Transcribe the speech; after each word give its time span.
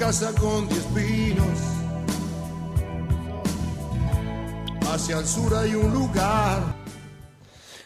casa 0.00 0.32
con 0.40 0.66
diez 0.66 0.86
pinos. 0.94 1.46
Hacia 4.90 5.18
el 5.18 5.26
sur 5.26 5.54
hay 5.54 5.74
un 5.74 5.92
lugar. 5.92 6.74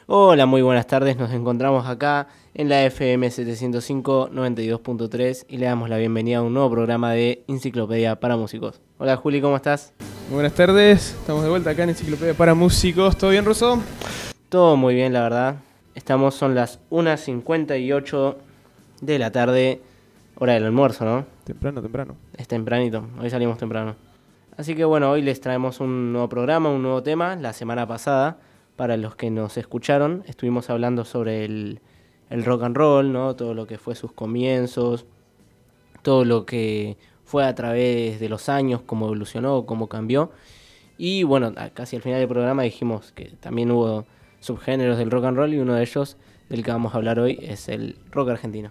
Hola, 0.06 0.46
muy 0.46 0.62
buenas 0.62 0.86
tardes. 0.86 1.16
Nos 1.16 1.32
encontramos 1.32 1.88
acá 1.88 2.28
en 2.54 2.68
la 2.68 2.84
FM 2.84 3.28
705 3.28 4.30
92.3 4.30 5.46
y 5.48 5.56
le 5.56 5.66
damos 5.66 5.90
la 5.90 5.96
bienvenida 5.96 6.38
a 6.38 6.42
un 6.42 6.54
nuevo 6.54 6.70
programa 6.70 7.10
de 7.10 7.42
Enciclopedia 7.48 8.20
para 8.20 8.36
Músicos. 8.36 8.80
Hola 8.98 9.16
Juli, 9.16 9.40
¿cómo 9.40 9.56
estás? 9.56 9.92
Muy 10.28 10.34
buenas 10.34 10.54
tardes, 10.54 11.16
estamos 11.18 11.42
de 11.42 11.48
vuelta 11.50 11.70
acá 11.70 11.82
en 11.82 11.90
Enciclopedia 11.90 12.34
para 12.34 12.54
Músicos. 12.54 13.18
¿Todo 13.18 13.30
bien, 13.30 13.44
Russo? 13.44 13.82
Todo 14.48 14.76
muy 14.76 14.94
bien, 14.94 15.12
la 15.12 15.22
verdad. 15.22 15.56
Estamos, 15.96 16.36
son 16.36 16.54
las 16.54 16.78
1.58 16.90 18.36
de 19.00 19.18
la 19.18 19.32
tarde, 19.32 19.80
hora 20.36 20.54
del 20.54 20.64
almuerzo, 20.64 21.04
¿no? 21.04 21.26
Temprano, 21.44 21.82
temprano. 21.82 22.16
Es 22.36 22.48
tempranito, 22.48 23.06
hoy 23.20 23.30
salimos 23.30 23.58
temprano. 23.58 23.96
Así 24.56 24.74
que 24.74 24.84
bueno, 24.84 25.10
hoy 25.10 25.22
les 25.22 25.40
traemos 25.40 25.80
un 25.80 26.12
nuevo 26.12 26.28
programa, 26.28 26.70
un 26.70 26.82
nuevo 26.82 27.02
tema. 27.02 27.36
La 27.36 27.52
semana 27.52 27.86
pasada, 27.86 28.38
para 28.76 28.96
los 28.96 29.16
que 29.16 29.30
nos 29.30 29.56
escucharon, 29.56 30.22
estuvimos 30.26 30.70
hablando 30.70 31.04
sobre 31.04 31.44
el, 31.44 31.80
el 32.30 32.44
rock 32.44 32.62
and 32.62 32.76
roll, 32.76 33.12
¿no? 33.12 33.34
Todo 33.34 33.54
lo 33.54 33.66
que 33.66 33.78
fue 33.78 33.94
sus 33.94 34.12
comienzos, 34.12 35.06
todo 36.02 36.24
lo 36.24 36.46
que 36.46 36.96
fue 37.24 37.44
a 37.44 37.54
través 37.54 38.20
de 38.20 38.28
los 38.28 38.48
años, 38.48 38.82
cómo 38.86 39.06
evolucionó, 39.06 39.66
cómo 39.66 39.88
cambió. 39.88 40.30
Y 40.98 41.24
bueno, 41.24 41.52
casi 41.72 41.96
al 41.96 42.02
final 42.02 42.20
del 42.20 42.28
programa 42.28 42.62
dijimos 42.62 43.12
que 43.12 43.32
también 43.40 43.70
hubo 43.72 44.06
subgéneros 44.38 44.98
del 44.98 45.10
rock 45.10 45.24
and 45.24 45.36
roll 45.36 45.54
y 45.54 45.58
uno 45.58 45.74
de 45.74 45.82
ellos 45.82 46.16
del 46.48 46.62
que 46.62 46.70
vamos 46.70 46.94
a 46.94 46.98
hablar 46.98 47.18
hoy 47.18 47.38
es 47.42 47.68
el 47.68 47.96
rock 48.12 48.28
argentino. 48.28 48.70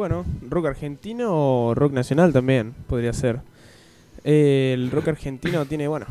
Bueno, 0.00 0.24
rock 0.48 0.64
argentino 0.64 1.28
o 1.30 1.74
rock 1.74 1.92
nacional 1.92 2.32
también 2.32 2.72
podría 2.86 3.12
ser. 3.12 3.42
Eh, 4.24 4.70
el 4.72 4.90
rock 4.90 5.08
argentino 5.08 5.66
tiene, 5.66 5.88
bueno, 5.88 6.06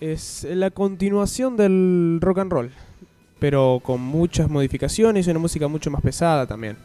es 0.00 0.46
la 0.50 0.70
continuación 0.70 1.54
del 1.54 2.20
rock 2.22 2.38
and 2.38 2.50
roll, 2.50 2.70
pero 3.40 3.82
con 3.84 4.00
muchas 4.00 4.48
modificaciones 4.48 5.26
y 5.26 5.30
una 5.30 5.40
música 5.40 5.68
mucho 5.68 5.90
más 5.90 6.00
pesada 6.00 6.46
también. 6.46 6.78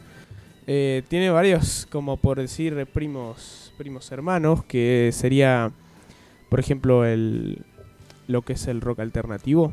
Eh, 0.66 1.02
tiene 1.08 1.30
varios, 1.30 1.88
como 1.90 2.18
por 2.18 2.38
decir, 2.38 2.86
primos, 2.92 3.72
primos 3.78 4.12
hermanos, 4.12 4.62
que 4.62 5.08
sería, 5.14 5.72
por 6.50 6.60
ejemplo, 6.60 7.06
el, 7.06 7.64
lo 8.26 8.42
que 8.42 8.52
es 8.52 8.66
el 8.66 8.82
rock 8.82 9.00
alternativo. 9.00 9.72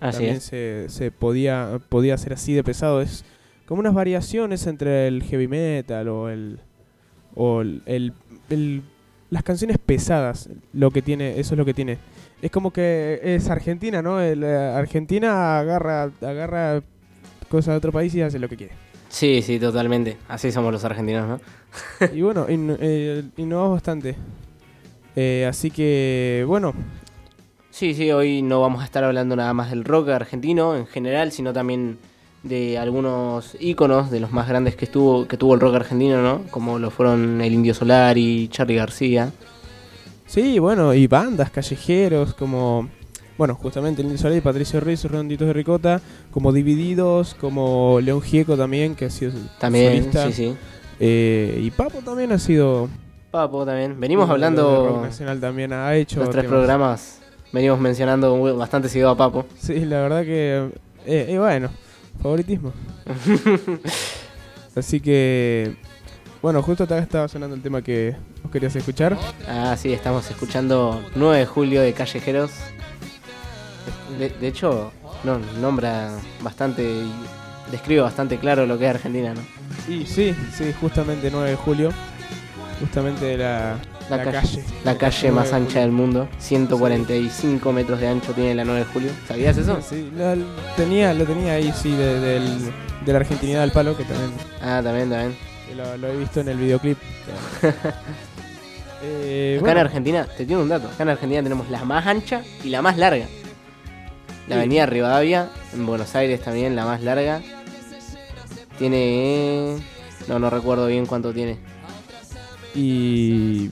Así 0.00 0.16
también 0.16 0.36
es. 0.36 0.44
se, 0.44 0.86
se 0.88 1.10
podía, 1.10 1.78
podía 1.90 2.16
ser 2.16 2.32
así 2.32 2.54
de 2.54 2.64
pesado. 2.64 3.02
Es 3.02 3.26
como 3.66 3.80
unas 3.80 3.94
variaciones 3.94 4.66
entre 4.66 5.08
el 5.08 5.22
heavy 5.24 5.48
metal 5.48 6.08
o 6.08 6.28
el. 6.28 6.58
o 7.34 7.60
el, 7.62 7.82
el- 7.86 8.12
el- 8.50 8.82
las 9.28 9.42
canciones 9.42 9.78
pesadas. 9.78 10.48
Lo 10.72 10.90
que 10.92 11.02
tiene, 11.02 11.38
eso 11.40 11.54
es 11.54 11.58
lo 11.58 11.64
que 11.64 11.74
tiene. 11.74 11.98
Es 12.42 12.50
como 12.50 12.70
que 12.72 13.18
es 13.22 13.48
Argentina, 13.50 14.00
¿no? 14.02 14.20
El, 14.20 14.44
eh, 14.44 14.56
Argentina 14.56 15.58
agarra, 15.58 16.10
agarra 16.20 16.82
cosas 17.48 17.72
de 17.72 17.78
otro 17.78 17.92
país 17.92 18.14
y 18.14 18.22
hace 18.22 18.38
lo 18.38 18.48
que 18.48 18.56
quiere. 18.56 18.72
Sí, 19.08 19.42
sí, 19.42 19.58
totalmente. 19.58 20.16
Así 20.28 20.52
somos 20.52 20.72
los 20.72 20.84
argentinos, 20.84 21.26
¿no? 21.28 21.40
y 22.14 22.22
bueno, 22.22 22.48
in- 22.48 22.76
eh, 22.80 23.24
innovamos 23.36 23.72
bastante. 23.74 24.14
Eh, 25.16 25.46
así 25.48 25.70
que, 25.70 26.44
bueno, 26.46 26.72
Sí, 27.70 27.92
sí, 27.94 28.10
hoy 28.10 28.40
no 28.40 28.60
vamos 28.62 28.80
a 28.80 28.84
estar 28.86 29.04
hablando 29.04 29.36
nada 29.36 29.52
más 29.52 29.68
del 29.70 29.84
rock 29.84 30.08
argentino 30.08 30.76
en 30.76 30.86
general, 30.86 31.30
sino 31.32 31.52
también 31.52 31.98
de 32.48 32.78
algunos 32.78 33.56
íconos 33.60 34.10
de 34.10 34.20
los 34.20 34.32
más 34.32 34.48
grandes 34.48 34.76
que 34.76 34.84
estuvo 34.84 35.26
que 35.26 35.36
tuvo 35.36 35.54
el 35.54 35.60
rock 35.60 35.76
argentino, 35.76 36.22
¿no? 36.22 36.42
Como 36.50 36.78
lo 36.78 36.90
fueron 36.90 37.40
el 37.40 37.52
Indio 37.52 37.74
Solar 37.74 38.16
y 38.18 38.48
Charlie 38.48 38.76
García. 38.76 39.30
Sí, 40.26 40.58
bueno, 40.58 40.92
y 40.94 41.06
bandas, 41.06 41.50
callejeros, 41.50 42.34
como. 42.34 42.88
Bueno, 43.38 43.54
justamente 43.54 44.00
el 44.00 44.06
Indio 44.06 44.18
Solar 44.18 44.38
y 44.38 44.40
Patricio 44.40 44.80
Reyes, 44.80 45.04
Redonditos 45.04 45.46
de 45.46 45.52
Ricota, 45.52 46.00
como 46.30 46.52
Divididos, 46.52 47.34
como 47.34 48.00
León 48.00 48.22
Gieco 48.22 48.56
también, 48.56 48.94
que 48.94 49.04
ha 49.06 49.10
sido 49.10 49.32
También, 49.58 49.98
solista. 49.98 50.26
sí, 50.26 50.32
sí. 50.32 50.56
Eh, 50.98 51.60
y 51.62 51.70
Papo 51.70 51.98
también 51.98 52.32
ha 52.32 52.38
sido. 52.38 52.88
Papo 53.30 53.66
también. 53.66 54.00
Venimos 54.00 54.28
hablando 54.30 54.88
rock 54.88 55.02
nacional 55.02 55.40
también 55.40 55.72
ha 55.72 55.94
hecho. 55.94 56.20
los 56.20 56.30
tres 56.30 56.44
temas. 56.44 56.56
programas, 56.58 57.20
venimos 57.52 57.78
mencionando 57.78 58.56
bastante 58.56 58.88
seguido 58.88 59.10
a 59.10 59.16
Papo. 59.16 59.44
Sí, 59.58 59.84
la 59.84 60.00
verdad 60.00 60.22
que. 60.22 60.70
Eh, 61.04 61.26
eh, 61.28 61.38
bueno, 61.38 61.68
favoritismo. 62.20 62.72
Así 64.76 65.00
que. 65.00 65.76
Bueno, 66.42 66.62
justo 66.62 66.84
acá 66.84 66.98
estaba 66.98 67.26
sonando 67.28 67.56
el 67.56 67.62
tema 67.62 67.82
que 67.82 68.14
vos 68.42 68.52
querías 68.52 68.76
escuchar. 68.76 69.16
Ah, 69.48 69.76
sí, 69.76 69.92
estamos 69.92 70.30
escuchando 70.30 71.02
9 71.14 71.38
de 71.38 71.46
julio 71.46 71.82
de 71.82 71.92
Callejeros. 71.92 72.50
De, 74.18 74.28
de 74.28 74.48
hecho, 74.48 74.92
no, 75.24 75.38
nombra 75.60 76.10
bastante 76.42 76.82
y 76.82 77.12
describe 77.70 78.02
bastante 78.02 78.38
claro 78.38 78.66
lo 78.66 78.78
que 78.78 78.84
es 78.84 78.90
Argentina, 78.90 79.34
¿no? 79.34 79.40
Y 79.92 80.06
sí, 80.06 80.34
sí, 80.54 80.72
justamente 80.80 81.30
9 81.30 81.50
de 81.50 81.56
julio. 81.56 81.90
Justamente 82.80 83.36
la, 83.36 83.78
La 84.10 84.18
la 84.18 84.24
calle- 84.24 84.40
calle. 84.40 84.64
La 84.84 84.96
calle 84.98 85.18
9 85.30 85.34
más 85.36 85.50
de 85.50 85.56
ancha 85.56 85.80
del 85.80 85.90
mundo, 85.90 86.28
145 86.38 87.72
metros 87.72 88.00
de 88.00 88.08
ancho 88.08 88.32
tiene 88.32 88.54
la 88.54 88.64
9 88.64 88.80
de 88.80 88.86
julio. 88.86 89.10
¿Sabías 89.26 89.56
eso? 89.56 89.80
Sí, 89.82 90.10
lo, 90.16 90.34
tenía, 90.76 91.12
lo 91.14 91.24
tenía 91.24 91.54
ahí, 91.54 91.72
sí, 91.76 91.90
de, 91.90 92.20
del, 92.20 92.72
de 93.04 93.12
la 93.12 93.18
Argentinidad 93.18 93.62
al 93.64 93.72
palo, 93.72 93.96
que 93.96 94.04
también 94.04 94.30
Ah, 94.62 94.80
también, 94.84 95.10
también. 95.10 95.36
lo, 95.76 95.96
lo 95.96 96.08
he 96.08 96.16
visto 96.16 96.40
en 96.40 96.48
el 96.48 96.56
videoclip. 96.58 96.98
Eh, 99.02 99.56
Acá 99.56 99.64
bueno, 99.66 99.80
en 99.80 99.86
Argentina, 99.86 100.26
te 100.36 100.46
tengo 100.46 100.62
un 100.62 100.68
dato, 100.70 100.88
acá 100.88 101.02
en 101.02 101.10
Argentina 101.10 101.42
tenemos 101.42 101.68
la 101.68 101.84
más 101.84 102.06
ancha 102.06 102.42
y 102.64 102.70
la 102.70 102.80
más 102.80 102.96
larga. 102.96 103.26
La 104.48 104.54
Sí. 104.54 104.58
avenida 104.60 104.86
Rivadavia, 104.86 105.50
en 105.74 105.84
Buenos 105.86 106.14
Aires 106.16 106.40
también 106.40 106.74
la 106.74 106.86
más 106.86 107.02
larga. 107.02 107.42
Tiene... 108.78 109.76
No, 110.28 110.38
no 110.38 110.50
recuerdo 110.50 110.86
bien 110.86 111.04
cuánto 111.06 111.32
tiene. 111.32 111.58
y 112.74 113.70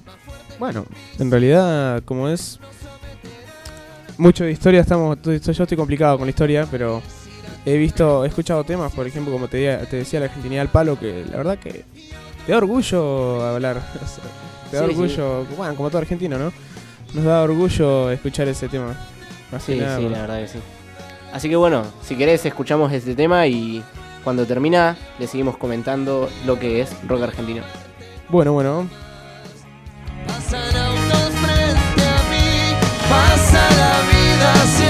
bueno, 0.58 0.84
en 1.18 1.30
realidad, 1.30 2.02
como 2.04 2.28
es 2.28 2.58
mucho 4.18 4.44
de 4.44 4.52
historia, 4.52 4.80
estamos, 4.80 5.18
yo 5.22 5.32
estoy 5.32 5.76
complicado 5.76 6.16
con 6.18 6.26
la 6.26 6.30
historia, 6.30 6.66
pero 6.70 7.02
he 7.64 7.76
visto, 7.76 8.24
he 8.24 8.28
escuchado 8.28 8.64
temas, 8.64 8.92
por 8.92 9.06
ejemplo, 9.06 9.32
como 9.32 9.48
te, 9.48 9.58
decía 9.90 10.20
la 10.20 10.26
Argentinidad 10.26 10.62
al 10.62 10.68
palo, 10.68 10.98
que 10.98 11.24
la 11.30 11.36
verdad 11.38 11.58
que 11.58 11.84
te 12.46 12.52
da 12.52 12.58
orgullo 12.58 13.44
hablar. 13.44 13.82
te 14.70 14.76
da 14.76 14.84
Sí, 14.84 14.90
orgullo, 14.90 15.44
bueno, 15.56 15.74
como 15.74 15.88
todo 15.88 15.98
argentino, 15.98 16.38
¿no? 16.38 16.52
Nos 17.14 17.24
da 17.24 17.42
orgullo 17.42 18.10
escuchar 18.10 18.48
ese 18.48 18.68
tema. 18.68 18.94
Más 19.52 19.64
que 19.64 19.74
Sí, 19.74 19.80
nada, 19.80 19.98
sí, 19.98 20.04
¿no? 20.04 20.10
la 20.10 20.20
verdad 20.22 20.40
que 20.40 20.48
sí. 20.48 20.58
Así 21.32 21.48
que 21.48 21.56
bueno, 21.56 21.84
si 22.02 22.16
querés 22.16 22.44
escuchamos 22.46 22.92
este 22.92 23.14
tema 23.14 23.46
y 23.46 23.82
cuando 24.22 24.46
termina 24.46 24.96
le 25.18 25.26
seguimos 25.26 25.56
comentando 25.56 26.28
lo 26.46 26.58
que 26.58 26.80
es 26.80 26.90
rock 27.06 27.22
argentino. 27.22 27.62
Bueno, 28.28 28.52
bueno. 28.52 28.88
Pasa 33.14 33.62
la 33.80 33.94
vida, 34.10 34.50
se 34.76 34.86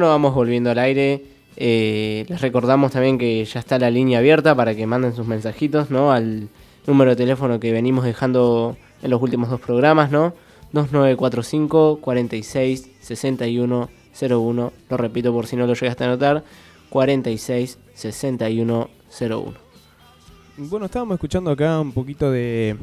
Bueno, 0.00 0.12
vamos 0.12 0.34
volviendo 0.34 0.70
al 0.70 0.78
aire. 0.78 1.22
Eh, 1.58 2.24
les 2.26 2.40
recordamos 2.40 2.90
también 2.90 3.18
que 3.18 3.44
ya 3.44 3.60
está 3.60 3.78
la 3.78 3.90
línea 3.90 4.20
abierta 4.20 4.54
para 4.54 4.74
que 4.74 4.86
manden 4.86 5.14
sus 5.14 5.26
mensajitos, 5.26 5.90
¿no? 5.90 6.10
Al 6.10 6.48
número 6.86 7.10
de 7.10 7.16
teléfono 7.16 7.60
que 7.60 7.70
venimos 7.70 8.06
dejando 8.06 8.78
en 9.02 9.10
los 9.10 9.20
últimos 9.20 9.50
dos 9.50 9.60
programas, 9.60 10.10
¿no? 10.10 10.32
2945 10.72 11.98
46 12.00 12.90
61 13.02 13.90
01. 14.18 14.72
Lo 14.88 14.96
repito 14.96 15.34
por 15.34 15.46
si 15.46 15.56
no 15.56 15.66
lo 15.66 15.74
llegaste 15.74 16.04
a 16.04 16.08
notar. 16.08 16.44
46 16.88 17.78
61 17.92 18.88
01. 19.20 19.54
Bueno, 20.56 20.86
estábamos 20.86 21.16
escuchando 21.16 21.50
acá 21.50 21.78
un 21.78 21.92
poquito 21.92 22.30
de 22.30 22.74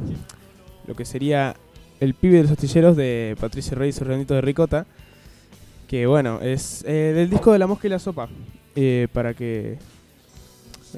lo 0.86 0.96
que 0.96 1.04
sería 1.04 1.56
El 2.00 2.14
pibe 2.14 2.36
de 2.36 2.44
los 2.44 2.52
astilleros 2.52 2.96
de 2.96 3.36
Patricia 3.42 3.76
Reyes 3.76 4.00
y 4.00 4.06
de 4.06 4.42
Ricota. 4.42 4.86
Que 5.88 6.06
bueno, 6.06 6.42
es 6.42 6.84
eh, 6.86 7.14
del 7.16 7.30
disco 7.30 7.52
de 7.54 7.60
La 7.60 7.68
Mosca 7.68 7.88
y 7.88 7.90
la 7.90 8.00
Sopa. 8.00 8.28
Eh, 8.76 9.08
para 9.14 9.34
que. 9.34 9.78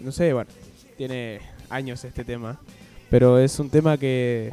No 0.02 0.12
sé, 0.12 0.34
bueno, 0.34 0.50
tiene 0.98 1.40
años 1.70 2.04
este 2.04 2.24
tema. 2.24 2.60
Pero 3.10 3.40
es 3.40 3.60
un 3.60 3.70
tema 3.70 3.98
que, 3.98 4.52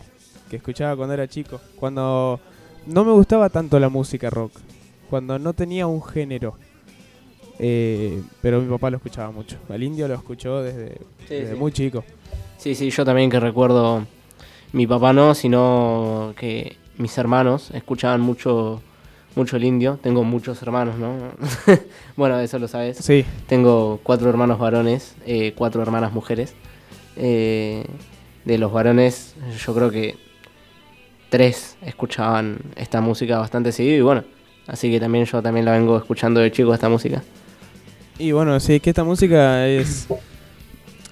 que 0.51 0.57
escuchaba 0.57 0.97
cuando 0.97 1.15
era 1.15 1.27
chico. 1.29 1.61
Cuando 1.77 2.41
no 2.87 3.05
me 3.05 3.13
gustaba 3.13 3.49
tanto 3.51 3.79
la 3.79 3.89
música 3.89 4.31
rock. 4.31 4.53
Cuando 5.11 5.39
no 5.39 5.53
tenía 5.53 5.87
un 5.87 6.03
género. 6.03 6.57
Eh, 7.59 8.23
pero 8.43 8.61
mi 8.61 8.71
papá 8.71 8.91
lo 8.91 8.97
escuchaba 8.97 9.31
mucho. 9.31 9.57
El 9.69 9.83
indio 9.83 10.09
lo 10.09 10.15
escuchó 10.15 10.63
desde, 10.63 11.01
desde 11.29 11.53
sí. 11.53 11.59
muy 11.59 11.73
chico. 11.73 12.05
Sí, 12.59 12.75
sí, 12.75 12.91
yo 12.91 13.05
también 13.05 13.31
que 13.31 13.41
recuerdo, 13.41 14.07
mi 14.73 14.87
papá 14.87 15.13
no, 15.13 15.35
sino 15.35 16.35
que 16.39 16.77
mis 16.99 17.17
hermanos 17.19 17.71
escuchaban 17.73 18.21
mucho, 18.21 18.83
mucho 19.37 19.57
el 19.57 19.65
indio. 19.65 19.99
Tengo 20.03 20.25
muchos 20.25 20.61
hermanos, 20.63 20.99
¿no? 20.99 21.15
bueno, 22.17 22.41
eso 22.41 22.59
lo 22.59 22.67
sabes. 22.67 22.97
Sí, 22.99 23.25
Tengo 23.47 24.01
cuatro 24.03 24.29
hermanos 24.29 24.59
varones, 24.59 25.15
eh, 25.27 25.53
cuatro 25.55 25.83
hermanas 25.83 26.13
mujeres. 26.13 26.55
Eh, 27.17 27.85
de 28.45 28.59
los 28.59 28.73
varones, 28.73 29.35
yo 29.65 29.75
creo 29.75 29.91
que 29.91 30.17
tres 31.29 31.77
escuchaban 31.83 32.59
esta 32.77 33.01
música 33.01 33.39
bastante 33.39 33.73
seguido 33.73 33.97
y 33.97 34.01
bueno, 34.01 34.25
así 34.69 34.91
que 34.91 35.01
también 35.01 35.25
yo 35.25 35.43
también 35.43 35.65
la 35.65 35.73
vengo 35.73 35.97
escuchando 35.99 36.41
de 36.41 36.53
chico 36.53 36.73
esta 36.73 36.89
música. 36.89 37.23
Y 38.19 38.33
bueno, 38.33 38.59
sí, 38.61 38.81
que 38.81 38.91
esta 38.91 39.05
música 39.05 39.67
es, 39.67 40.07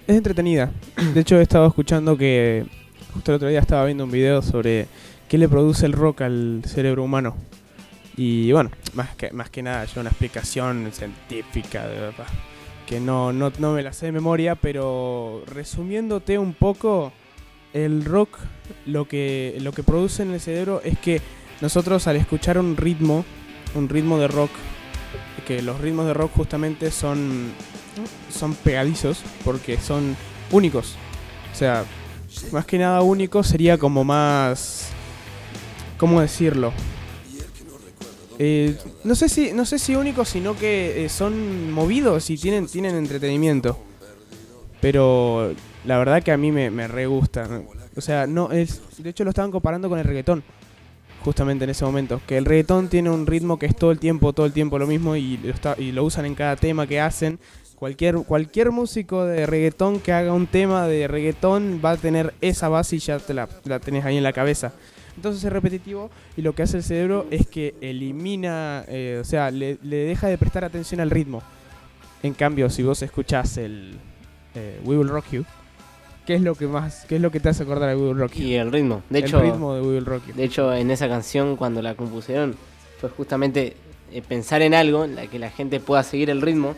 es 0.07 0.17
entretenida. 0.17 0.71
De 1.13 1.21
hecho, 1.21 1.39
he 1.39 1.43
estado 1.43 1.67
escuchando 1.67 2.17
que 2.17 2.65
justo 3.13 3.33
el 3.33 3.37
otro 3.37 3.49
día 3.49 3.61
estaba 3.61 3.85
viendo 3.85 4.05
un 4.05 4.11
video 4.11 4.41
sobre 4.41 4.87
qué 5.29 5.37
le 5.37 5.49
produce 5.49 5.85
el 5.87 5.93
rock 5.93 6.23
al 6.23 6.63
cerebro 6.65 7.03
humano. 7.05 7.37
Y 8.17 8.53
bueno, 8.53 8.71
más 8.95 9.15
que, 9.17 9.33
más 9.33 9.51
que 9.51 9.63
nada, 9.63 9.85
yo 9.87 10.01
una 10.01 10.11
explicación 10.11 10.91
científica, 10.93 11.87
de 11.87 11.99
verdad. 11.99 12.27
Que 12.87 13.01
no, 13.01 13.33
no, 13.33 13.51
no 13.59 13.73
me 13.73 13.83
la 13.83 13.93
sé 13.93 14.07
de 14.07 14.13
memoria, 14.13 14.55
pero 14.55 15.43
resumiéndote 15.47 16.39
un 16.39 16.55
poco, 16.55 17.13
el 17.73 18.05
rock 18.05 18.39
lo 18.87 19.09
que, 19.09 19.57
lo 19.61 19.73
que 19.73 19.83
produce 19.83 20.23
en 20.23 20.33
el 20.33 20.41
cerebro 20.41 20.81
es 20.85 20.99
que 20.99 21.21
nosotros 21.61 22.07
al 22.07 22.17
escuchar 22.17 22.59
un 22.59 22.77
ritmo, 22.77 23.25
un 23.75 23.89
ritmo 23.89 24.19
de 24.19 24.29
rock, 24.29 24.51
que 25.47 25.63
los 25.63 25.81
ritmos 25.81 26.07
de 26.07 26.15
rock 26.15 26.33
justamente 26.35 26.91
son, 26.91 27.53
son 28.31 28.55
pegadizos 28.55 29.23
porque 29.45 29.79
son 29.79 30.17
únicos. 30.53 30.97
O 31.53 31.57
sea, 31.57 31.85
más 32.53 32.67
que 32.67 32.79
nada 32.79 33.03
único 33.03 33.43
sería 33.43 33.79
como 33.79 34.05
más... 34.05 34.91
¿Cómo 35.99 36.21
decirlo? 36.21 36.73
Eh, 38.39 38.77
no 39.05 39.15
sé 39.15 39.29
si 39.29 39.53
no 39.53 39.65
sé 39.65 39.79
si 39.79 39.95
únicos, 39.95 40.29
sino 40.29 40.57
que 40.57 41.05
eh, 41.05 41.09
son 41.09 41.71
movidos 41.73 42.31
y 42.31 42.37
tienen, 42.37 42.67
tienen 42.67 42.97
entretenimiento. 42.97 43.79
Pero 44.81 45.55
la 45.85 45.99
verdad 45.99 46.23
que 46.23 46.33
a 46.33 46.37
mí 46.37 46.53
me, 46.53 46.71
me 46.71 46.89
re 46.89 47.07
gusta. 47.07 47.49
O 47.97 48.01
sea, 48.01 48.27
no 48.27 48.51
es. 48.53 48.83
De 48.99 49.11
hecho 49.11 49.25
lo 49.25 49.31
estaban 49.31 49.51
comparando 49.51 49.89
con 49.89 49.99
el 49.99 50.05
reggaetón. 50.05 50.43
Justamente 51.25 51.65
en 51.65 51.71
ese 51.71 51.85
momento. 51.85 52.21
Que 52.27 52.37
el 52.37 52.45
reggaetón 52.45 52.89
tiene 52.89 53.11
un 53.11 53.27
ritmo 53.27 53.59
que 53.59 53.67
es 53.67 53.77
todo 53.77 53.93
el 53.93 53.99
tiempo, 53.99 54.33
todo 54.33 54.47
el 54.47 54.53
tiempo 54.53 54.79
lo 54.79 54.87
mismo. 54.87 55.17
Y 55.17 55.39
lo, 55.39 55.75
y 55.79 55.93
lo 55.93 56.05
usan 56.05 56.27
en 56.27 56.35
cada 56.35 56.57
tema 56.57 56.87
que 56.87 57.01
hacen. 57.01 57.39
Cualquier, 57.77 58.17
cualquier 58.19 58.71
músico 58.71 59.25
de 59.25 59.47
reggaetón 59.47 60.01
que 60.01 60.13
haga 60.13 60.33
un 60.33 60.47
tema 60.47 60.87
de 60.87 61.09
reggaetón 61.09 61.81
va 61.85 61.93
a 61.93 61.97
tener 61.97 62.35
esa 62.41 62.69
base 62.69 62.97
y 62.97 62.99
ya 62.99 63.19
te 63.19 63.35
la, 63.35 63.49
la 63.65 63.79
tenés 63.79 64.05
ahí 64.05 64.17
en 64.17 64.23
la 64.23 64.33
cabeza. 64.33 64.73
Entonces 65.17 65.45
es 65.45 65.53
repetitivo 65.53 66.11
y 66.37 66.43
lo 66.43 66.55
que 66.55 66.63
hace 66.63 66.79
el 66.79 66.83
cerebro 66.83 67.27
es 67.31 67.47
que 67.47 67.75
elimina, 67.81 68.85
eh, 68.89 69.19
o 69.21 69.25
sea, 69.25 69.51
le, 69.51 69.79
le 69.83 69.97
deja 69.97 70.27
de 70.29 70.39
prestar 70.39 70.65
atención 70.65 71.01
al 71.01 71.11
ritmo. 71.11 71.43
En 72.23 72.35
cambio, 72.35 72.69
si 72.71 72.83
vos 72.83 73.01
escuchás 73.03 73.57
el 73.59 73.95
eh, 74.55 74.81
We 74.85 74.97
Will 74.99 75.09
Rock 75.09 75.27
You, 75.33 75.45
¿qué 76.27 76.35
es 76.35 76.41
lo 76.41 76.55
que 76.55 76.67
más, 76.67 77.05
qué 77.09 77.17
es 77.17 77.21
lo 77.21 77.31
que 77.31 77.39
te 77.41 77.49
hace 77.51 77.63
acordar 77.63 77.91
a 77.91 77.97
We 77.97 78.09
Will 78.09 78.19
Rock 78.19 78.33
You? 78.35 78.45
Y 78.47 78.55
el 78.55 78.73
ritmo. 78.73 79.03
De 79.11 79.19
el 79.21 79.25
hecho, 79.27 79.41
ritmo 79.41 79.75
de 79.75 79.83
We 79.83 79.95
Will 79.97 80.07
Rock 80.07 80.27
You. 80.29 80.35
de 80.35 80.45
hecho, 80.45 80.73
en 80.75 80.91
esa 80.91 81.09
canción, 81.09 81.57
cuando 81.57 81.81
la 81.83 81.95
compusieron, 81.95 82.57
fue 83.01 83.11
justamente 83.11 83.77
eh, 84.13 84.23
pensar 84.27 84.63
en 84.63 84.75
algo 84.75 85.05
en 85.05 85.15
la 85.17 85.27
que 85.27 85.39
la 85.39 85.51
gente 85.51 85.81
pueda 85.81 86.03
seguir 86.03 86.31
el 86.31 86.41
ritmo 86.43 86.75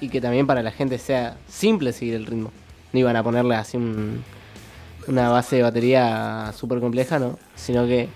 y 0.00 0.08
que 0.08 0.20
también 0.20 0.46
para 0.46 0.62
la 0.62 0.70
gente 0.70 0.98
sea 0.98 1.36
simple 1.48 1.92
seguir 1.92 2.14
el 2.14 2.26
ritmo. 2.26 2.52
No 2.92 3.00
iban 3.00 3.16
a 3.16 3.22
ponerle 3.22 3.54
así 3.56 3.76
un- 3.76 4.22
una 5.08 5.28
base 5.28 5.56
de 5.56 5.62
batería 5.62 6.52
súper 6.56 6.80
compleja, 6.80 7.18
¿no? 7.18 7.38
Sino 7.54 7.86
que 7.86 8.08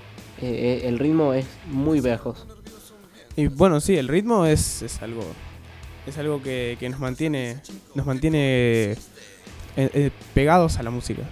eh, 0.43 0.83
el 0.85 0.99
ritmo 0.99 1.35
es 1.35 1.47
muy 1.71 2.01
pegajoso. 2.01 2.47
Y 3.37 3.47
bueno, 3.47 3.81
sí, 3.81 3.97
el 3.97 4.09
ritmo 4.09 4.47
es, 4.47 4.83
es 4.83 5.03
algo 5.03 5.25
es 6.07 6.19
algo 6.19 6.43
que, 6.43 6.77
que 6.81 6.89
nos 6.89 6.99
mantiene 6.99 7.61
nos 7.95 8.07
mantiene 8.07 8.93
eh, 8.93 8.97
eh, 9.77 10.11
pegados 10.35 10.79
a 10.79 10.83
la 10.83 10.91
música. 10.91 11.23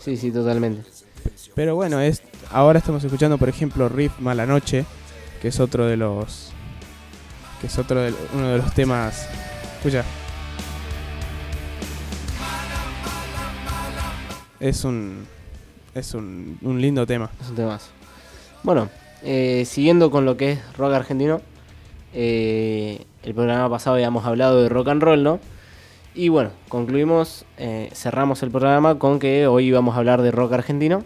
Sí, 0.00 0.16
sí, 0.16 0.30
totalmente. 0.30 0.88
Pero 1.54 1.74
bueno, 1.74 2.00
es 2.00 2.22
ahora 2.50 2.78
estamos 2.78 3.04
escuchando, 3.04 3.38
por 3.38 3.48
ejemplo, 3.48 3.88
Riff 3.88 4.18
Mala 4.20 4.46
Noche, 4.46 4.84
que 5.40 5.48
es 5.48 5.60
otro 5.60 5.86
de 5.86 5.96
los 5.96 6.50
que 7.60 7.66
es 7.66 7.78
otro 7.78 8.00
de, 8.00 8.14
uno 8.34 8.48
de 8.48 8.58
los 8.58 8.74
temas. 8.74 9.28
Escucha. 9.76 10.04
Es 14.62 14.84
un 14.84 15.26
es 15.94 16.14
un, 16.14 16.58
un 16.62 16.80
lindo 16.80 17.04
tema. 17.04 17.30
Es 17.40 17.50
un 17.50 17.56
temazo. 17.56 17.90
Bueno, 18.62 18.88
eh, 19.22 19.64
siguiendo 19.66 20.10
con 20.10 20.24
lo 20.24 20.36
que 20.36 20.52
es 20.52 20.76
rock 20.78 20.94
argentino, 20.94 21.42
eh, 22.14 23.04
el 23.24 23.34
programa 23.34 23.68
pasado 23.68 23.96
habíamos 23.96 24.24
hablado 24.24 24.62
de 24.62 24.68
rock 24.68 24.88
and 24.88 25.02
roll, 25.02 25.22
¿no? 25.22 25.40
Y 26.14 26.28
bueno, 26.28 26.50
concluimos, 26.68 27.44
eh, 27.58 27.90
cerramos 27.92 28.42
el 28.42 28.50
programa 28.50 28.98
con 28.98 29.18
que 29.18 29.46
hoy 29.46 29.70
vamos 29.72 29.96
a 29.96 29.98
hablar 29.98 30.22
de 30.22 30.30
rock 30.30 30.52
argentino. 30.52 31.04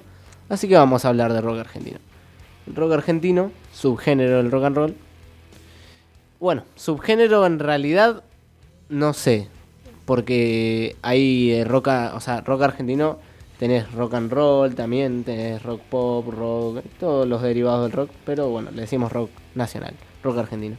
Así 0.48 0.68
que 0.68 0.76
vamos 0.76 1.04
a 1.04 1.08
hablar 1.08 1.32
de 1.32 1.40
rock 1.40 1.58
argentino. 1.58 1.98
Rock 2.66 2.92
argentino, 2.92 3.50
subgénero 3.72 4.36
del 4.36 4.50
rock 4.50 4.64
and 4.64 4.76
roll. 4.76 4.96
Bueno, 6.38 6.64
subgénero 6.74 7.46
en 7.46 7.58
realidad 7.58 8.22
no 8.88 9.14
sé, 9.14 9.48
porque 10.04 10.96
hay 11.02 11.52
eh, 11.52 11.64
rock, 11.64 11.88
o 12.14 12.20
sea, 12.20 12.42
rock 12.42 12.62
argentino, 12.62 13.18
tenés 13.58 13.90
rock 13.92 14.14
and 14.14 14.32
roll 14.32 14.74
también, 14.74 15.24
tenés 15.24 15.62
rock 15.62 15.80
pop, 15.88 16.28
rock, 16.28 16.84
todos 16.98 17.26
los 17.26 17.42
derivados 17.42 17.84
del 17.84 17.92
rock, 17.92 18.10
pero 18.24 18.48
bueno, 18.48 18.70
le 18.72 18.82
decimos 18.82 19.12
rock 19.12 19.30
nacional, 19.54 19.94
rock 20.22 20.38
argentino. 20.38 20.76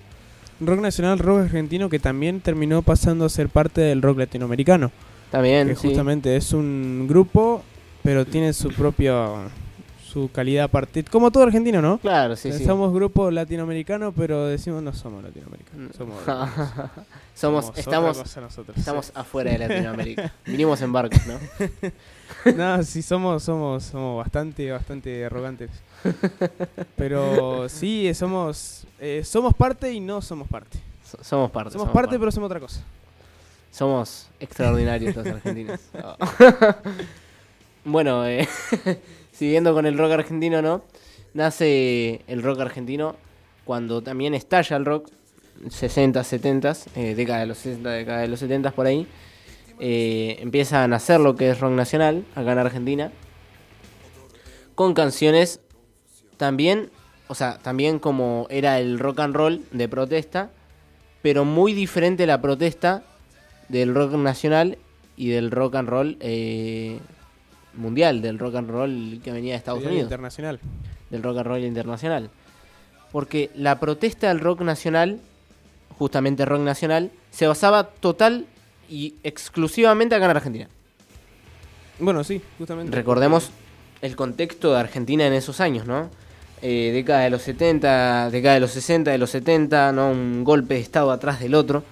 Rock 0.59 0.79
nacional, 0.79 1.19
rock 1.19 1.41
argentino 1.41 1.89
que 1.89 1.99
también 1.99 2.41
terminó 2.41 2.81
pasando 2.81 3.25
a 3.25 3.29
ser 3.29 3.49
parte 3.49 3.81
del 3.81 4.01
rock 4.01 4.19
latinoamericano. 4.19 4.91
También, 5.31 5.67
que 5.67 5.75
sí. 5.75 5.89
justamente 5.89 6.35
es 6.35 6.53
un 6.53 7.05
grupo, 7.07 7.61
pero 8.01 8.25
tiene 8.25 8.53
su 8.53 8.69
propia 8.69 9.27
su 10.07 10.31
calidad 10.31 10.65
aparte. 10.65 11.03
Como 11.03 11.31
todo 11.31 11.43
argentino, 11.43 11.81
¿no? 11.81 11.97
Claro, 11.99 12.35
sí, 12.35 12.51
sí. 12.53 12.65
Somos 12.65 12.93
grupo 12.93 13.29
latinoamericano, 13.29 14.11
pero 14.13 14.45
decimos 14.45 14.81
no 14.81 14.93
somos 14.93 15.23
latinoamericanos. 15.23 15.91
Mm. 15.91 15.97
Somos, 15.97 16.17
Somos, 17.35 17.65
otra 17.65 17.79
estamos, 17.81 18.37
nosotros. 18.37 18.77
estamos 18.77 19.11
afuera 19.13 19.51
de 19.51 19.59
Latinoamérica. 19.59 20.33
Vinimos 20.45 20.81
en 20.81 20.91
barcos, 20.91 21.19
¿no? 21.27 22.53
no, 22.55 22.83
sí, 22.83 23.01
somos, 23.01 23.43
somos, 23.43 23.83
somos 23.83 24.17
bastante, 24.17 24.71
bastante 24.71 25.25
arrogantes. 25.25 25.69
Pero 26.95 27.69
sí, 27.69 28.11
somos, 28.13 28.87
eh, 28.99 29.21
somos 29.23 29.53
parte 29.53 29.91
y 29.91 29.99
no 29.99 30.21
somos 30.21 30.47
parte. 30.47 30.79
So- 31.05 31.23
somos 31.23 31.51
parte. 31.51 31.73
Somos 31.73 31.89
parte, 31.89 32.17
pero 32.17 32.31
somos 32.31 32.47
otra 32.47 32.59
cosa. 32.59 32.81
Somos 33.71 34.27
extraordinarios 34.39 35.15
los 35.15 35.27
argentinos. 35.27 35.79
Bueno, 37.83 38.25
eh, 38.27 38.47
siguiendo 39.37 39.73
con 39.73 39.85
el 39.85 39.97
rock 39.97 40.13
argentino, 40.13 40.63
¿no? 40.63 40.81
Nace 41.35 42.21
el 42.27 42.41
rock 42.41 42.61
argentino 42.61 43.15
cuando 43.65 44.01
también 44.01 44.33
estalla 44.33 44.77
el 44.77 44.85
rock, 44.85 45.09
60, 45.69 46.23
70, 46.23 46.73
eh, 46.95 47.13
década 47.13 47.41
de 47.41 47.45
los 47.45 47.59
60, 47.59 47.89
década 47.91 48.21
de 48.21 48.29
los 48.29 48.39
70 48.39 48.71
por 48.71 48.87
ahí. 48.87 49.07
Eh, 49.79 50.37
empieza 50.39 50.83
a 50.83 50.87
nacer 50.87 51.19
lo 51.19 51.35
que 51.35 51.51
es 51.51 51.59
rock 51.59 51.73
nacional 51.73 52.25
acá 52.33 52.53
en 52.53 52.57
Argentina. 52.57 53.11
Con 54.73 54.95
canciones 54.95 55.59
también, 56.37 56.89
o 57.27 57.35
sea, 57.35 57.59
también 57.59 57.99
como 57.99 58.47
era 58.49 58.79
el 58.79 58.97
rock 58.97 59.19
and 59.19 59.35
roll 59.35 59.65
de 59.71 59.87
protesta, 59.87 60.49
pero 61.21 61.45
muy 61.45 61.73
diferente 61.73 62.25
la 62.25 62.41
protesta 62.41 63.03
del 63.69 63.93
rock 63.93 64.13
nacional 64.13 64.79
y 65.15 65.29
del 65.29 65.51
rock 65.51 65.75
and 65.75 65.89
roll 65.89 66.17
eh, 66.21 66.99
mundial, 67.77 68.21
del 68.21 68.39
rock 68.39 68.55
and 68.55 68.69
roll 68.69 69.21
que 69.23 69.31
venía 69.31 69.53
de 69.53 69.57
Estados 69.57 69.83
Unidos, 69.83 70.03
Internacional. 70.03 70.59
del 71.09 71.23
rock 71.23 71.37
and 71.37 71.47
roll 71.47 71.63
internacional. 71.63 72.29
Porque 73.11 73.49
la 73.55 73.79
protesta 73.79 74.27
del 74.27 74.39
rock 74.39 74.61
nacional, 74.61 75.19
justamente 75.97 76.45
rock 76.45 76.61
nacional, 76.61 77.11
se 77.31 77.47
basaba 77.47 77.85
total 77.87 78.45
y 78.89 79.15
exclusivamente 79.23 80.15
acá 80.15 80.25
en 80.25 80.31
Argentina. 80.31 80.67
Bueno, 81.99 82.23
sí, 82.23 82.41
justamente. 82.57 82.95
Recordemos 82.95 83.51
el 84.01 84.15
contexto 84.15 84.73
de 84.73 84.79
Argentina 84.79 85.25
en 85.25 85.33
esos 85.33 85.59
años, 85.59 85.85
¿no? 85.87 86.09
Eh, 86.61 86.91
década 86.93 87.21
de 87.21 87.29
los 87.29 87.41
70, 87.43 88.29
década 88.31 88.55
de 88.55 88.59
los 88.59 88.71
60, 88.71 89.11
de 89.11 89.17
los 89.17 89.29
70, 89.29 89.91
¿no? 89.91 90.11
Un 90.11 90.43
golpe 90.43 90.75
de 90.75 90.79
estado 90.79 91.11
atrás 91.11 91.39
del 91.39 91.55
otro. 91.55 91.83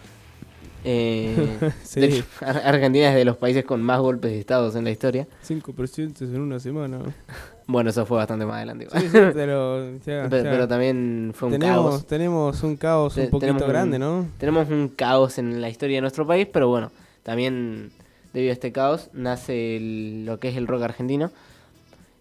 Eh, 0.88 1.72
Sí. 1.84 2.00
de 2.00 2.08
hecho, 2.08 2.24
Ar- 2.42 2.62
Argentina 2.66 3.10
es 3.10 3.16
de 3.16 3.26
los 3.26 3.38
países 3.38 3.66
con 3.66 3.82
más 3.82 4.00
golpes 4.00 4.32
de 4.32 4.40
estados 4.40 4.76
en 4.76 4.84
la 4.84 4.92
historia. 4.92 5.28
Cinco 5.42 5.74
presidentes 5.74 6.30
en 6.30 6.40
una 6.42 6.60
semana. 6.60 7.00
Bueno, 7.68 7.90
eso 7.90 8.06
fue 8.06 8.18
bastante 8.18 8.46
más 8.46 8.58
adelante. 8.58 8.88
Sí, 8.92 9.00
sí, 9.10 9.18
pero, 9.34 9.92
ya, 10.06 10.28
pero, 10.30 10.44
ya. 10.44 10.52
pero 10.52 10.68
también 10.68 11.32
fue 11.36 11.48
un 11.48 11.54
tenemos, 11.60 11.90
caos. 11.92 12.06
tenemos 12.08 12.64
un 12.64 12.76
caos 12.76 13.18
un 13.18 13.24
poquito 13.26 13.40
tenemos 13.40 13.62
un- 13.64 13.68
grande, 13.70 14.00
¿no? 14.00 14.28
Tenemos 14.38 14.70
un 14.70 14.88
caos 14.90 15.38
en 15.40 15.60
la 15.62 15.70
historia 15.70 15.98
de 15.98 16.02
nuestro 16.02 16.28
país, 16.28 16.48
pero 16.54 16.68
bueno, 16.70 16.92
también 17.24 17.90
debido 18.34 18.52
a 18.52 18.54
este 18.54 18.72
caos 18.72 19.10
nace 19.14 19.78
el- 19.78 20.26
lo 20.26 20.40
que 20.40 20.50
es 20.50 20.58
el 20.58 20.68
rock 20.68 20.84
argentino. 20.84 21.32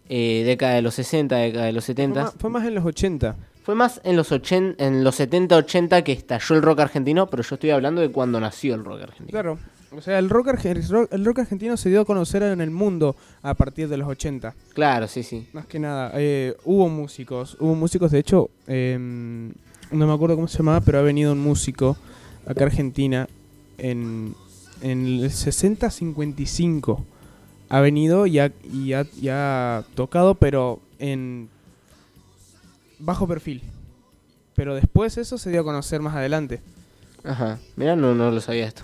Eh, 0.09 0.43
década 0.45 0.73
de 0.75 0.81
los 0.81 0.93
60, 0.95 1.35
década 1.35 1.65
de 1.65 1.71
los 1.73 1.85
Fue 1.85 1.93
70. 1.95 2.23
más, 2.23 2.33
fue 2.37 2.49
más 2.49 2.65
en 2.65 2.75
los 2.75 2.85
80. 2.85 3.35
Fue 3.65 3.73
más 3.73 3.99
en 4.03 4.15
los 4.15 4.31
80, 4.31 4.85
en 4.85 5.03
los 5.03 5.19
70-80 5.19 6.03
que 6.03 6.11
estalló 6.11 6.55
el 6.55 6.61
rock 6.61 6.81
argentino, 6.81 7.27
pero 7.27 7.41
yo 7.41 7.55
estoy 7.55 7.71
hablando 7.71 7.99
de 7.99 8.11
cuando 8.11 8.39
nació 8.39 8.75
el 8.75 8.85
rock 8.85 9.01
argentino. 9.01 9.31
Claro. 9.31 9.57
O 9.91 10.01
sea, 10.01 10.19
el 10.19 10.29
rock, 10.29 10.49
el 10.65 10.87
rock, 10.87 11.11
el 11.11 11.25
rock 11.25 11.39
argentino 11.39 11.75
se 11.75 11.89
dio 11.89 12.01
a 12.01 12.05
conocer 12.05 12.43
en 12.43 12.61
el 12.61 12.69
mundo 12.69 13.15
a 13.41 13.55
partir 13.55 13.89
de 13.89 13.97
los 13.97 14.07
80. 14.07 14.53
Claro, 14.75 15.07
sí, 15.07 15.23
sí. 15.23 15.47
Más 15.53 15.65
que 15.65 15.79
nada, 15.79 16.11
eh, 16.13 16.55
hubo 16.63 16.89
músicos, 16.89 17.57
hubo 17.59 17.73
músicos, 17.73 18.11
de 18.11 18.19
hecho, 18.19 18.51
em, 18.67 19.51
no 19.89 20.05
me 20.05 20.13
acuerdo 20.13 20.35
cómo 20.35 20.47
se 20.47 20.59
llamaba, 20.59 20.81
pero 20.81 20.99
ha 20.99 21.01
venido 21.01 21.31
un 21.31 21.39
músico 21.39 21.97
acá 22.45 22.65
a 22.65 22.67
Argentina 22.67 23.27
en, 23.79 24.35
en 24.83 25.07
el 25.07 25.23
60-55. 25.23 27.03
Ha 27.69 27.79
venido 27.79 28.27
y 28.27 28.37
ha, 28.37 28.51
y, 28.71 28.93
ha, 28.93 29.07
y 29.19 29.29
ha 29.29 29.83
tocado, 29.95 30.35
pero 30.35 30.81
en 30.99 31.49
bajo 32.99 33.27
perfil. 33.27 33.61
Pero 34.55 34.75
después 34.75 35.17
eso 35.17 35.37
se 35.37 35.49
dio 35.49 35.61
a 35.61 35.63
conocer 35.63 36.01
más 36.01 36.15
adelante. 36.15 36.61
Ajá, 37.23 37.59
mira, 37.75 37.95
no, 37.95 38.13
no 38.15 38.31
lo 38.31 38.39
sabía 38.41 38.67
esto. 38.67 38.83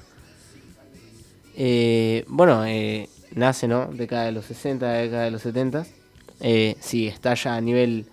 Eh, 1.55 2.25
bueno, 2.27 2.65
eh, 2.65 3.09
nace, 3.35 3.67
¿no? 3.67 3.87
Década 3.87 4.25
de 4.25 4.31
los 4.31 4.45
60, 4.45 4.87
década 4.87 5.23
de 5.23 5.31
los 5.31 5.41
70. 5.41 5.85
Eh, 6.39 6.75
sí, 6.79 7.07
estalla 7.07 7.55
a 7.55 7.61
nivel 7.61 8.05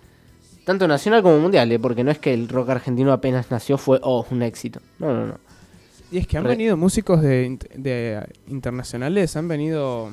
tanto 0.65 0.87
nacional 0.87 1.23
como 1.23 1.39
mundial, 1.39 1.71
¿eh? 1.71 1.79
porque 1.79 2.03
no 2.03 2.11
es 2.11 2.19
que 2.19 2.33
el 2.33 2.47
rock 2.47 2.69
argentino 2.69 3.11
apenas 3.11 3.49
nació 3.49 3.77
fue, 3.77 3.99
oh, 4.03 4.25
un 4.29 4.43
éxito. 4.43 4.81
No, 4.99 5.13
no, 5.13 5.25
no. 5.27 5.39
Y 6.11 6.17
es 6.19 6.27
que 6.27 6.37
han 6.37 6.43
Re- 6.43 6.51
venido 6.51 6.77
músicos 6.77 7.21
de, 7.21 7.57
de, 7.75 8.13
eh, 8.19 8.25
internacionales, 8.47 9.35
han 9.35 9.47
venido 9.47 10.11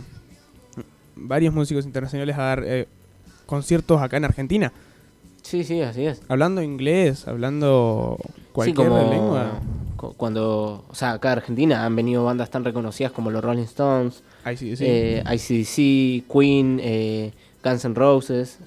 varios 1.15 1.53
músicos 1.53 1.85
internacionales 1.85 2.37
a 2.39 2.43
dar 2.43 2.63
eh, 2.67 2.89
conciertos 3.45 4.01
acá 4.01 4.17
en 4.17 4.25
Argentina. 4.25 4.73
Sí, 5.47 5.63
sí, 5.63 5.81
así 5.81 6.05
es. 6.07 6.21
Hablando 6.29 6.61
inglés, 6.61 7.29
hablando 7.29 8.19
cualquier 8.53 8.77
sí, 8.89 8.91
como 8.91 9.11
lengua. 9.13 9.61
cu- 9.97 10.13
cuando, 10.17 10.85
o 10.89 10.95
sea, 10.95 11.13
acá 11.13 11.29
a 11.31 11.33
Argentina 11.35 11.85
han 11.87 11.95
venido 11.95 12.25
bandas 12.25 12.51
tan 12.51 12.65
reconocidas 12.65 13.13
como 13.13 13.31
los 13.31 13.45
Rolling 13.45 13.63
Stones, 13.63 14.25
sí. 14.57 14.75
eh, 14.81 15.23
ICDC, 15.25 16.25
Queen, 16.33 16.81
eh, 16.83 17.31
Guns 17.63 17.85
N' 17.85 17.95
Roses. 17.95 18.59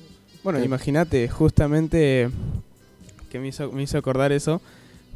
bueno, 0.42 0.60
sí. 0.60 0.66
imagínate, 0.66 1.28
justamente 1.28 2.30
que 3.30 3.40
me 3.40 3.50
hizo, 3.50 3.72
me 3.74 3.84
hizo 3.84 3.98
acordar 3.98 4.32
eso, 4.32 4.62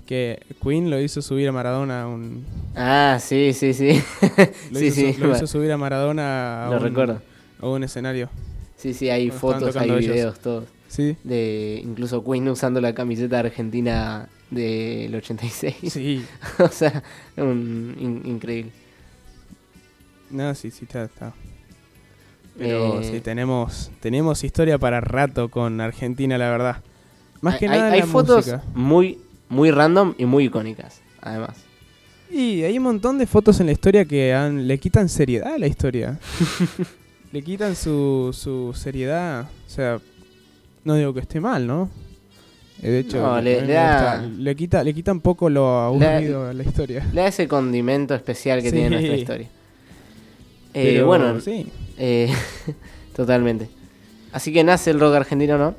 que 0.06 0.42
Queen 0.62 0.90
lo 0.90 1.00
hizo 1.00 1.22
subir 1.22 1.48
a 1.48 1.54
Maradona 1.54 2.04
a 2.04 2.08
un... 2.08 2.46
Ah, 2.76 3.20
sí, 3.22 3.54
sí, 3.54 3.74
sí. 3.74 4.04
Lo, 4.72 4.80
sí, 4.80 4.88
hizo, 4.88 4.96
sí, 4.96 5.14
su- 5.14 5.20
lo 5.22 5.28
bueno, 5.30 5.38
hizo 5.38 5.48
subir 5.48 5.72
a 5.72 5.78
Maradona 5.78 6.68
a, 6.68 6.70
lo 6.72 6.76
un, 6.76 6.84
recuerdo. 6.84 7.22
a 7.62 7.68
un 7.70 7.86
escenario. 7.86 8.28
Sí, 8.76 8.94
sí, 8.94 9.10
hay 9.10 9.32
fotos, 9.32 9.78
hay 9.78 9.90
videos, 9.90 10.40
todos. 10.42 10.66
Sí, 10.94 11.18
De 11.24 11.82
incluso 11.84 12.24
Queen 12.24 12.48
usando 12.50 12.80
la 12.80 12.94
camiseta 12.94 13.40
argentina 13.40 14.30
del 14.52 15.16
86. 15.16 15.76
sí. 15.92 16.24
o 16.60 16.68
sea, 16.68 17.02
un, 17.36 17.96
in- 18.00 18.22
increíble. 18.26 18.72
No, 20.30 20.54
sí, 20.54 20.70
sí, 20.72 20.86
está. 20.86 21.06
está. 21.06 21.34
Pero 22.58 23.02
Eh, 23.02 23.10
sí, 23.12 23.20
tenemos, 23.22 23.90
tenemos 24.02 24.44
historia 24.44 24.78
para 24.78 25.02
rato 25.02 25.50
con 25.50 25.82
Argentina, 25.82 26.38
la 26.38 26.50
verdad. 26.52 26.84
Más 27.42 27.56
hay, 27.56 27.60
que 27.60 27.68
nada 27.68 27.92
hay 27.92 28.02
la 28.02 28.06
fotos 28.06 28.46
música. 28.48 28.64
muy, 28.76 29.18
muy 29.50 29.72
random 29.72 30.14
y 30.20 30.26
muy 30.26 30.46
icónicas, 30.46 31.02
además. 31.22 31.58
Y 32.30 32.62
hay 32.64 32.78
un 32.78 32.84
montón 32.84 33.18
de 33.18 33.26
fotos 33.26 33.60
en 33.60 33.66
la 33.66 33.72
historia 33.72 34.06
que 34.06 34.34
han- 34.34 34.68
le 34.68 34.78
quitan 34.78 35.10
seriedad 35.10 35.54
a 35.56 35.58
la 35.58 35.66
historia. 35.68 36.20
le 37.32 37.42
quitan 37.42 37.76
su, 37.76 38.30
su 38.40 38.74
seriedad. 38.76 39.50
O 39.66 39.70
sea, 39.70 40.00
no 40.84 40.96
digo 40.96 41.14
que 41.14 41.20
esté 41.22 41.40
mal, 41.40 41.66
¿no? 41.68 41.90
Eh, 42.82 42.90
De 42.90 43.00
hecho, 43.00 43.22
No, 43.22 43.42
le- 43.42 43.66
da- 43.66 44.22
quita, 44.56 44.84
le 44.84 44.94
quita 44.94 45.12
un 45.12 45.22
poco 45.22 45.50
lo 45.50 45.70
aburrido 45.80 46.48
a 46.50 46.54
la 46.54 46.64
historia. 46.64 47.08
Le 47.14 47.22
da 47.22 47.28
ese 47.28 47.48
condimento 47.48 48.14
especial 48.16 48.62
que 48.62 48.70
Sí. 48.70 48.76
tiene 48.76 48.90
nuestra 48.92 49.16
historia. 49.16 49.50
Eh, 50.76 51.04
bueno, 51.04 51.40
sí. 51.40 51.68
Eh, 52.00 52.34
totalmente. 53.16 53.70
Así 54.32 54.52
que 54.52 54.64
nace 54.64 54.90
el 54.90 55.00
rock 55.00 55.14
argentino, 55.16 55.58
¿no? 55.60 55.76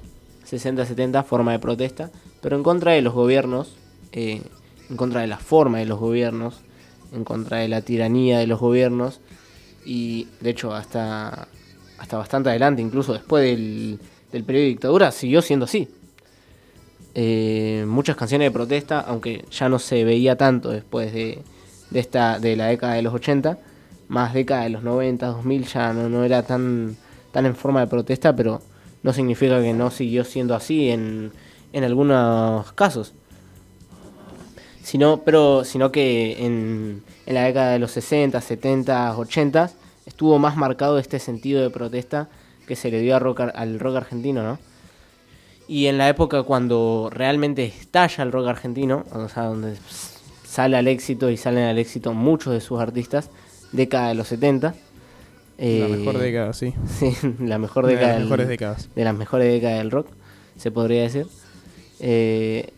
60-70, 0.48 1.24
forma 1.24 1.50
de 1.52 1.58
protesta, 1.58 2.10
pero 2.40 2.54
en 2.56 2.62
contra 2.62 2.92
de 2.92 3.02
los 3.02 3.12
gobiernos, 3.12 3.72
eh, 4.12 4.40
en 4.88 4.96
contra 4.96 5.22
de 5.22 5.26
la 5.26 5.38
forma 5.38 5.78
de 5.78 5.86
los 5.86 5.98
gobiernos, 5.98 6.60
en 7.12 7.24
contra 7.24 7.58
de 7.58 7.66
la 7.68 7.80
tiranía 7.80 8.38
de 8.38 8.46
los 8.46 8.60
gobiernos, 8.60 9.20
y 9.84 10.28
de 10.40 10.50
hecho 10.50 10.72
hasta 10.72 11.48
hasta 11.98 12.16
bastante 12.18 12.50
adelante, 12.50 12.80
incluso 12.82 13.14
después 13.14 13.42
del, 13.44 13.98
del 14.34 14.42
periodo 14.42 14.64
de 14.64 14.68
dictadura, 14.70 15.12
siguió 15.12 15.42
siendo 15.42 15.64
así. 15.64 15.88
Eh, 17.14 17.84
muchas 17.86 18.16
canciones 18.16 18.46
de 18.46 18.50
protesta, 18.50 18.98
aunque 18.98 19.44
ya 19.48 19.68
no 19.68 19.78
se 19.78 20.02
veía 20.02 20.36
tanto 20.36 20.70
después 20.70 21.12
de, 21.12 21.38
de 21.90 22.00
esta 22.00 22.40
de 22.40 22.56
la 22.56 22.66
década 22.66 22.94
de 22.94 23.02
los 23.02 23.14
80, 23.14 23.58
más 24.08 24.34
década 24.34 24.64
de 24.64 24.70
los 24.70 24.82
90, 24.82 25.24
2000 25.24 25.66
ya 25.66 25.92
no, 25.92 26.08
no 26.08 26.24
era 26.24 26.42
tan, 26.42 26.96
tan 27.30 27.46
en 27.46 27.54
forma 27.54 27.78
de 27.78 27.86
protesta, 27.86 28.34
pero 28.34 28.60
no 29.04 29.12
significa 29.12 29.62
que 29.62 29.72
no 29.72 29.92
siguió 29.92 30.24
siendo 30.24 30.56
así 30.56 30.90
en, 30.90 31.30
en 31.72 31.84
algunos 31.84 32.72
casos. 32.72 33.14
Sino, 34.82 35.22
pero, 35.24 35.62
sino 35.62 35.92
que 35.92 36.44
en, 36.44 37.04
en 37.26 37.34
la 37.34 37.44
década 37.44 37.70
de 37.70 37.78
los 37.78 37.92
60, 37.92 38.40
70, 38.40 39.16
80 39.16 39.70
estuvo 40.06 40.40
más 40.40 40.56
marcado 40.56 40.98
este 40.98 41.20
sentido 41.20 41.62
de 41.62 41.70
protesta 41.70 42.28
que 42.66 42.76
se 42.76 42.90
le 42.90 43.00
dio 43.00 43.16
a 43.16 43.18
rock 43.18 43.40
al 43.54 43.78
rock 43.80 43.96
argentino, 43.96 44.42
¿no? 44.42 44.58
Y 45.66 45.86
en 45.86 45.96
la 45.98 46.08
época 46.08 46.42
cuando 46.42 47.08
realmente 47.12 47.64
estalla 47.64 48.22
el 48.24 48.32
rock 48.32 48.48
argentino, 48.48 49.04
o 49.12 49.28
sea, 49.28 49.44
donde 49.44 49.76
sale 50.46 50.76
al 50.76 50.88
éxito 50.88 51.30
y 51.30 51.36
salen 51.36 51.64
al 51.64 51.78
éxito 51.78 52.12
muchos 52.12 52.52
de 52.52 52.60
sus 52.60 52.80
artistas, 52.80 53.30
década 53.72 54.08
de 54.08 54.14
los 54.14 54.28
70. 54.28 54.68
La 54.68 54.74
eh, 55.66 55.88
mejor 55.88 56.18
década, 56.18 56.52
sí. 56.52 56.74
Sí, 56.98 57.12
la 57.40 57.58
mejor 57.58 57.84
Una 57.84 57.92
de 57.92 57.96
década. 57.96 58.12
las 58.12 58.18
del- 58.20 58.24
mejores 58.28 58.48
décadas. 58.48 58.88
de 58.94 59.04
las 59.04 59.14
mejores 59.14 59.52
décadas 59.52 59.78
del 59.78 59.90
rock, 59.90 60.08
se 60.56 60.70
podría 60.70 61.02
decir. 61.02 61.26
Eh, 62.00 62.70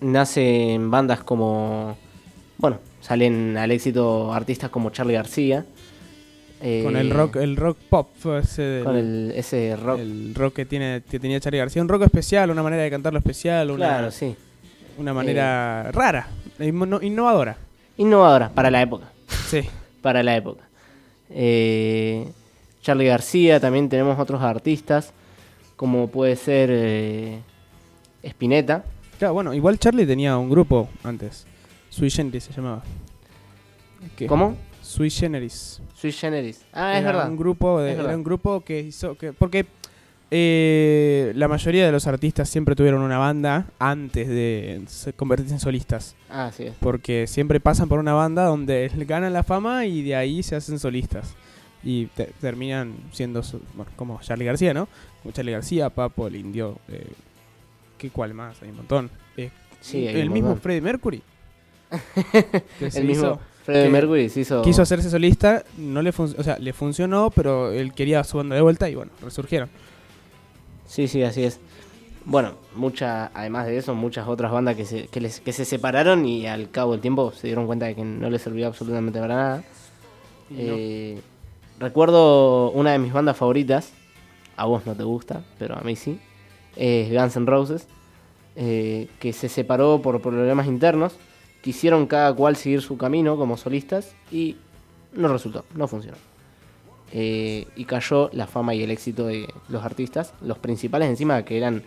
nace 0.00 0.72
en 0.74 0.90
bandas 0.90 1.20
como. 1.22 1.96
Bueno, 2.58 2.78
salen 3.00 3.56
al 3.58 3.70
éxito 3.70 4.32
artistas 4.32 4.70
como 4.70 4.90
Charlie 4.90 5.14
García. 5.14 5.66
Eh, 6.66 6.80
Con 6.82 6.96
el 6.96 7.10
rock, 7.10 7.36
el 7.36 7.56
rock 7.56 7.76
pop, 7.90 8.08
ese 8.40 8.62
del- 8.62 8.84
Con 8.84 8.96
el, 8.96 9.32
ese 9.36 9.76
rock. 9.76 9.98
el 10.00 10.34
rock 10.34 10.54
que 10.54 10.64
tiene 10.64 11.02
que 11.10 11.20
tenía 11.20 11.38
Charlie 11.38 11.58
García, 11.58 11.82
un 11.82 11.88
rock 11.88 12.02
especial, 12.04 12.50
una 12.50 12.62
manera 12.62 12.82
de 12.82 12.90
cantarlo 12.90 13.18
especial, 13.18 13.70
una, 13.70 13.86
claro, 13.86 14.10
sí. 14.10 14.34
una 14.96 15.12
manera 15.12 15.90
rara, 15.92 16.26
e 16.58 16.66
inno- 16.72 17.02
innovadora. 17.02 17.56
Innovadora 17.98 18.48
para 18.48 18.70
la 18.70 18.80
época. 18.82 19.12
Sí. 19.48 19.60
Para 20.02 20.22
la 20.22 20.36
época. 20.36 20.62
Eh, 21.30 22.28
Charlie 22.82 23.06
García, 23.06 23.58
también 23.60 23.88
tenemos 23.88 24.18
otros 24.18 24.42
artistas, 24.42 25.12
como 25.76 26.08
puede 26.08 26.36
ser 26.36 26.68
eh, 26.72 27.38
Spinetta. 28.22 28.84
Claro, 29.18 29.34
bueno, 29.34 29.54
igual 29.54 29.78
Charlie 29.78 30.06
tenía 30.06 30.36
un 30.36 30.50
grupo 30.50 30.88
antes. 31.02 31.46
Sui 31.88 32.10
Generis 32.10 32.44
se 32.44 32.52
llamaba. 32.52 32.82
¿Qué? 34.16 34.26
¿Cómo? 34.26 34.56
Sui 34.94 35.10
Generis. 35.10 35.80
Sui 35.94 36.12
Generis. 36.12 36.64
Ah, 36.72 36.92
es 36.94 37.00
Era 37.02 37.12
verdad. 37.12 37.30
Un 37.30 37.36
grupo 37.36 37.80
de- 37.80 37.90
Es 37.90 37.96
verdad. 37.96 38.10
era 38.12 38.18
un 38.18 38.24
grupo 38.24 38.60
que 38.62 38.80
hizo 38.80 39.16
que 39.16 39.32
porque 39.32 39.66
eh, 40.30 41.32
la 41.36 41.48
mayoría 41.48 41.86
de 41.86 41.92
los 41.92 42.06
artistas 42.06 42.48
siempre 42.48 42.74
tuvieron 42.74 43.02
una 43.02 43.18
banda 43.18 43.66
antes 43.78 44.26
de 44.28 44.82
se- 44.88 45.12
convertirse 45.12 45.54
en 45.54 45.60
solistas, 45.60 46.16
Ah, 46.30 46.50
sí. 46.56 46.66
porque 46.80 47.26
siempre 47.26 47.60
pasan 47.60 47.88
por 47.88 47.98
una 47.98 48.14
banda 48.14 48.44
donde 48.44 48.90
ganan 49.06 49.32
la 49.32 49.42
fama 49.42 49.86
y 49.86 50.02
de 50.02 50.16
ahí 50.16 50.42
se 50.42 50.56
hacen 50.56 50.78
solistas 50.78 51.34
y 51.82 52.06
te- 52.06 52.32
terminan 52.40 52.94
siendo 53.12 53.42
bueno, 53.74 53.90
como 53.96 54.20
Charlie 54.22 54.46
García, 54.46 54.74
¿no? 54.74 54.88
Como 55.22 55.32
Charlie 55.32 55.52
García, 55.52 55.90
Papo, 55.90 56.26
el 56.26 56.36
Indio, 56.36 56.78
eh, 56.88 57.06
¿qué 57.98 58.10
cuál 58.10 58.32
más? 58.34 58.60
Hay 58.62 58.70
un 58.70 58.76
montón. 58.76 59.10
Eh, 59.36 59.50
Sí, 59.80 60.06
hay 60.08 60.20
el 60.20 60.28
un 60.28 60.32
mismo 60.34 60.48
montón. 60.50 60.62
Freddie 60.62 60.80
Mercury. 60.80 61.22
que 62.78 62.90
se 62.90 63.00
El 63.00 63.06
mismo 63.06 63.38
Freddie 63.64 63.88
Mercury 63.88 64.28
se 64.28 64.40
hizo. 64.40 64.62
quiso 64.62 64.82
hacerse 64.82 65.08
solista, 65.10 65.64
no 65.78 66.02
le 66.02 66.10
o 66.10 66.42
sea, 66.42 66.58
le 66.58 66.72
funcionó, 66.72 67.30
pero 67.30 67.72
él 67.72 67.92
quería 67.94 68.22
su 68.24 68.36
banda 68.36 68.54
de 68.56 68.60
vuelta 68.62 68.88
y 68.90 68.94
bueno, 68.94 69.10
resurgieron. 69.22 69.68
Sí, 70.86 71.08
sí, 71.08 71.22
así 71.22 71.44
es. 71.44 71.58
Bueno, 72.26 72.52
mucha, 72.74 73.26
además 73.34 73.66
de 73.66 73.76
eso, 73.78 73.94
muchas 73.94 74.28
otras 74.28 74.50
bandas 74.52 74.76
que 74.76 74.84
se, 74.84 75.08
que, 75.08 75.20
les- 75.20 75.40
que 75.40 75.52
se 75.52 75.64
separaron 75.64 76.24
y 76.26 76.46
al 76.46 76.70
cabo 76.70 76.92
del 76.92 77.00
tiempo 77.00 77.32
se 77.32 77.46
dieron 77.48 77.66
cuenta 77.66 77.86
de 77.86 77.94
que 77.94 78.04
no 78.04 78.30
les 78.30 78.42
servía 78.42 78.66
absolutamente 78.66 79.18
para 79.20 79.34
nada. 79.34 79.56
No. 80.50 80.56
Eh, 80.58 81.20
recuerdo 81.78 82.70
una 82.70 82.92
de 82.92 82.98
mis 82.98 83.12
bandas 83.12 83.36
favoritas, 83.36 83.92
a 84.56 84.66
vos 84.66 84.86
no 84.86 84.94
te 84.94 85.02
gusta, 85.04 85.42
pero 85.58 85.76
a 85.76 85.80
mí 85.82 85.96
sí, 85.96 86.18
es 86.76 87.10
Guns 87.12 87.36
N' 87.36 87.46
Roses, 87.46 87.88
eh, 88.56 89.08
que 89.18 89.32
se 89.32 89.48
separó 89.48 90.00
por 90.00 90.20
problemas 90.22 90.66
internos, 90.66 91.14
quisieron 91.64 92.06
cada 92.06 92.34
cual 92.34 92.56
seguir 92.56 92.82
su 92.82 92.98
camino 92.98 93.38
como 93.38 93.56
solistas 93.56 94.14
y 94.30 94.56
no 95.14 95.28
resultó, 95.28 95.64
no 95.74 95.88
funcionó. 95.88 96.18
Eh, 97.10 97.66
y 97.74 97.86
cayó 97.86 98.28
la 98.34 98.46
fama 98.46 98.74
y 98.74 98.82
el 98.82 98.90
éxito 98.90 99.26
de 99.26 99.48
los 99.70 99.82
artistas, 99.82 100.34
los 100.42 100.58
principales 100.58 101.08
encima 101.08 101.42
que 101.46 101.56
eran 101.56 101.82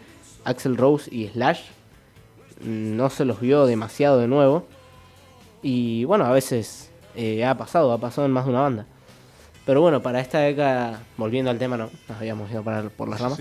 Axel 0.46 0.78
Rose 0.78 1.14
y 1.14 1.28
Slash, 1.28 1.62
no 2.64 3.12
se 3.12 3.24
los 3.24 3.40
vio 3.40 3.68
demasiado 3.68 4.18
de 4.18 4.28
nuevo. 4.28 4.66
Y 5.62 6.06
bueno, 6.06 6.26
a 6.26 6.32
veces 6.32 6.90
eh, 7.16 7.46
ha 7.46 7.56
pasado, 7.56 7.92
ha 7.92 8.00
pasado 8.00 8.26
en 8.26 8.32
más 8.32 8.46
de 8.46 8.50
una 8.50 8.62
banda. 8.62 8.88
Pero 9.64 9.82
bueno, 9.82 10.02
para 10.02 10.22
esta 10.22 10.40
década, 10.40 11.04
volviendo 11.18 11.52
al 11.52 11.60
tema, 11.60 11.78
no, 11.78 11.92
nos 12.10 12.18
habíamos 12.18 12.50
ido 12.50 12.64
para, 12.64 12.90
por 12.90 13.10
las 13.10 13.22
ramas. 13.22 13.40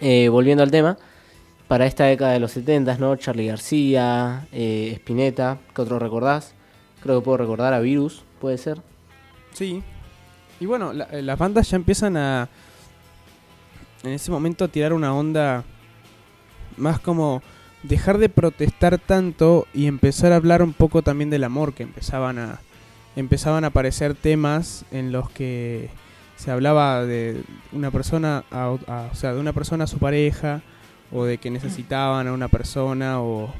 Eh, 0.00 0.28
volviendo 0.28 0.64
al 0.64 0.72
tema, 0.72 0.98
para 1.70 1.86
esta 1.86 2.06
década 2.06 2.32
de 2.32 2.40
los 2.40 2.50
70, 2.50 2.98
¿no? 2.98 3.14
Charlie 3.14 3.46
García, 3.46 4.48
eh, 4.50 4.90
Spinetta, 4.96 5.58
¿qué 5.72 5.82
otro 5.82 6.00
recordás? 6.00 6.52
Creo 7.00 7.20
que 7.20 7.24
puedo 7.24 7.36
recordar 7.36 7.72
a 7.72 7.78
Virus, 7.78 8.24
puede 8.40 8.58
ser. 8.58 8.82
Sí. 9.52 9.80
Y 10.58 10.66
bueno, 10.66 10.92
la- 10.92 11.04
eh, 11.12 11.22
las 11.22 11.38
bandas 11.38 11.70
ya 11.70 11.76
empiezan 11.76 12.16
a. 12.16 12.48
En 14.02 14.10
ese 14.10 14.32
momento 14.32 14.64
a 14.64 14.68
tirar 14.68 14.92
una 14.92 15.14
onda. 15.14 15.62
Más 16.76 16.98
como. 16.98 17.40
Dejar 17.84 18.18
de 18.18 18.28
protestar 18.28 18.98
tanto 18.98 19.68
y 19.72 19.86
empezar 19.86 20.32
a 20.32 20.36
hablar 20.36 20.62
un 20.64 20.72
poco 20.72 21.02
también 21.02 21.30
del 21.30 21.44
amor, 21.44 21.72
que 21.72 21.84
empezaban 21.84 22.40
a. 22.40 22.58
Empezaban 23.14 23.62
a 23.62 23.68
aparecer 23.68 24.14
temas 24.16 24.84
en 24.90 25.12
los 25.12 25.30
que 25.30 25.88
se 26.36 26.50
hablaba 26.50 27.04
de 27.06 27.42
una 27.70 27.92
persona 27.92 28.42
a, 28.50 28.70
o 28.70 29.14
sea, 29.14 29.34
de 29.34 29.40
una 29.40 29.52
persona 29.52 29.84
a 29.84 29.86
su 29.86 29.98
pareja 29.98 30.62
o 31.12 31.24
de 31.24 31.38
que 31.38 31.50
necesitaban 31.50 32.26
a 32.28 32.32
una 32.32 32.48
persona 32.48 33.20
o 33.20 33.52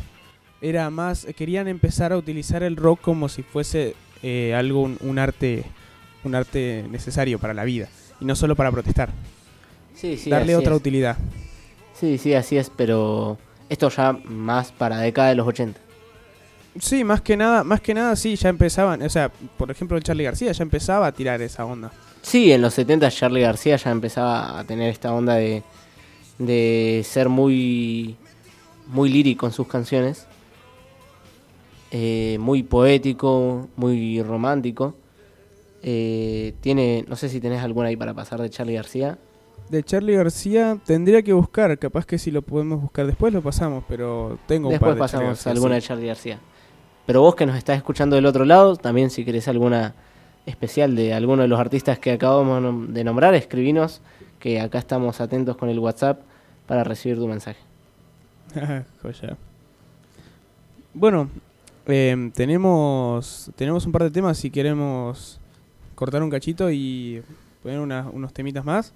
era 0.60 0.90
más 0.90 1.26
querían 1.36 1.68
empezar 1.68 2.12
a 2.12 2.16
utilizar 2.16 2.62
el 2.62 2.76
rock 2.76 3.00
como 3.00 3.28
si 3.28 3.42
fuese 3.42 3.94
eh, 4.22 4.54
algo 4.54 4.82
un, 4.82 4.98
un 5.00 5.18
arte 5.18 5.64
un 6.24 6.34
arte 6.34 6.84
necesario 6.90 7.38
para 7.38 7.54
la 7.54 7.64
vida 7.64 7.88
y 8.20 8.24
no 8.24 8.36
solo 8.36 8.54
para 8.56 8.70
protestar 8.70 9.10
Sí, 9.94 10.16
sí, 10.16 10.30
darle 10.30 10.54
otra 10.56 10.72
es. 10.72 10.78
utilidad 10.80 11.16
Sí, 11.94 12.16
sí, 12.18 12.32
así 12.34 12.56
es, 12.56 12.70
pero 12.70 13.36
esto 13.68 13.88
ya 13.90 14.12
más 14.24 14.72
para 14.72 14.98
década 14.98 15.28
de 15.30 15.34
los 15.34 15.46
80. 15.46 15.78
sí 16.78 17.04
más 17.04 17.20
que 17.20 17.36
nada 17.36 17.64
más 17.64 17.80
que 17.80 17.94
nada 17.94 18.14
sí 18.16 18.36
ya 18.36 18.48
empezaban 18.48 19.02
o 19.02 19.08
sea 19.08 19.30
por 19.56 19.70
ejemplo 19.70 19.96
el 19.96 20.02
Charlie 20.02 20.24
García 20.24 20.52
ya 20.52 20.62
empezaba 20.62 21.06
a 21.06 21.12
tirar 21.12 21.40
esa 21.42 21.64
onda 21.64 21.90
Sí, 22.22 22.52
en 22.52 22.60
los 22.60 22.74
70 22.74 23.10
Charlie 23.10 23.40
García 23.40 23.76
ya 23.76 23.90
empezaba 23.90 24.58
a 24.58 24.64
tener 24.64 24.90
esta 24.90 25.10
onda 25.14 25.36
de, 25.36 25.62
de 26.40 27.02
ser 27.04 27.28
muy, 27.28 28.16
muy 28.88 29.10
lírico 29.10 29.46
en 29.46 29.52
sus 29.52 29.68
canciones. 29.68 30.26
Eh, 31.92 32.38
muy 32.40 32.62
poético, 32.62 33.68
muy 33.76 34.22
romántico. 34.22 34.94
Eh, 35.82 36.54
tiene, 36.60 37.04
no 37.08 37.16
sé 37.16 37.28
si 37.28 37.40
tenés 37.40 37.62
alguna 37.62 37.88
ahí 37.88 37.96
para 37.96 38.14
pasar 38.14 38.40
de 38.40 38.50
Charlie 38.50 38.74
García. 38.74 39.18
de 39.68 39.82
Charlie 39.82 40.16
García 40.16 40.78
tendría 40.84 41.22
que 41.22 41.32
buscar 41.32 41.78
capaz 41.78 42.04
que 42.04 42.18
si 42.18 42.30
lo 42.30 42.42
podemos 42.42 42.82
buscar 42.82 43.06
después 43.06 43.32
lo 43.32 43.40
pasamos 43.40 43.84
pero 43.88 44.38
tengo 44.46 44.68
un 44.68 44.72
Después 44.72 44.88
par 44.88 44.94
de 44.94 44.98
pasamos 44.98 45.28
García, 45.28 45.52
alguna 45.52 45.76
sí. 45.76 45.80
de 45.80 45.86
Charlie 45.86 46.06
García. 46.06 46.40
Pero 47.06 47.22
vos 47.22 47.34
que 47.34 47.46
nos 47.46 47.56
estás 47.56 47.76
escuchando 47.76 48.16
del 48.16 48.26
otro 48.26 48.44
lado, 48.44 48.76
también 48.76 49.10
si 49.10 49.24
querés 49.24 49.48
alguna 49.48 49.94
especial 50.46 50.94
de 50.96 51.14
alguno 51.14 51.42
de 51.42 51.48
los 51.48 51.58
artistas 51.58 51.98
que 51.98 52.12
acabamos 52.12 52.92
de 52.92 53.04
nombrar, 53.04 53.34
escribinos 53.34 54.00
que 54.38 54.60
acá 54.60 54.78
estamos 54.78 55.20
atentos 55.20 55.56
con 55.56 55.68
el 55.68 55.78
WhatsApp 55.78 56.20
para 56.70 56.84
recibir 56.84 57.18
tu 57.18 57.26
mensaje. 57.26 57.58
Joya. 59.02 59.36
Bueno, 60.94 61.28
em, 61.88 62.30
tenemos 62.30 63.50
tenemos 63.56 63.84
un 63.86 63.90
par 63.92 64.04
de 64.04 64.10
temas 64.12 64.38
si 64.38 64.50
queremos 64.52 65.40
cortar 65.96 66.22
un 66.22 66.30
cachito 66.30 66.70
y 66.70 67.22
poner 67.64 67.80
una- 67.80 68.08
unos 68.12 68.32
temitas 68.32 68.64
más 68.64 68.92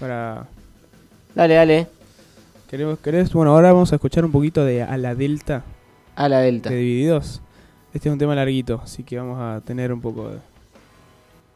para 0.00 0.46
Dale, 1.34 1.54
dale, 1.54 1.86
queremos 2.70 2.98
querés 3.00 3.30
bueno 3.34 3.50
ahora 3.52 3.72
vamos 3.74 3.92
a 3.92 3.96
escuchar 3.96 4.24
un 4.24 4.32
poquito 4.32 4.64
de 4.64 4.82
a 4.82 4.96
la 4.96 5.14
delta 5.14 5.62
a 6.16 6.28
la 6.30 6.38
Delta. 6.40 6.70
de 6.70 6.76
Divididos. 6.76 7.42
Este 7.92 8.08
es 8.08 8.12
un 8.14 8.18
tema 8.18 8.34
larguito, 8.34 8.80
así 8.82 9.02
que 9.02 9.18
vamos 9.18 9.38
a 9.40 9.60
tener 9.60 9.92
un 9.92 10.00
poco 10.00 10.30
de 10.30 10.38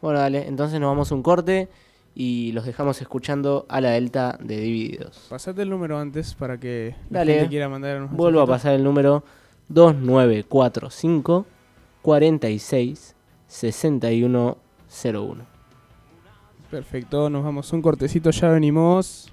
Bueno, 0.02 0.18
dale, 0.18 0.46
entonces 0.46 0.78
nos 0.78 0.88
vamos 0.90 1.10
a 1.10 1.14
un 1.14 1.22
corte 1.22 1.68
y 2.20 2.50
los 2.50 2.66
dejamos 2.66 3.00
escuchando 3.00 3.64
a 3.68 3.80
la 3.80 3.90
Delta 3.90 4.36
de 4.42 4.58
Divididos. 4.58 5.28
Pasate 5.30 5.62
el 5.62 5.70
número 5.70 6.00
antes 6.00 6.34
para 6.34 6.58
que 6.58 6.96
la 7.10 7.20
Dale. 7.20 7.34
gente 7.34 7.48
quiera 7.48 7.68
mandar 7.68 7.98
unos 7.98 8.10
Vuelvo 8.10 8.40
a 8.40 8.46
pasar 8.48 8.74
el 8.74 8.82
número 8.82 9.22
2945 9.68 11.46
46 12.02 13.14
6101. 13.46 15.46
Perfecto, 16.68 17.30
nos 17.30 17.44
vamos 17.44 17.72
un 17.72 17.82
cortecito, 17.82 18.32
ya 18.32 18.48
venimos. 18.48 19.32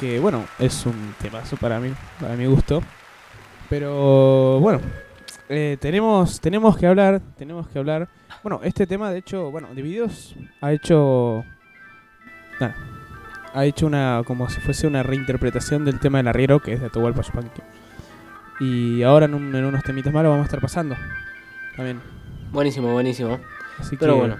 Que 0.00 0.18
bueno, 0.18 0.44
es 0.58 0.86
un 0.86 1.14
temazo 1.20 1.56
para 1.56 1.78
mí, 1.78 1.92
para 2.20 2.34
mi 2.34 2.46
gusto. 2.46 2.82
Pero 3.68 4.58
bueno, 4.60 4.80
eh, 5.48 5.76
tenemos, 5.80 6.40
tenemos 6.40 6.76
que 6.76 6.86
hablar, 6.86 7.20
tenemos 7.38 7.68
que 7.68 7.78
hablar. 7.78 8.08
Bueno, 8.42 8.60
este 8.64 8.86
tema 8.86 9.10
de 9.10 9.18
hecho, 9.18 9.50
bueno, 9.50 9.68
Divididos 9.74 10.34
ha 10.60 10.72
hecho... 10.72 11.44
nada, 12.58 12.74
ha 13.54 13.64
hecho 13.64 13.86
una, 13.86 14.22
como 14.26 14.48
si 14.48 14.60
fuese 14.60 14.86
una 14.86 15.02
reinterpretación 15.02 15.84
del 15.84 16.00
tema 16.00 16.18
del 16.18 16.28
arriero, 16.28 16.60
que 16.60 16.72
es 16.72 16.80
de 16.80 16.86
Atahualpa 16.86 17.22
Yupanqui. 17.22 17.62
Y 18.60 19.02
ahora 19.02 19.26
en, 19.26 19.34
un- 19.34 19.54
en 19.54 19.64
unos 19.64 19.82
temitas 19.84 20.12
más 20.12 20.22
lo 20.22 20.30
vamos 20.30 20.44
a 20.44 20.46
estar 20.46 20.60
pasando. 20.60 20.96
También. 21.76 22.00
Buenísimo, 22.52 22.92
buenísimo. 22.92 23.38
Así 23.78 23.96
Pero 23.96 24.14
que, 24.14 24.18
bueno. 24.20 24.36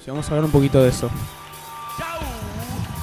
sí, 0.00 0.10
vamos 0.10 0.26
a 0.26 0.30
hablar 0.30 0.44
un 0.44 0.50
poquito 0.52 0.82
de 0.82 0.90
eso. 0.90 1.10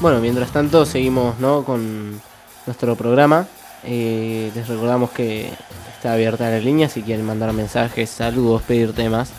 Bueno, 0.01 0.19
mientras 0.19 0.51
tanto 0.51 0.83
seguimos 0.83 1.37
¿no? 1.39 1.63
con 1.63 2.19
nuestro 2.65 2.95
programa. 2.95 3.45
Eh, 3.83 4.51
les 4.55 4.67
recordamos 4.67 5.11
que 5.11 5.51
está 5.93 6.13
abierta 6.13 6.49
la 6.49 6.57
línea 6.57 6.89
si 6.89 7.03
quieren 7.03 7.23
mandar 7.23 7.53
mensajes, 7.53 8.09
saludos, 8.09 8.63
pedir 8.63 8.93
temas. 8.93 9.29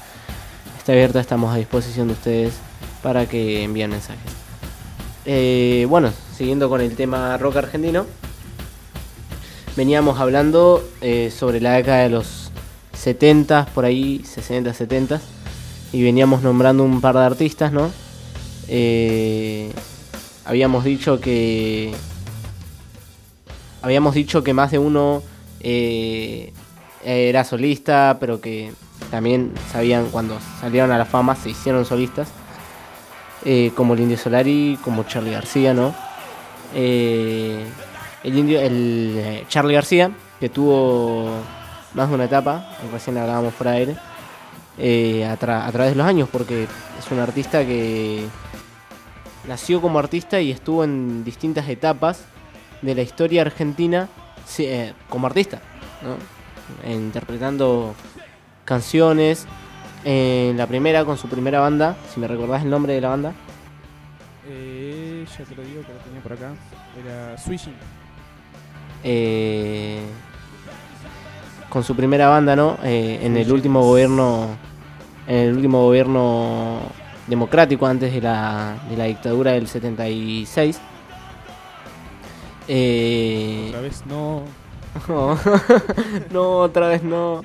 Está 0.79 0.93
abierta, 0.93 1.19
estamos 1.19 1.53
a 1.53 1.57
disposición 1.57 2.07
de 2.07 2.13
ustedes 2.13 2.55
para 3.03 3.27
que 3.27 3.65
envíen 3.65 3.91
mensajes. 3.91 4.31
Eh, 5.25 5.85
bueno, 5.89 6.13
siguiendo 6.37 6.69
con 6.69 6.81
el 6.81 6.95
tema 6.95 7.37
rock 7.39 7.57
argentino, 7.57 8.07
veníamos 9.75 10.21
hablando 10.21 10.89
eh, 11.01 11.33
sobre 11.37 11.61
la 11.61 11.73
década 11.73 12.05
de 12.05 12.11
los 12.11 12.53
70, 12.93 13.67
por 13.75 13.85
ahí, 13.85 14.23
60, 14.25 14.73
70, 14.73 15.21
y 15.93 16.05
veníamos 16.05 16.43
nombrando 16.43 16.85
un 16.85 17.01
par 17.01 17.17
de 17.17 17.25
artistas, 17.25 17.73
¿no? 17.73 17.91
Habíamos 20.45 20.85
dicho 20.85 21.21
que 21.21 21.93
habíamos 23.83 24.15
dicho 24.15 24.43
que 24.43 24.55
más 24.55 24.71
de 24.71 24.79
uno 24.79 25.23
eh, 25.61 26.53
era 27.05 27.45
solista, 27.45 28.17
pero 28.21 28.41
que 28.41 28.73
también 29.11 29.53
sabían 29.73 30.07
cuando 30.11 30.39
salieron 30.61 30.93
a 30.93 30.99
la 30.99 31.05
fama 31.05 31.35
se 31.35 31.51
hicieron 31.51 31.85
solistas, 31.85 32.29
eh, 33.45 33.73
como 33.75 33.95
el 33.95 34.01
Indio 34.01 34.17
Solari, 34.19 34.79
como 34.85 35.03
Charlie 35.05 35.33
García, 35.33 35.75
¿no? 35.75 35.95
Eh, 36.75 37.65
el 38.23 38.39
Indio, 38.39 38.61
el 38.61 39.15
eh, 39.19 39.45
Charlie 39.49 39.75
García, 39.75 40.13
que 40.39 40.49
tuvo 40.49 41.29
más 41.95 42.09
de 42.09 42.15
una 42.15 42.25
etapa, 42.25 42.69
recién 42.93 43.19
hablábamos 43.19 43.53
fuera 43.55 43.73
de 43.73 43.97
eh, 44.79 45.27
a, 45.27 45.37
tra- 45.39 45.67
a 45.67 45.73
través 45.73 45.93
de 45.93 45.97
los 45.97 46.07
años, 46.07 46.29
porque 46.31 46.65
es 46.65 47.11
un 47.11 47.19
artista 47.19 47.65
que 47.67 48.25
nació 49.47 49.81
como 49.81 49.99
artista 49.99 50.41
y 50.41 50.51
estuvo 50.51 50.85
en 50.85 51.25
distintas 51.25 51.69
etapas 51.69 52.25
de 52.81 52.95
la 52.95 53.03
historia 53.03 53.43
argentina 53.43 54.09
eh, 54.59 54.93
como 55.09 55.27
artista, 55.27 55.61
¿no? 56.03 56.15
Eh, 56.89 56.95
interpretando 56.95 57.95
canciones. 58.65 59.47
En 60.05 60.57
la 60.57 60.67
primera, 60.67 61.05
con 61.05 61.17
su 61.17 61.29
primera 61.29 61.61
banda, 61.61 61.97
si 62.13 62.19
me 62.19 62.27
recordás 62.27 62.63
el 62.65 62.71
nombre 62.71 62.93
de 62.95 63.01
la 63.01 63.09
banda, 63.09 63.33
Eh, 64.49 65.25
ya 65.39 65.45
te 65.45 65.55
lo 65.55 65.63
digo 65.63 65.83
que 65.83 65.93
lo 65.93 65.99
tenía 66.01 66.21
por 66.21 66.33
acá. 66.33 66.51
Era 67.01 67.39
Swishing. 67.39 67.75
eh, 69.05 70.01
con 71.69 71.85
su 71.85 71.95
primera 71.95 72.29
banda, 72.29 72.57
¿no? 72.57 72.77
Eh, 72.83 73.21
en 73.23 73.37
el 73.37 73.51
último 73.53 73.83
gobierno, 73.83 74.49
en 75.29 75.37
el 75.37 75.55
último 75.55 75.85
gobierno 75.85 76.81
democrático 77.27 77.87
antes 77.87 78.13
de 78.13 78.21
la, 78.21 78.77
de 78.91 78.97
la 78.97 79.05
dictadura 79.05 79.53
del 79.53 79.69
76. 79.69 80.81
Eh, 82.69 83.67
Otra 83.69 83.81
vez 83.81 84.05
no. 84.07 84.43
No, 86.31 86.59
otra 86.59 86.89
vez 86.89 87.03
no. 87.03 87.43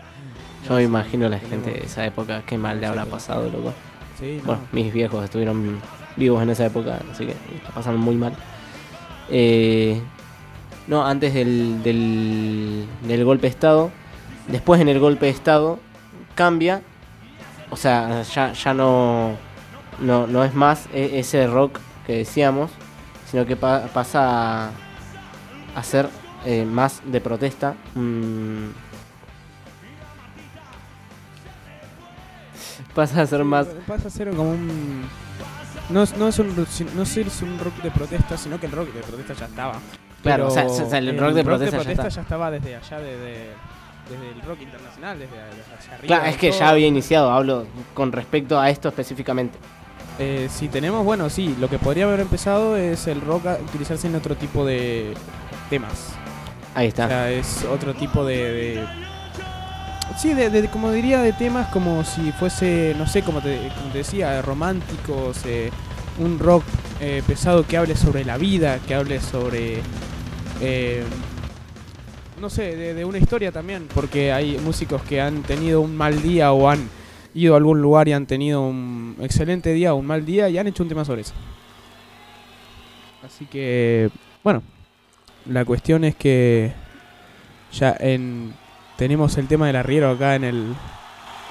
Yo 0.67 0.75
me 0.75 0.83
imagino 0.83 1.27
a 1.27 1.29
la 1.29 1.39
gente 1.39 1.71
de 1.71 1.85
esa 1.85 2.05
época, 2.05 2.43
qué 2.45 2.57
mal 2.57 2.81
le 2.81 2.87
habrá 2.87 3.05
pasado, 3.05 3.49
loco. 3.49 3.73
Sí, 4.19 4.37
no. 4.39 4.45
Bueno, 4.47 4.61
mis 4.71 4.91
viejos 4.93 5.23
estuvieron 5.23 5.79
vivos 6.17 6.41
en 6.43 6.49
esa 6.49 6.65
época, 6.65 6.99
así 7.11 7.25
que 7.25 7.35
la 7.63 7.69
pasaron 7.73 7.99
muy 8.01 8.15
mal. 8.15 8.33
Eh, 9.29 10.01
No, 10.87 11.05
antes 11.05 11.33
del, 11.33 11.83
del, 11.83 12.85
del 13.07 13.25
golpe 13.25 13.43
de 13.43 13.49
Estado. 13.49 13.91
Después 14.47 14.79
en 14.81 14.87
el 14.89 14.99
golpe 14.99 15.25
de 15.27 15.31
Estado 15.31 15.79
cambia. 16.35 16.81
O 17.69 17.75
sea, 17.75 18.21
ya, 18.23 18.53
ya 18.53 18.73
no, 18.73 19.31
no, 19.99 20.27
no 20.27 20.43
es 20.43 20.53
más 20.53 20.87
e- 20.93 21.19
ese 21.19 21.47
rock 21.47 21.79
que 22.05 22.17
decíamos, 22.17 22.71
sino 23.29 23.45
que 23.45 23.55
pa- 23.55 23.87
pasa 23.93 24.67
a, 24.67 24.71
a 25.75 25.83
ser 25.83 26.07
eh, 26.45 26.65
más 26.65 27.01
de 27.05 27.19
protesta. 27.21 27.75
mm, 27.95 28.67
pasa 32.95 33.21
a 33.21 33.25
ser 33.27 33.43
más... 33.43 33.67
Pasa 33.87 34.07
a 34.07 34.11
ser 34.11 34.29
como 34.29 34.51
un. 34.51 35.07
No, 35.89 36.03
es- 36.03 36.17
no 36.17 36.27
es 36.27 36.37
un, 36.39 36.53
no 36.55 37.03
es 37.03 37.41
un 37.41 37.59
rock 37.59 37.75
de 37.81 37.91
protesta, 37.91 38.37
sino 38.37 38.59
que 38.59 38.65
el 38.65 38.71
rock 38.71 38.91
de 38.93 39.01
protesta 39.01 39.33
ya 39.33 39.45
estaba. 39.45 39.79
Claro, 40.23 40.47
o 40.47 40.51
sea, 40.51 40.65
o 40.65 40.69
sea, 40.89 40.97
el 40.99 41.17
rock 41.17 41.33
de 41.33 41.43
protesta 41.43 41.81
ya 41.83 41.91
está. 41.91 42.09
ya 42.09 42.21
estaba 42.21 42.51
desde 42.51 42.75
allá, 42.75 42.99
desde, 42.99 43.51
desde 44.09 44.29
el 44.33 44.41
rock 44.41 44.61
internacional, 44.63 45.19
desde, 45.19 45.35
desde 45.37 45.73
hacia 45.77 45.93
arriba. 45.93 46.07
Claro, 46.07 46.25
es 46.25 46.37
que 46.37 46.49
todo. 46.49 46.59
ya 46.59 46.69
había 46.69 46.87
iniciado, 46.87 47.31
hablo 47.31 47.67
con 47.93 48.11
respecto 48.11 48.59
a 48.59 48.69
esto 48.69 48.89
específicamente. 48.89 49.57
Eh, 50.19 50.47
si 50.51 50.67
tenemos, 50.67 51.05
bueno, 51.05 51.29
sí, 51.29 51.55
lo 51.59 51.69
que 51.69 51.77
podría 51.77 52.05
haber 52.05 52.21
empezado 52.21 52.75
es 52.75 53.05
el 53.07 53.21
rock 53.21 53.45
a 53.45 53.53
utilizarse 53.55 54.07
en 54.07 54.15
otro 54.15 54.35
tipo 54.35 54.65
de 54.65 55.13
temas. 55.69 56.13
Ahí 56.73 56.87
O 56.87 56.89
está. 56.89 57.07
sea, 57.07 57.31
es 57.31 57.63
otro 57.71 57.93
tipo 57.93 58.25
de. 58.25 58.35
de- 58.51 58.85
sí, 60.17 60.33
de, 60.33 60.49
de- 60.49 60.67
como 60.69 60.91
diría, 60.91 61.21
de 61.21 61.33
temas 61.33 61.67
como 61.67 62.03
si 62.03 62.31
fuese, 62.31 62.95
no 62.97 63.07
sé, 63.07 63.21
como 63.21 63.41
te, 63.41 63.69
como 63.77 63.91
te 63.91 63.99
decía, 63.99 64.41
románticos, 64.41 65.37
eh, 65.45 65.69
un 66.19 66.39
rock 66.39 66.63
eh, 66.99 67.21
pesado 67.27 67.63
que 67.67 67.77
hable 67.77 67.95
sobre 67.95 68.25
la 68.25 68.37
vida, 68.37 68.79
que 68.87 68.95
hable 68.95 69.19
sobre. 69.21 69.81
eh, 70.61 71.03
no 72.41 72.49
sé, 72.49 72.75
de, 72.75 72.93
de 72.95 73.05
una 73.05 73.17
historia 73.19 73.51
también, 73.51 73.87
porque 73.93 74.31
hay 74.31 74.57
músicos 74.59 75.01
que 75.03 75.19
han 75.21 75.41
tenido 75.43 75.81
un 75.81 75.95
mal 75.95 76.21
día 76.21 76.51
o 76.53 76.69
han 76.69 76.87
ido 77.37 77.53
a 77.53 77.57
algún 77.57 77.81
lugar 77.81 78.07
y 78.07 78.13
han 78.13 78.25
tenido 78.25 78.61
un 78.61 79.15
excelente 79.21 79.71
día 79.73 79.93
o 79.93 79.97
un 79.97 80.05
mal 80.05 80.25
día 80.25 80.49
y 80.49 80.57
han 80.57 80.67
hecho 80.67 80.83
un 80.83 80.89
tema 80.89 81.05
sobre 81.05 81.21
eso. 81.21 81.33
Así 83.25 83.45
que, 83.45 84.09
bueno, 84.43 84.63
la 85.45 85.65
cuestión 85.65 86.03
es 86.03 86.15
que 86.15 86.71
ya 87.73 87.95
en 87.99 88.53
tenemos 88.95 89.37
el 89.37 89.47
tema 89.47 89.67
del 89.67 89.75
arriero 89.75 90.09
acá 90.09 90.35
en 90.35 90.43
el 90.43 90.73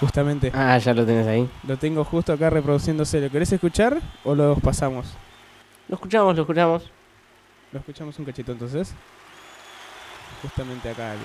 justamente 0.01 0.51
Ah, 0.55 0.77
ya 0.79 0.92
lo 0.94 1.05
tenés 1.07 1.27
ahí. 1.27 1.49
lo 1.66 1.77
tengo 1.77 2.05
justo 2.05 2.33
acá 2.33 2.51
reproduciéndose. 2.51 3.20
¿Lo 3.20 3.31
querés 3.31 3.53
escuchar 3.53 4.01
o 4.25 4.35
lo 4.35 4.57
pasamos? 4.57 5.07
Lo 5.88 5.94
escuchamos, 5.96 6.35
lo 6.35 6.42
escuchamos. 6.42 6.90
Lo 7.72 7.79
escuchamos 7.79 8.18
un 8.18 8.25
cachito 8.25 8.53
entonces. 8.53 8.92
Justamente 10.42 10.90
acá. 10.90 11.14
el- 11.14 11.20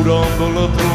Y 0.00 0.02
apurando 0.02 0.48
la 0.48 0.66
trompa 0.72 0.89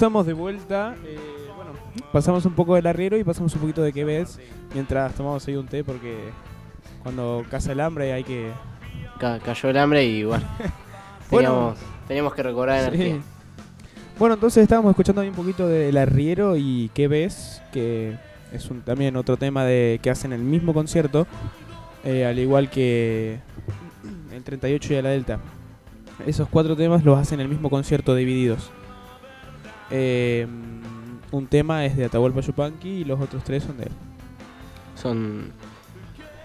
estamos 0.00 0.24
de 0.24 0.32
vuelta. 0.32 0.94
Eh, 1.04 1.18
bueno, 1.54 1.72
pasamos 2.10 2.46
un 2.46 2.54
poco 2.54 2.74
del 2.74 2.86
arriero 2.86 3.18
y 3.18 3.22
pasamos 3.22 3.54
un 3.54 3.60
poquito 3.60 3.82
de 3.82 3.92
qué 3.92 4.02
ves 4.02 4.38
mientras 4.72 5.12
tomamos 5.14 5.46
ahí 5.46 5.56
un 5.56 5.66
té 5.66 5.84
porque 5.84 6.16
cuando 7.02 7.44
caza 7.50 7.72
el 7.72 7.80
hambre 7.80 8.14
hay 8.14 8.24
que... 8.24 8.50
Ca- 9.18 9.40
cayó 9.40 9.68
el 9.68 9.76
hambre 9.76 10.06
y 10.06 10.24
bueno, 10.24 10.42
Bueno. 11.30 11.74
teníamos, 12.08 12.32
que 12.32 12.42
recobrar 12.42 12.78
energía. 12.82 13.16
Sí. 13.16 13.20
Bueno, 14.18 14.36
entonces 14.36 14.62
estábamos 14.62 14.88
escuchando 14.92 15.20
ahí 15.20 15.28
un 15.28 15.34
poquito 15.34 15.68
del 15.68 15.98
arriero 15.98 16.56
y 16.56 16.90
qué 16.94 17.06
ves, 17.06 17.60
que 17.70 18.16
es 18.54 18.70
un, 18.70 18.80
también 18.80 19.16
otro 19.16 19.36
tema 19.36 19.66
de 19.66 20.00
que 20.02 20.08
hacen 20.08 20.32
el 20.32 20.40
mismo 20.40 20.72
concierto, 20.72 21.26
eh, 22.04 22.24
al 22.24 22.38
igual 22.38 22.70
que 22.70 23.38
el 24.32 24.42
38 24.44 24.94
y 24.94 24.96
a 24.96 25.02
la 25.02 25.10
Delta. 25.10 25.40
Esos 26.26 26.48
cuatro 26.48 26.74
temas 26.74 27.04
los 27.04 27.18
hacen 27.18 27.38
en 27.40 27.44
el 27.44 27.52
mismo 27.52 27.68
concierto 27.68 28.14
divididos. 28.14 28.70
Eh, 29.90 30.46
un 31.32 31.46
tema 31.46 31.84
es 31.86 31.96
de 31.96 32.04
Atahualpa 32.04 32.40
Yupanqui 32.40 32.88
y 32.88 33.04
los 33.04 33.20
otros 33.20 33.42
tres 33.44 33.62
son 33.64 33.76
de 33.78 33.84
él. 33.84 33.92
Son 34.96 35.52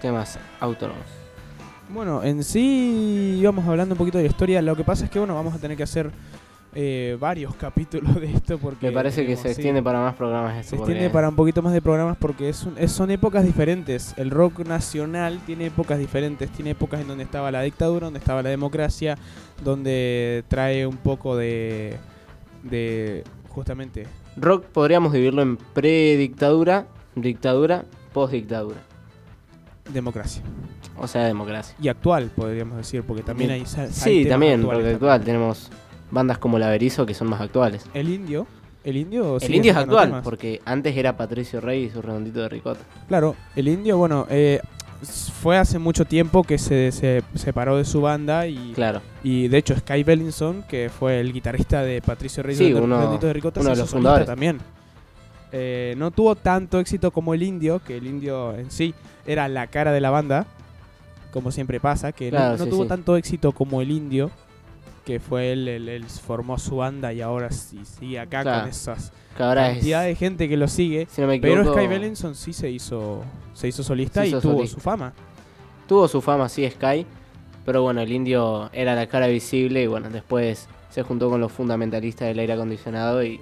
temas 0.00 0.38
autónomos. 0.60 1.04
Bueno, 1.88 2.22
en 2.24 2.42
sí 2.42 3.36
íbamos 3.40 3.66
hablando 3.66 3.94
un 3.94 3.98
poquito 3.98 4.18
de 4.18 4.24
la 4.24 4.30
historia. 4.30 4.62
Lo 4.62 4.74
que 4.76 4.84
pasa 4.84 5.04
es 5.04 5.10
que 5.10 5.18
bueno, 5.18 5.34
vamos 5.34 5.54
a 5.54 5.58
tener 5.58 5.76
que 5.76 5.82
hacer 5.82 6.10
eh, 6.74 7.16
varios 7.20 7.54
capítulos 7.56 8.14
de 8.20 8.32
esto 8.32 8.58
porque 8.58 8.86
Me 8.86 8.92
parece 8.92 9.26
que 9.26 9.36
se 9.36 9.42
sí, 9.42 9.48
extiende 9.48 9.82
para 9.82 10.00
más 10.00 10.14
programas 10.14 10.56
esto. 10.58 10.70
se 10.70 10.76
extiende 10.76 11.10
para 11.10 11.28
un 11.28 11.36
poquito 11.36 11.62
más 11.62 11.72
de 11.72 11.80
programas 11.82 12.16
porque 12.16 12.48
es 12.48 12.62
un- 12.64 12.76
es- 12.78 12.92
son 12.92 13.10
épocas 13.10 13.44
diferentes. 13.44 14.14
El 14.16 14.30
rock 14.30 14.60
nacional 14.66 15.40
tiene 15.46 15.66
épocas 15.66 15.98
diferentes. 15.98 16.50
Tiene 16.50 16.70
épocas 16.72 17.00
en 17.00 17.08
donde 17.08 17.24
estaba 17.24 17.50
la 17.50 17.62
dictadura, 17.62 18.06
donde 18.06 18.18
estaba 18.18 18.42
la 18.42 18.50
democracia, 18.50 19.16
donde 19.64 20.44
trae 20.48 20.86
un 20.86 20.96
poco 20.96 21.36
de 21.36 21.96
de 22.64 23.22
justamente 23.56 24.06
Rock 24.36 24.66
podríamos 24.66 25.12
dividirlo 25.14 25.40
en 25.42 25.56
predictadura, 25.56 26.86
dictadura, 27.14 27.84
postdictadura. 28.12 28.76
democracia 29.92 30.42
O 30.98 31.06
sea, 31.08 31.24
democracia. 31.24 31.74
y 31.80 31.88
actual 31.88 32.30
podríamos 32.36 32.76
decir 32.76 33.02
porque 33.02 33.22
también 33.22 33.50
hay 33.50 33.60
hay 33.60 33.88
Sí, 33.90 34.26
también, 34.26 34.62
porque 34.62 34.90
actual 34.90 35.22
tenemos 35.24 35.70
bandas 36.10 36.36
como 36.38 36.58
La 36.58 36.68
Berizo 36.68 37.06
que 37.06 37.14
son 37.14 37.28
más 37.28 37.40
actuales. 37.40 37.84
El 37.94 38.10
indio, 38.10 38.46
el 38.84 38.96
indio 38.98 39.38
El 39.40 39.54
indio 39.54 39.72
es 39.72 39.78
actual, 39.78 40.08
temas. 40.08 40.22
porque 40.24 40.60
antes 40.66 40.94
era 40.96 41.16
Patricio 41.16 41.60
Rey 41.62 41.84
y 41.84 41.90
su 41.90 42.02
redondito 42.02 42.40
de 42.40 42.48
ricota. 42.50 42.80
Claro, 43.08 43.34
el 43.56 43.68
indio, 43.68 43.96
bueno, 43.96 44.26
eh, 44.28 44.60
fue 45.42 45.58
hace 45.58 45.78
mucho 45.78 46.04
tiempo 46.04 46.42
que 46.44 46.58
se, 46.58 46.90
se 46.92 47.22
separó 47.34 47.76
de 47.76 47.84
su 47.84 48.00
banda 48.00 48.46
y, 48.46 48.72
Claro, 48.74 49.00
y 49.22 49.48
de 49.48 49.58
hecho 49.58 49.76
Sky 49.76 50.02
Bellinson, 50.02 50.62
que 50.68 50.90
fue 50.90 51.20
el 51.20 51.32
guitarrista 51.32 51.82
de 51.82 52.00
Patricio 52.02 52.42
Reyes 52.42 52.58
Sí, 52.58 52.72
de 52.72 52.80
uno- 52.80 53.18
de 53.18 53.32
Ricota, 53.32 53.60
uno 53.60 53.70
se 53.70 53.76
de 53.76 53.82
los 53.82 53.90
fundadores. 53.90 54.26
también. 54.26 54.58
Eh, 55.52 55.94
no 55.96 56.10
tuvo 56.10 56.34
tanto 56.34 56.80
éxito 56.80 57.10
como 57.10 57.32
el 57.34 57.42
indio, 57.42 57.80
que 57.80 57.96
el 57.96 58.06
indio 58.06 58.54
en 58.56 58.70
sí 58.70 58.94
era 59.26 59.48
la 59.48 59.66
cara 59.68 59.92
de 59.92 60.00
la 60.00 60.10
banda, 60.10 60.46
como 61.32 61.50
siempre 61.50 61.78
pasa, 61.80 62.12
que 62.12 62.30
no- 62.30 62.38
Claro, 62.38 62.56
no, 62.58 62.64
sí, 62.64 62.70
tuvo 62.70 62.82
sí. 62.84 62.88
tanto 62.88 63.16
éxito 63.16 63.52
como 63.52 63.80
el 63.80 63.90
indio, 63.90 64.30
que 65.06 65.20
fue 65.20 65.52
él, 65.52 65.68
él, 65.68 65.88
él 65.88 66.04
formó 66.04 66.58
su 66.58 66.76
banda 66.76 67.12
y 67.12 67.20
ahora 67.22 67.50
sí 67.52 67.78
sigue 67.84 68.18
acá 68.20 68.42
Claro. 68.42 68.60
con 68.62 68.68
esas 68.70 69.12
cantidad 69.38 70.02
de 70.02 70.14
gente 70.16 70.48
que 70.48 70.56
lo 70.56 70.66
sigue. 70.66 71.06
Si 71.10 71.20
no 71.22 71.30
equivoco, 71.30 71.60
Pero 71.62 71.74
Sky 71.74 71.86
Bellinson 71.86 72.34
sí 72.34 72.52
se 72.52 72.70
hizo, 72.70 73.22
se 73.54 73.68
hizo 73.68 73.82
solista 73.84 74.22
Se 74.22 74.28
y 74.28 74.30
tuvo 74.32 74.40
solista. 74.40 74.74
su 74.74 74.80
fama. 74.80 75.12
tuvo 75.86 76.08
su 76.08 76.20
fama, 76.20 76.48
sí, 76.48 76.68
Sky. 76.68 77.06
Pero 77.64 77.82
bueno, 77.82 78.00
el 78.00 78.10
indio 78.12 78.68
era 78.72 78.94
la 78.94 79.06
cara 79.06 79.26
visible 79.28 79.82
y 79.82 79.86
bueno, 79.86 80.08
después 80.10 80.68
se 80.90 81.02
juntó 81.02 81.30
con 81.30 81.40
los 81.40 81.52
fundamentalistas 81.52 82.28
del 82.28 82.38
aire 82.40 82.52
acondicionado 82.54 83.22
y. 83.24 83.40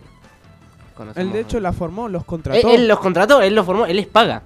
Él 1.17 1.33
de 1.33 1.41
hecho 1.41 1.59
la 1.61 1.73
formó, 1.73 2.09
los 2.09 2.23
Él, 2.23 2.27
contrató. 2.27 2.69
él 2.75 2.87
los 2.89 2.99
contrató, 3.01 3.41
él 3.43 3.55
los 3.55 3.67
formó, 3.67 3.87
él 3.87 3.97
les 3.97 4.07
paga. 4.07 4.43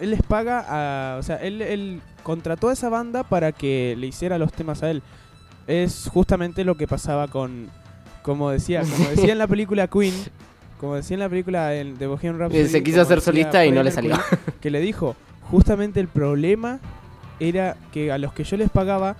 Él 0.00 0.10
les 0.10 0.22
paga 0.22 0.64
a, 1.14 1.18
o 1.18 1.22
sea, 1.22 1.36
él, 1.36 1.62
él 1.62 2.00
contrató 2.22 2.68
a 2.68 2.72
esa 2.72 2.88
banda 2.88 3.22
para 3.24 3.52
que 3.52 3.94
le 3.98 4.06
hiciera 4.06 4.38
los 4.38 4.52
temas 4.52 4.82
a 4.82 4.90
él. 4.90 5.02
Es 5.68 6.08
justamente 6.12 6.64
lo 6.64 6.76
que 6.76 6.88
pasaba 6.88 7.28
con, 7.28 7.68
como 8.22 8.50
decía, 8.50 8.80
como 8.82 9.08
decía 9.10 9.32
en 9.32 9.38
la 9.38 9.46
película 9.46 9.86
Queen, 9.86 10.14
como 10.80 10.94
decía 10.96 11.14
en 11.14 11.20
la 11.20 11.28
película 11.28 11.74
el- 11.74 11.96
de 11.98 12.06
Bohemian 12.08 12.38
Rhapsody. 12.38 12.68
se 12.68 12.82
quiso 12.82 13.00
hacer 13.02 13.20
solista 13.20 13.64
y 13.64 13.70
no 13.70 13.82
le 13.82 13.90
salió. 13.90 14.16
Que 14.60 14.70
le 14.70 14.80
dijo, 14.80 15.14
justamente 15.42 16.00
el 16.00 16.08
problema 16.08 16.80
era 17.38 17.76
que 17.92 18.10
a 18.10 18.18
los 18.18 18.32
que 18.32 18.42
yo 18.44 18.56
les 18.56 18.70
pagaba 18.70 19.16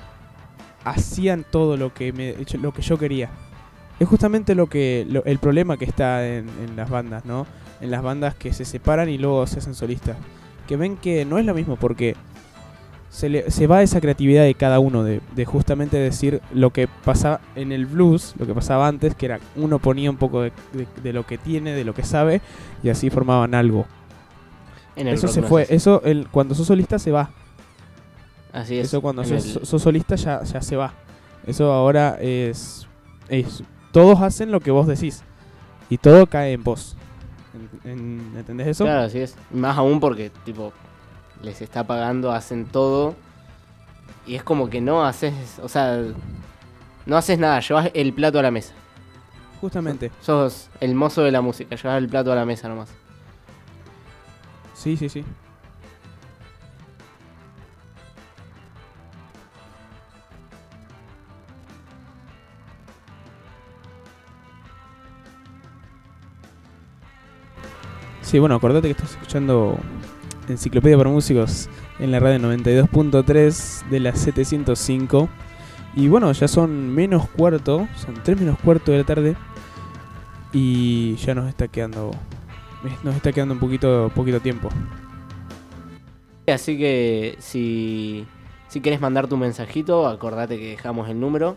hacían 0.84 1.44
todo 1.48 1.76
lo 1.76 1.92
que 1.92 2.12
me, 2.12 2.34
lo 2.60 2.72
que 2.72 2.82
yo 2.82 2.98
quería. 2.98 3.28
Es 4.00 4.08
justamente 4.08 4.54
lo 4.54 4.68
que 4.68 5.06
lo- 5.08 5.24
el 5.24 5.38
problema 5.38 5.76
que 5.76 5.84
está 5.84 6.26
en, 6.26 6.48
en 6.66 6.76
las 6.76 6.88
bandas, 6.88 7.24
¿no? 7.24 7.46
En 7.80 7.90
las 7.90 8.02
bandas 8.02 8.34
que 8.34 8.52
se 8.52 8.64
separan 8.64 9.08
y 9.08 9.18
luego 9.18 9.46
se 9.46 9.58
hacen 9.58 9.74
solistas. 9.74 10.16
Que 10.66 10.76
ven 10.76 10.96
que 10.96 11.24
no 11.24 11.38
es 11.38 11.44
lo 11.44 11.54
mismo 11.54 11.76
porque 11.76 12.14
se, 13.10 13.28
le- 13.28 13.50
se 13.50 13.66
va 13.66 13.82
esa 13.82 14.00
creatividad 14.00 14.44
de 14.44 14.54
cada 14.54 14.78
uno, 14.80 15.02
de, 15.04 15.20
de 15.34 15.44
justamente 15.44 15.96
decir 15.96 16.40
lo 16.52 16.70
que 16.72 16.88
pasaba 16.88 17.40
en 17.56 17.72
el 17.72 17.86
blues, 17.86 18.34
lo 18.38 18.46
que 18.46 18.54
pasaba 18.54 18.86
antes, 18.88 19.14
que 19.14 19.26
era 19.26 19.40
uno 19.56 19.78
ponía 19.78 20.10
un 20.10 20.16
poco 20.18 20.42
de, 20.42 20.52
de- 20.72 20.86
de 21.02 21.12
lo 21.12 21.24
que 21.26 21.38
tiene, 21.38 21.72
de 21.72 21.84
lo 21.84 21.94
que 21.94 22.02
sabe, 22.04 22.40
y 22.82 22.88
así 22.90 23.10
formaban 23.10 23.54
algo. 23.54 23.86
En 24.96 25.08
el 25.08 25.14
Eso 25.14 25.26
rock 25.28 25.34
se 25.34 25.40
no 25.42 25.46
fue, 25.48 25.62
es 25.62 25.70
eso 25.70 26.02
el, 26.04 26.28
cuando 26.28 26.54
sos 26.54 26.66
solista 26.66 26.98
se 26.98 27.10
va. 27.12 27.30
Así 28.52 28.78
es. 28.78 28.86
Eso 28.86 29.00
cuando 29.00 29.24
sos, 29.24 29.56
el- 29.56 29.66
sos 29.66 29.82
solista 29.82 30.16
ya, 30.16 30.42
ya 30.42 30.60
se 30.62 30.76
va. 30.76 30.92
Eso 31.46 31.72
ahora 31.72 32.18
es, 32.20 32.86
es. 33.28 33.62
Todos 33.92 34.20
hacen 34.20 34.50
lo 34.50 34.60
que 34.60 34.70
vos 34.70 34.86
decís. 34.86 35.22
Y 35.90 35.96
todo 35.98 36.26
cae 36.26 36.52
en 36.52 36.62
vos. 36.64 36.96
En- 37.84 37.90
en- 37.90 38.32
¿Entendés 38.36 38.66
eso? 38.68 38.84
Claro, 38.84 39.02
así 39.02 39.18
es. 39.20 39.34
Más 39.52 39.78
aún 39.78 40.00
porque, 40.00 40.30
tipo, 40.44 40.72
les 41.42 41.60
está 41.62 41.84
pagando, 41.84 42.32
hacen 42.32 42.66
todo. 42.66 43.14
Y 44.26 44.34
es 44.34 44.42
como 44.42 44.68
que 44.68 44.80
no 44.80 45.04
haces, 45.04 45.58
o 45.62 45.68
sea, 45.68 46.02
no 47.06 47.16
haces 47.16 47.38
nada, 47.38 47.60
llevas 47.60 47.90
el 47.94 48.12
plato 48.12 48.38
a 48.38 48.42
la 48.42 48.50
mesa. 48.50 48.74
Justamente. 49.60 50.10
Sos 50.20 50.68
el 50.80 50.94
mozo 50.94 51.22
de 51.22 51.32
la 51.32 51.40
música, 51.40 51.76
llevas 51.76 51.98
el 51.98 52.08
plato 52.08 52.32
a 52.32 52.34
la 52.34 52.44
mesa 52.44 52.68
nomás. 52.68 52.90
Sí, 54.74 54.96
sí, 54.96 55.08
sí. 55.08 55.24
Sí, 68.28 68.38
bueno, 68.38 68.56
acordate 68.56 68.88
que 68.88 68.92
estás 68.92 69.12
escuchando 69.12 69.78
Enciclopedia 70.48 70.96
para 70.96 71.10
Músicos 71.10 71.68
en 71.98 72.10
la 72.10 72.20
radio 72.20 72.38
92.3 72.38 73.88
de 73.88 74.00
la 74.00 74.14
705. 74.14 75.28
Y 75.94 76.08
bueno, 76.08 76.30
ya 76.32 76.48
son 76.48 76.94
menos 76.94 77.28
cuarto, 77.28 77.88
son 77.96 78.14
3 78.22 78.40
menos 78.40 78.58
cuarto 78.58 78.92
de 78.92 78.98
la 78.98 79.04
tarde. 79.04 79.36
Y 80.52 81.16
ya 81.16 81.34
nos 81.34 81.48
está 81.48 81.68
quedando. 81.68 82.10
Nos 83.02 83.16
está 83.16 83.32
quedando 83.32 83.54
un 83.54 83.60
poquito, 83.60 84.10
poquito 84.14 84.40
tiempo. 84.40 84.68
Así 86.46 86.78
que 86.78 87.36
si, 87.40 88.26
si 88.68 88.80
quieres 88.80 89.00
mandar 89.00 89.26
tu 89.26 89.36
mensajito, 89.36 90.06
acordate 90.06 90.58
que 90.58 90.70
dejamos 90.70 91.08
el 91.08 91.20
número. 91.20 91.56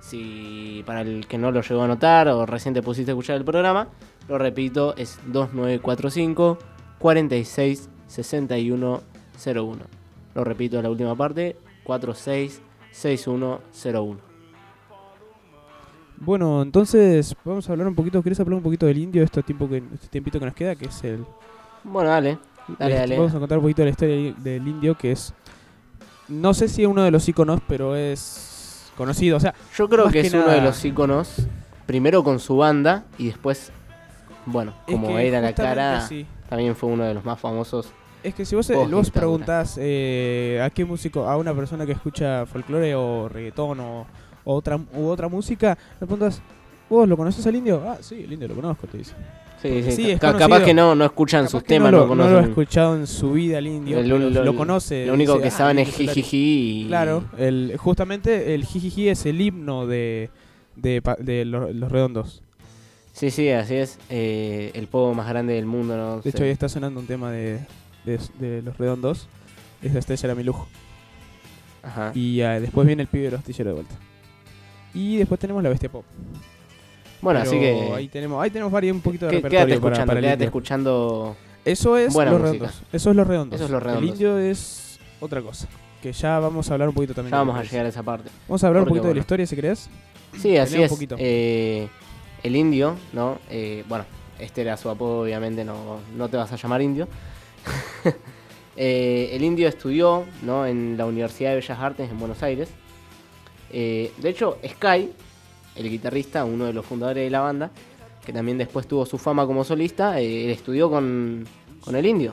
Si 0.00 0.82
para 0.86 1.02
el 1.02 1.26
que 1.26 1.38
no 1.38 1.50
lo 1.50 1.60
llegó 1.60 1.82
a 1.82 1.88
notar 1.88 2.28
o 2.28 2.46
recién 2.46 2.74
te 2.74 2.82
pusiste 2.82 3.10
a 3.10 3.14
escuchar 3.14 3.36
el 3.36 3.44
programa, 3.44 3.88
lo 4.28 4.38
repito, 4.38 4.94
es 4.96 5.18
2945 5.26 6.58
46 6.98 7.88
61 8.10 9.02
01. 9.46 9.78
Lo 10.34 10.44
repito 10.44 10.80
la 10.82 10.90
última 10.90 11.14
parte, 11.16 11.56
46 11.84 12.60
6101. 12.92 14.18
Bueno, 16.18 16.60
entonces 16.62 17.34
vamos 17.44 17.68
a 17.68 17.72
hablar 17.72 17.86
un 17.88 17.94
poquito. 17.94 18.22
¿Querés 18.22 18.38
hablar 18.40 18.56
un 18.58 18.62
poquito 18.62 18.86
del 18.86 18.98
indio 18.98 19.22
este 19.22 19.42
tiempo 19.42 19.68
que 19.68 19.82
este 19.94 20.08
tiempito 20.08 20.38
que 20.38 20.44
nos 20.44 20.54
queda? 20.54 20.74
Que 20.74 20.86
es 20.86 21.02
el. 21.04 21.24
Bueno, 21.82 22.10
dale, 22.10 22.38
dale, 22.78 22.94
la- 22.94 23.00
dale. 23.00 23.16
Vamos 23.16 23.34
a 23.34 23.38
contar 23.38 23.58
un 23.58 23.62
poquito 23.64 23.84
la 23.84 23.90
historia 23.90 24.34
del 24.36 24.68
indio, 24.68 24.96
que 24.98 25.12
es. 25.12 25.32
No 26.28 26.52
sé 26.52 26.68
si 26.68 26.82
es 26.82 26.88
uno 26.88 27.02
de 27.02 27.10
los 27.10 27.26
iconos, 27.28 27.60
pero 27.66 27.96
es 27.96 28.92
conocido. 28.96 29.38
O 29.38 29.40
sea, 29.40 29.54
Yo 29.74 29.88
creo 29.88 30.06
que 30.06 30.20
que 30.20 30.20
es 30.26 30.34
uno 30.34 30.48
de 30.48 30.60
los 30.60 30.84
íconos, 30.84 31.46
primero 31.86 32.22
con 32.22 32.38
su 32.38 32.56
banda 32.58 33.04
y 33.16 33.28
después, 33.28 33.72
bueno, 34.46 34.74
es 34.86 34.94
como 34.94 35.08
que 35.08 35.26
era 35.26 35.40
la 35.40 35.54
cara, 35.54 36.02
sí. 36.06 36.26
también 36.50 36.76
fue 36.76 36.90
uno 36.90 37.04
de 37.04 37.14
los 37.14 37.24
más 37.24 37.40
famosos. 37.40 37.88
Es 38.22 38.34
que 38.34 38.44
si 38.44 38.54
vos, 38.54 38.68
eh, 38.70 38.74
vos 38.74 38.86
dictadura. 38.88 39.12
preguntás 39.12 39.78
eh, 39.80 40.60
a 40.62 40.68
qué 40.70 40.84
músico, 40.84 41.26
a 41.26 41.36
una 41.36 41.54
persona 41.54 41.86
que 41.86 41.92
escucha 41.92 42.44
folclore 42.46 42.94
o 42.94 43.28
reggaetón 43.28 43.80
o, 43.80 44.06
o 44.44 44.54
otra, 44.54 44.78
u 44.94 45.06
otra 45.06 45.28
música, 45.28 45.76
le 46.00 46.06
preguntas, 46.06 46.42
¿vos 46.90 47.08
lo 47.08 47.16
conoces 47.16 47.46
al 47.46 47.56
indio? 47.56 47.82
Ah, 47.86 47.96
sí, 48.00 48.22
el 48.24 48.32
indio 48.32 48.48
lo 48.48 48.54
conozco, 48.56 48.86
te 48.86 48.98
dice. 48.98 49.14
Sí, 49.62 49.82
sí, 49.82 49.92
sí, 49.92 50.10
es 50.12 50.20
ca- 50.20 50.28
conocido. 50.32 50.48
capaz 50.50 50.64
que 50.64 50.72
no, 50.74 50.94
no 50.94 51.04
escuchan 51.04 51.40
Capaz 51.42 51.50
sus 51.50 51.64
temas, 51.64 51.92
no, 51.92 51.98
no, 52.00 52.06
lo, 52.06 52.14
no 52.14 52.22
lo 52.22 52.24
ha 52.24 52.28
conocen. 52.28 52.50
escuchado 52.50 52.96
en 52.96 53.06
su 53.06 53.32
vida 53.32 53.58
el 53.58 53.66
indio, 53.66 53.98
El- 53.98 54.08
lo- 54.08 54.18
lo, 54.44 54.56
conoce. 54.56 55.06
Lo 55.06 55.14
único 55.14 55.32
dice, 55.34 55.42
que 55.42 55.48
"Ah, 55.48 55.50
saben 55.58 55.78
es 55.78 55.88
indio 55.88 55.98
Solari". 56.06 56.14
jijiji 56.22 56.82
y... 56.82 56.86
Claro, 56.88 57.24
el, 57.38 57.74
justamente 57.78 58.54
el 58.54 58.64
jijiji 58.64 59.08
es 59.10 59.24
el 59.26 59.40
himno 59.40 59.86
de, 59.86 60.30
de, 60.76 61.02
de 61.18 61.44
los, 61.46 61.74
los 61.74 61.92
redondos. 61.92 62.42
Sí, 63.12 63.30
sí, 63.30 63.50
así 63.50 63.74
es. 63.74 63.98
eh, 64.08 64.70
el 64.74 64.86
pogo 64.86 65.12
más 65.14 65.28
grande 65.28 65.52
del 65.54 65.66
mundo, 65.66 65.94
¿no? 65.96 66.20
De 66.22 66.30
hecho, 66.30 66.42
ahí 66.44 66.50
está 66.50 66.68
sonando 66.70 67.00
un 67.00 67.06
tema 67.06 67.30
de, 67.30 67.58
de, 68.04 68.18
de 68.38 68.62
los 68.62 68.76
redondos. 68.78 69.28
Es 69.82 69.92
la 69.92 70.00
estrella 70.00 70.26
era 70.26 70.34
mi 70.34 70.42
lujo. 70.42 70.68
Ajá. 71.82 72.12
Y 72.14 72.42
ah, 72.42 72.60
después 72.60 72.86
viene 72.86 73.02
el 73.02 73.08
pibe 73.08 73.24
de 73.24 73.30
los 73.30 73.40
astilleros 73.40 73.70
de 73.70 73.74
vuelta. 73.74 73.94
Y 74.92 75.16
después 75.16 75.40
tenemos 75.40 75.62
la 75.62 75.68
bestia 75.70 75.90
pop. 75.90 76.04
Bueno, 77.22 77.40
Pero 77.40 77.50
así 77.50 77.60
que... 77.60 77.92
Ahí 77.94 78.08
tenemos, 78.08 78.42
ahí 78.42 78.50
tenemos 78.50 78.72
varios, 78.72 78.94
un 78.94 79.02
poquito 79.02 79.26
de 79.26 79.32
repertorio 79.32 79.58
quédate 79.58 79.74
escuchando, 79.74 80.06
para 80.06 80.20
quédate 80.20 80.44
escuchando... 80.44 81.36
Eso 81.64 81.96
es 81.98 82.12
Buena 82.14 82.30
los 82.30 82.40
música. 82.40 82.66
redondos. 82.66 82.82
Eso 82.92 83.10
es 83.10 83.16
los 83.16 83.26
redondos. 83.26 83.56
Eso 83.56 83.64
es 83.66 83.70
los 83.70 83.82
redondos. 83.82 84.02
El 84.02 84.08
indio 84.10 84.38
es 84.38 84.98
otra 85.20 85.42
cosa. 85.42 85.68
Que 86.02 86.12
ya 86.12 86.38
vamos 86.38 86.70
a 86.70 86.72
hablar 86.72 86.88
un 86.88 86.94
poquito 86.94 87.14
también. 87.14 87.32
Ya 87.32 87.38
vamos 87.38 87.56
a 87.58 87.62
llegar 87.62 87.84
a 87.84 87.88
esa 87.90 88.02
parte. 88.02 88.30
Vamos 88.48 88.64
a 88.64 88.68
hablar 88.68 88.82
porque, 88.84 88.92
un 88.92 88.96
poquito 88.96 89.08
de 89.08 89.08
la 89.08 89.12
bueno. 89.12 89.20
historia 89.20 89.46
si 89.46 89.56
querés. 89.56 89.90
Sí, 90.38 90.56
así 90.56 90.76
un 90.76 90.84
es. 90.84 90.90
poquito. 90.90 91.16
Eh, 91.18 91.88
el 92.42 92.56
indio, 92.56 92.96
¿no? 93.12 93.38
Eh, 93.50 93.84
bueno, 93.86 94.06
este 94.38 94.62
era 94.62 94.78
su 94.78 94.88
apodo, 94.88 95.20
obviamente, 95.20 95.62
no, 95.62 95.98
no 96.16 96.28
te 96.30 96.38
vas 96.38 96.50
a 96.52 96.56
llamar 96.56 96.80
indio. 96.80 97.06
Eh, 98.82 99.36
el 99.36 99.44
indio 99.44 99.68
estudió, 99.68 100.24
¿no? 100.40 100.64
En 100.64 100.96
la 100.96 101.04
Universidad 101.04 101.50
de 101.50 101.56
Bellas 101.56 101.78
Artes 101.78 102.10
en 102.10 102.18
Buenos 102.18 102.42
Aires. 102.42 102.70
Eh, 103.70 104.10
de 104.16 104.28
hecho, 104.30 104.56
Sky, 104.66 105.10
el 105.76 105.90
guitarrista, 105.90 106.46
uno 106.46 106.64
de 106.64 106.72
los 106.72 106.86
fundadores 106.86 107.24
de 107.24 107.30
la 107.30 107.40
banda, 107.40 107.70
que 108.24 108.32
también 108.32 108.56
después 108.56 108.86
tuvo 108.86 109.04
su 109.04 109.18
fama 109.18 109.46
como 109.46 109.64
solista, 109.64 110.18
eh, 110.18 110.46
él 110.46 110.50
estudió 110.50 110.88
con, 110.88 111.46
con 111.82 111.94
el 111.94 112.06
indio. 112.06 112.32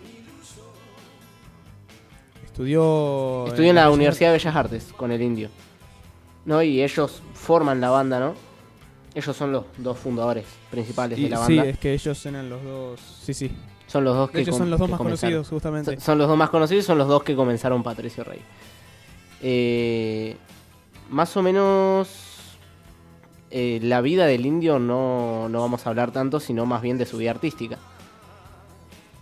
Estudió. 2.45 3.47
Estudió 3.47 3.69
en 3.71 3.75
la 3.75 3.81
Bellas 3.81 3.95
Universidad 3.95 4.29
de 4.29 4.37
Bellas 4.37 4.55
Artes 4.55 4.93
con 4.95 5.11
el 5.11 5.21
indio. 5.21 5.49
¿No? 6.45 6.63
Y 6.63 6.81
ellos 6.81 7.21
forman 7.33 7.81
la 7.81 7.89
banda, 7.89 8.21
¿no? 8.21 8.35
Ellos 9.17 9.35
son 9.35 9.51
los 9.51 9.65
dos 9.77 9.97
fundadores 9.97 10.45
principales 10.69 11.17
Y- 11.17 11.23
de 11.23 11.29
la 11.29 11.45
sí, 11.47 11.55
banda. 11.57 11.71
es 11.71 11.79
que 11.79 11.91
ellos 11.93 12.25
eran 12.27 12.49
los 12.49 12.63
dos. 12.63 12.99
Sí, 13.23 13.33
sí. 13.33 13.51
Son 13.87 14.03
los 14.03 14.15
dos 14.15 14.31
De 14.31 14.43
que 14.43 14.49
com- 14.51 14.59
son 14.59 14.69
los 14.69 14.79
dos 14.79 14.89
más 14.89 14.97
conocidos, 14.99 15.47
justamente. 15.49 15.91
Son- 15.95 16.01
Son 16.01 16.17
los 16.19 16.27
dos 16.27 16.37
más 16.37 16.49
conocidos, 16.51 16.85
son 16.85 16.97
los 16.99 17.07
dos 17.07 17.23
que 17.23 17.35
comenzaron 17.35 17.81
Patricio 17.81 18.23
Rey. 18.23 18.41
Eh, 19.41 20.35
más 21.09 21.35
o 21.35 21.41
menos 21.41 22.09
eh, 23.49 23.79
la 23.81 24.01
vida 24.01 24.25
del 24.27 24.45
indio 24.45 24.77
no, 24.77 25.47
no 25.49 25.61
vamos 25.61 25.87
a 25.87 25.89
hablar 25.89 26.11
tanto, 26.11 26.39
sino 26.39 26.65
más 26.67 26.81
bien 26.83 26.97
de 26.99 27.05
su 27.07 27.17
vida 27.17 27.31
artística. 27.31 27.77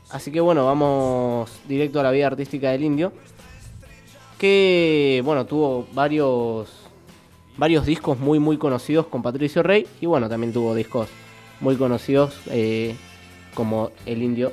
Así 0.10 0.32
que 0.32 0.42
bueno, 0.42 0.66
vamos 0.66 1.52
directo 1.70 2.00
a 2.00 2.04
la 2.04 2.12
vida 2.12 2.28
artística 2.28 2.72
del 2.72 2.84
indio. 2.84 3.14
Que 4.38 5.22
bueno, 5.24 5.46
tuvo 5.46 5.88
varios 5.94 6.70
varios 7.58 7.86
discos 7.86 8.20
muy 8.20 8.40
muy 8.40 8.58
conocidos 8.58 9.08
con 9.08 9.22
Patricio 9.22 9.64
Rey. 9.64 9.88
Y 10.02 10.06
bueno, 10.06 10.30
también 10.30 10.54
tuvo 10.54 10.76
discos 10.76 11.10
muy 11.60 11.76
conocidos 11.76 12.40
eh, 12.48 12.96
como 13.54 13.92
El 14.06 14.24
Indio. 14.24 14.52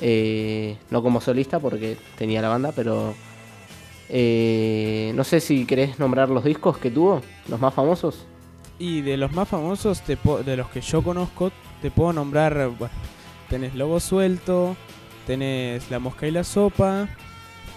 Eh, 0.00 0.76
no 0.90 1.02
como 1.02 1.20
solista 1.20 1.58
porque 1.58 1.96
tenía 2.16 2.40
la 2.40 2.48
banda, 2.48 2.72
pero 2.74 3.14
eh, 4.08 5.12
no 5.14 5.24
sé 5.24 5.40
si 5.40 5.66
querés 5.66 5.98
nombrar 5.98 6.30
los 6.30 6.44
discos 6.44 6.78
que 6.78 6.90
tuvo, 6.90 7.20
los 7.48 7.60
más 7.60 7.74
famosos. 7.74 8.26
Y 8.78 9.00
de 9.00 9.16
los 9.16 9.32
más 9.32 9.48
famosos, 9.48 10.02
te 10.02 10.16
de 10.44 10.56
los 10.56 10.68
que 10.68 10.80
yo 10.80 11.02
conozco, 11.02 11.50
te 11.82 11.90
puedo 11.90 12.12
nombrar. 12.12 12.70
Bueno, 12.78 12.94
tenés 13.48 13.74
Lobo 13.74 13.98
Suelto, 13.98 14.76
tenés 15.26 15.90
La 15.90 15.98
Mosca 15.98 16.28
y 16.28 16.30
la 16.30 16.44
Sopa, 16.44 17.08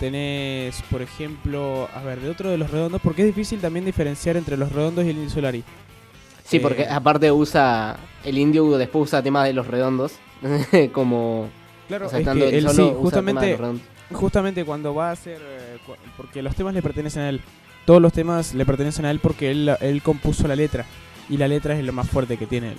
tenés, 0.01 0.81
por 0.91 1.01
ejemplo, 1.01 1.87
a 1.95 2.01
ver, 2.03 2.19
de 2.19 2.29
otro 2.29 2.49
de 2.49 2.57
los 2.57 2.69
redondos, 2.71 2.99
porque 3.01 3.21
es 3.21 3.27
difícil 3.27 3.61
también 3.61 3.85
diferenciar 3.85 4.35
entre 4.35 4.57
los 4.57 4.69
redondos 4.73 5.05
y 5.05 5.09
el 5.11 5.15
Indio 5.15 5.29
Solari. 5.29 5.63
Sí, 6.43 6.57
Eh, 6.57 6.59
porque 6.59 6.85
aparte 6.85 7.31
usa 7.31 7.95
el 8.25 8.37
indio 8.37 8.77
después 8.77 9.03
usa 9.09 9.23
temas 9.23 9.45
de 9.45 9.53
los 9.53 9.65
redondos 9.67 10.13
como 10.91 11.47
Claro, 11.87 12.07
o 12.07 12.09
sea, 12.09 12.19
es 12.19 12.27
que 12.27 12.57
él 12.57 12.67
solo, 12.69 12.89
sí, 12.89 12.95
justamente, 12.99 13.51
los 13.51 13.59
redondos. 13.59 13.83
justamente 14.11 14.65
cuando 14.65 14.93
va 14.93 15.09
a 15.09 15.11
hacer. 15.13 15.39
eh, 15.41 15.77
porque 16.17 16.41
los 16.41 16.55
temas 16.55 16.73
le 16.73 16.81
pertenecen 16.81 17.21
a 17.23 17.29
él. 17.29 17.39
Todos 17.85 18.01
los 18.01 18.11
temas 18.11 18.53
le 18.53 18.65
pertenecen 18.65 19.05
a 19.05 19.11
él 19.11 19.19
porque 19.19 19.51
él, 19.51 19.71
él 19.79 20.01
compuso 20.01 20.47
la 20.47 20.55
letra. 20.55 20.85
Y 21.29 21.37
la 21.37 21.47
letra 21.47 21.77
es 21.77 21.83
lo 21.85 21.93
más 21.93 22.09
fuerte 22.09 22.35
que 22.37 22.45
tiene 22.47 22.69
él. 22.69 22.77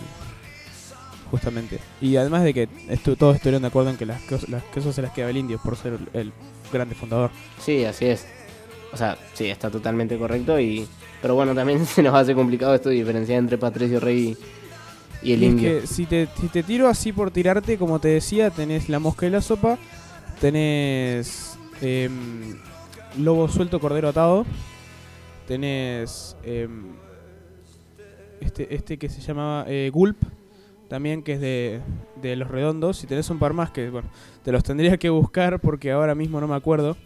Justamente. 1.31 1.79
Y 2.01 2.17
además 2.17 2.43
de 2.45 2.53
que 2.53 2.69
estu- 2.91 3.17
todos 3.17 3.37
estuvieron 3.37 3.63
de 3.63 3.69
acuerdo 3.69 3.91
en 3.91 3.97
que 3.97 4.05
las, 4.07 4.21
las 4.49 4.63
cosas 4.65 4.95
se 4.95 5.01
las 5.03 5.13
queda 5.13 5.31
el 5.31 5.37
indio 5.39 5.59
por 5.63 5.77
ser 5.77 5.99
el 6.13 6.33
grande 6.73 6.95
fundador. 6.95 7.31
Sí, 7.59 7.85
así 7.85 8.07
es. 8.07 8.27
O 8.93 8.97
sea, 8.97 9.17
sí, 9.35 9.47
está 9.49 9.71
totalmente 9.71 10.19
correcto 10.19 10.59
y 10.61 10.89
pero 11.21 11.35
bueno, 11.35 11.55
también 11.55 11.87
se 11.87 12.03
nos 12.03 12.15
hace 12.15 12.35
complicado 12.35 12.75
esto 12.75 12.89
de 12.89 12.97
diferenciar 12.97 13.39
entre 13.39 13.59
Patricio 13.59 14.01
Rey 14.01 14.37
y, 15.23 15.29
y 15.29 15.33
el 15.35 15.43
Y 15.43 15.47
es 15.47 15.53
indio. 15.53 15.81
que 15.81 15.87
si 15.87 16.07
te, 16.07 16.29
si 16.41 16.49
te 16.49 16.63
tiro 16.63 16.89
así 16.89 17.13
por 17.13 17.31
tirarte, 17.31 17.79
como 17.79 18.01
te 18.01 18.09
decía, 18.09 18.51
tenés 18.51 18.89
la 18.89 18.99
mosca 18.99 19.27
y 19.27 19.31
la 19.31 19.41
sopa, 19.41 19.79
tenés 20.41 21.57
em, 21.81 22.57
lobo 23.19 23.49
suelto, 23.49 23.81
cordero 23.81 24.09
atado, 24.09 24.45
tenés 25.47 26.37
em, 26.43 26.97
este, 28.41 28.75
este 28.75 28.99
que 28.99 29.09
se 29.09 29.21
llamaba 29.21 29.65
eh, 29.69 29.91
Gulp, 29.93 30.19
también 30.93 31.23
que 31.23 31.33
es 31.33 31.41
de, 31.41 31.81
de 32.21 32.37
los 32.37 32.51
redondos, 32.51 33.03
y 33.03 33.07
tenés 33.07 33.31
un 33.31 33.39
par 33.39 33.55
más 33.55 33.71
que, 33.71 33.89
bueno, 33.89 34.11
te 34.45 34.53
los 34.53 34.63
tendría 34.63 34.99
que 34.99 35.09
buscar 35.09 35.59
porque 35.59 35.91
ahora 35.91 36.15
mismo 36.15 36.39
no 36.39 36.47
me 36.47 36.55
acuerdo. 36.55 36.99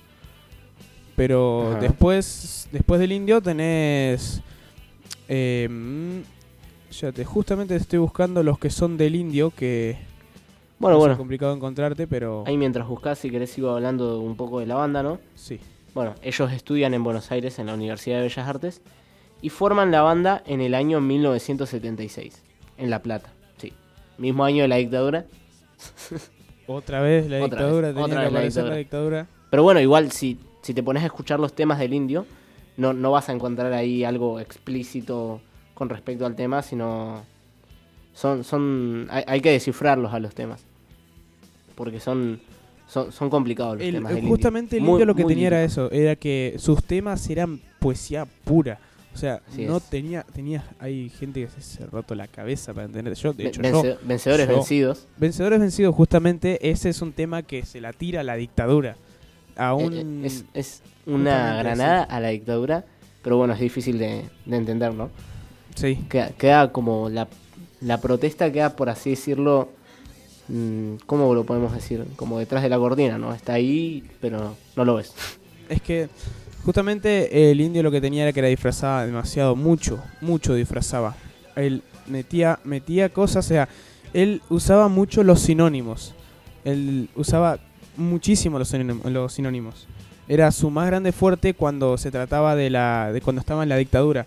Pero 1.15 1.71
Ajá. 1.71 1.79
después, 1.79 2.69
después 2.73 2.99
del 2.99 3.13
indio 3.13 3.41
tenés... 3.41 4.43
em, 5.29 6.25
ya 6.91 7.13
te, 7.13 7.25
justamente 7.25 7.77
estoy 7.77 8.01
buscando 8.01 8.43
los 8.43 8.59
que 8.59 8.71
son 8.71 8.97
del 8.97 9.15
indio, 9.15 9.53
que 9.53 9.97
Bueno, 10.81 10.97
ser 10.97 11.01
bueno, 11.03 11.17
complicado 11.17 11.55
encontrarte, 11.55 12.09
pero 12.09 12.43
ahí 12.45 12.57
mientras 12.57 12.89
buscas, 12.89 13.21
si 13.21 13.31
querés, 13.31 13.51
sigo 13.51 13.71
hablando 13.71 14.19
un 14.19 14.37
poco 14.37 14.59
de 14.59 14.67
la 14.67 14.75
banda, 14.75 15.05
¿no? 15.05 15.21
sí. 15.37 15.61
Bueno, 15.95 16.17
ellos 16.23 16.51
estudian 16.51 16.93
en 16.93 17.05
Buenos 17.05 17.31
Aires 17.31 17.61
en 17.61 17.67
la 17.67 17.75
Universidad 17.75 18.17
de 18.17 18.23
Bellas 18.23 18.49
Artes 18.49 18.83
y 19.41 19.51
forman 19.51 19.93
la 19.93 20.03
banda 20.03 20.43
en 20.45 20.61
el 20.61 20.75
año 20.75 21.01
1976, 21.01 22.43
en 22.79 22.91
La 22.91 23.01
Plata. 23.01 23.36
Mismo 24.19 24.45
año 24.45 24.63
de 24.63 24.69
la 24.69 24.77
dictadura. 24.77 25.25
Otra 26.67 27.01
vez 27.01 27.29
la 27.29 27.37
Otra 27.45 27.59
dictadura, 27.59 27.89
vez, 27.93 27.97
otra 28.03 28.23
vez 28.23 28.33
la 28.33 28.41
dictadura. 28.41 28.71
la 28.73 28.77
dictadura. 28.79 29.27
Pero 29.51 29.63
bueno, 29.63 29.81
igual 29.81 30.11
si, 30.11 30.39
si 30.63 30.75
te 30.75 30.83
pones 30.83 31.03
a 31.03 31.07
escuchar 31.07 31.39
los 31.39 31.53
temas 31.53 31.79
del 31.79 31.95
indio, 31.95 32.27
no, 32.77 32.93
no 32.93 33.11
vas 33.13 33.29
a 33.29 33.33
encontrar 33.33 33.73
ahí 33.73 34.05
algo 34.05 34.41
explícito 34.41 35.41
con 35.75 35.89
respecto 35.89 36.27
al 36.27 36.35
tema, 36.35 36.63
sino 36.63 37.25
son, 38.15 38.43
son 38.45 39.07
hay, 39.11 39.23
hay 39.27 39.41
que 39.41 39.51
descifrarlos 39.53 40.13
a 40.13 40.19
los 40.19 40.35
temas. 40.35 40.65
porque 41.77 42.01
son, 42.01 42.41
son, 42.89 43.13
son 43.13 43.29
complicados 43.31 43.77
los 43.77 43.87
El- 43.87 43.95
temas 43.97 44.11
del 44.11 44.19
indio. 44.21 44.35
justamente 44.35 44.77
el 44.79 44.83
Muy- 44.83 44.93
indio 44.93 45.07
lo 45.07 45.15
que 45.15 45.25
tenía 45.25 45.49
era 45.49 45.63
eso, 45.63 45.91
era 45.93 46.17
que 46.17 46.55
sus 46.59 46.83
temas 46.83 47.29
eran 47.31 47.61
poesía 47.79 48.27
pura. 48.45 48.81
O 49.17 49.19
sea, 49.19 49.41
Así 49.51 49.65
no 49.65 49.79
es. 49.79 49.83
tenía, 49.85 50.25
tenía, 50.35 50.63
hay 50.79 51.09
gente 51.09 51.49
que 51.49 51.63
se 51.63 51.83
ha 51.83 51.87
roto 51.87 52.15
la 52.15 52.27
cabeza 52.29 52.75
para 52.75 52.85
entender. 52.85 53.15
Yo, 53.15 53.33
de 53.33 53.47
hecho, 53.49 53.63
vence- 53.63 53.83
yo, 53.95 53.99
vencedores 54.07 54.47
yo- 54.47 54.55
vencidos. 54.55 55.07
Vencedores 55.17 55.59
Vencidos, 55.59 55.95
justamente, 55.95 56.69
ese 56.71 56.91
es 56.91 57.01
un 57.01 57.13
tema 57.15 57.43
que 57.43 57.65
se 57.65 57.81
la 57.81 57.95
tira 57.95 58.21
a 58.21 58.25
la 58.25 58.37
dictadura. 58.37 58.97
A 59.57 59.71
Eh, 59.71 59.73
un... 59.73 59.95
eh, 60.23 60.27
Es, 60.27 60.45
es 60.53 60.83
una 61.07 61.57
granada 61.57 62.03
a 62.03 62.21
la 62.21 62.29
dictadura, 62.29 62.85
pero 63.23 63.39
bueno, 63.39 63.55
es 63.55 63.61
difícil 63.61 63.97
de, 63.99 64.25
de 64.45 64.57
entender, 64.59 64.93
¿no? 64.93 65.09
Sí, 65.75 65.97
Queda, 66.11 66.29
queda 66.37 66.71
como 66.73 67.09
la, 67.09 67.27
la 67.81 67.99
protesta 68.03 68.53
queda, 68.53 68.77
por 68.77 68.91
así 68.91 69.09
decirlo, 69.11 69.71
mm, 70.49 70.97
¿cómo 71.07 71.35
lo 71.35 71.45
podemos 71.45 71.73
decir? 71.73 72.05
Como 72.17 72.39
detrás 72.39 72.63
de 72.63 72.69
la 72.69 72.77
cortina, 72.79 73.17
¿no? 73.17 73.33
Está 73.33 73.55
ahí, 73.55 74.05
pero 74.21 74.55
no 74.77 74.85
lo 74.85 74.97
ves. 74.97 75.15
es 75.71 75.81
que 75.81 76.11
justamente 76.67 77.51
el 77.51 77.61
indio 77.61 77.85
lo 77.85 77.93
que 77.93 78.01
tenía 78.01 78.25
era 78.25 78.33
que 78.33 78.41
era 78.41 78.49
disfrazaba 78.49 79.07
demasiado, 79.07 79.55
mucho, 79.55 80.03
mucho 80.21 80.53
disfrazaba. 80.55 81.15
Él 81.55 81.83
metía, 82.09 82.59
metía 82.65 83.09
cosas, 83.09 83.47
o 83.47 83.49
sea, 83.49 83.69
él 84.13 84.43
usaba 84.51 84.89
mucho 84.89 85.23
los 85.23 85.41
sinónimos. 85.41 86.13
Él 86.65 87.09
usaba 87.15 87.61
muchísimo 87.97 88.59
los 88.59 88.75
sinónim- 88.75 89.01
los 89.09 89.33
sinónimos. 89.33 89.87
Era 90.27 90.51
su 90.51 90.69
más 90.71 90.89
grande 90.89 91.13
fuerte 91.13 91.55
cuando 91.55 91.97
se 91.99 92.11
trataba 92.11 92.57
de 92.57 92.69
la 92.69 93.13
de 93.13 93.21
cuando 93.21 93.39
estaba 93.39 93.63
en 93.63 93.69
la 93.69 93.77
dictadura, 93.77 94.27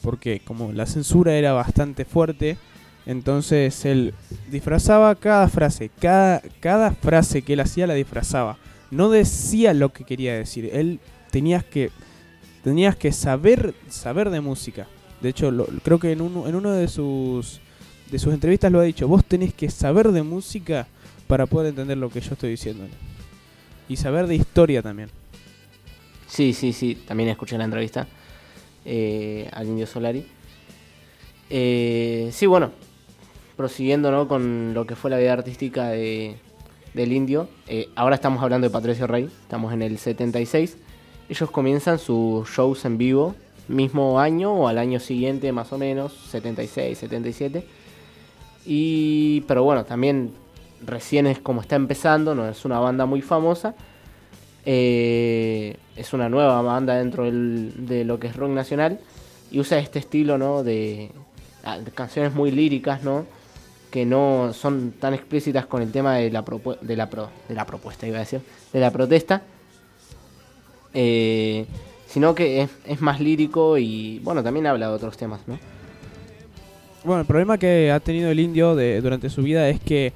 porque 0.00 0.40
como 0.40 0.72
la 0.72 0.86
censura 0.86 1.34
era 1.34 1.52
bastante 1.52 2.06
fuerte, 2.06 2.56
entonces 3.04 3.84
él 3.84 4.14
disfrazaba 4.50 5.14
cada 5.16 5.48
frase, 5.48 5.90
cada 6.00 6.40
cada 6.60 6.92
frase 6.92 7.42
que 7.42 7.52
él 7.52 7.60
hacía 7.60 7.86
la 7.86 7.92
disfrazaba. 7.92 8.56
No 8.90 9.10
decía 9.10 9.74
lo 9.74 9.92
que 9.92 10.04
quería 10.04 10.34
decir. 10.34 10.70
Él 10.72 10.98
tenías 11.34 11.64
que 11.64 11.90
tenías 12.62 12.94
que 12.94 13.10
saber 13.10 13.74
saber 13.88 14.30
de 14.30 14.40
música. 14.40 14.86
De 15.20 15.30
hecho, 15.30 15.50
creo 15.82 15.98
que 15.98 16.12
en 16.12 16.20
uno 16.20 16.46
en 16.46 16.54
uno 16.54 16.70
de 16.70 16.86
sus 16.86 17.60
de 18.08 18.20
sus 18.20 18.32
entrevistas 18.32 18.70
lo 18.70 18.78
ha 18.78 18.84
dicho. 18.84 19.08
Vos 19.08 19.24
tenés 19.24 19.52
que 19.52 19.68
saber 19.68 20.12
de 20.12 20.22
música 20.22 20.86
para 21.26 21.46
poder 21.46 21.70
entender 21.70 21.98
lo 21.98 22.08
que 22.08 22.20
yo 22.20 22.34
estoy 22.34 22.50
diciendo. 22.50 22.84
Y 23.88 23.96
saber 23.96 24.28
de 24.28 24.36
historia 24.36 24.80
también. 24.80 25.08
Sí, 26.28 26.52
sí, 26.52 26.72
sí, 26.72 26.94
también 26.94 27.30
escuché 27.30 27.58
la 27.58 27.64
entrevista 27.64 28.06
eh, 28.84 29.48
al 29.52 29.66
Indio 29.66 29.88
Solari. 29.88 30.24
Eh, 31.50 32.30
sí, 32.32 32.46
bueno, 32.46 32.70
prosiguiendo 33.56 34.12
¿no? 34.12 34.28
con 34.28 34.72
lo 34.72 34.86
que 34.86 34.94
fue 34.94 35.10
la 35.10 35.18
vida 35.18 35.32
artística 35.32 35.88
de, 35.88 36.36
del 36.94 37.12
Indio, 37.12 37.48
eh, 37.66 37.88
ahora 37.96 38.14
estamos 38.14 38.40
hablando 38.40 38.68
de 38.68 38.72
Patricio 38.72 39.08
Rey, 39.08 39.28
estamos 39.42 39.72
en 39.72 39.82
el 39.82 39.98
76. 39.98 40.78
Ellos 41.28 41.50
comienzan 41.50 41.98
sus 41.98 42.48
shows 42.48 42.84
en 42.84 42.98
vivo, 42.98 43.34
mismo 43.68 44.20
año 44.20 44.52
o 44.52 44.68
al 44.68 44.78
año 44.78 45.00
siguiente 45.00 45.50
más 45.52 45.72
o 45.72 45.78
menos, 45.78 46.12
76, 46.30 46.98
77. 46.98 47.64
Y, 48.66 49.40
pero 49.42 49.62
bueno, 49.64 49.84
también 49.84 50.32
recién 50.84 51.26
es 51.26 51.38
como 51.38 51.60
está 51.62 51.76
empezando, 51.76 52.34
no 52.34 52.46
es 52.48 52.64
una 52.64 52.78
banda 52.78 53.06
muy 53.06 53.22
famosa. 53.22 53.74
Eh, 54.66 55.76
es 55.96 56.12
una 56.14 56.28
nueva 56.30 56.62
banda 56.62 56.94
dentro 56.96 57.24
del- 57.24 57.86
de 57.86 58.04
lo 58.04 58.18
que 58.18 58.28
es 58.28 58.36
rock 58.36 58.50
nacional 58.50 58.98
y 59.50 59.60
usa 59.60 59.78
este 59.78 59.98
estilo 59.98 60.38
¿no? 60.38 60.62
de, 60.62 61.10
ah, 61.64 61.78
de 61.78 61.90
canciones 61.90 62.34
muy 62.34 62.50
líricas 62.50 63.02
¿no? 63.02 63.26
que 63.90 64.06
no 64.06 64.52
son 64.54 64.92
tan 64.98 65.12
explícitas 65.12 65.66
con 65.66 65.82
el 65.82 65.92
tema 65.92 66.14
de 66.16 66.30
la, 66.30 66.42
propu- 66.44 66.78
de 66.80 66.96
la, 66.96 67.10
pro- 67.10 67.28
de 67.46 67.54
la 67.54 67.66
propuesta 67.66 68.06
iba 68.06 68.16
a 68.16 68.20
decir 68.20 68.40
de 68.72 68.80
la 68.80 68.90
protesta 68.90 69.42
eh, 70.94 71.66
sino 72.06 72.34
que 72.34 72.62
es, 72.62 72.70
es 72.86 73.00
más 73.00 73.20
lírico 73.20 73.76
y 73.78 74.20
bueno 74.20 74.42
también 74.42 74.66
habla 74.66 74.88
de 74.88 74.94
otros 74.94 75.16
temas 75.16 75.40
¿no? 75.46 75.58
Bueno, 77.04 77.20
el 77.20 77.26
problema 77.26 77.58
que 77.58 77.92
ha 77.92 78.00
tenido 78.00 78.30
el 78.30 78.40
indio 78.40 78.74
de, 78.74 79.02
durante 79.02 79.28
su 79.28 79.42
vida 79.42 79.68
es 79.68 79.78
que 79.78 80.14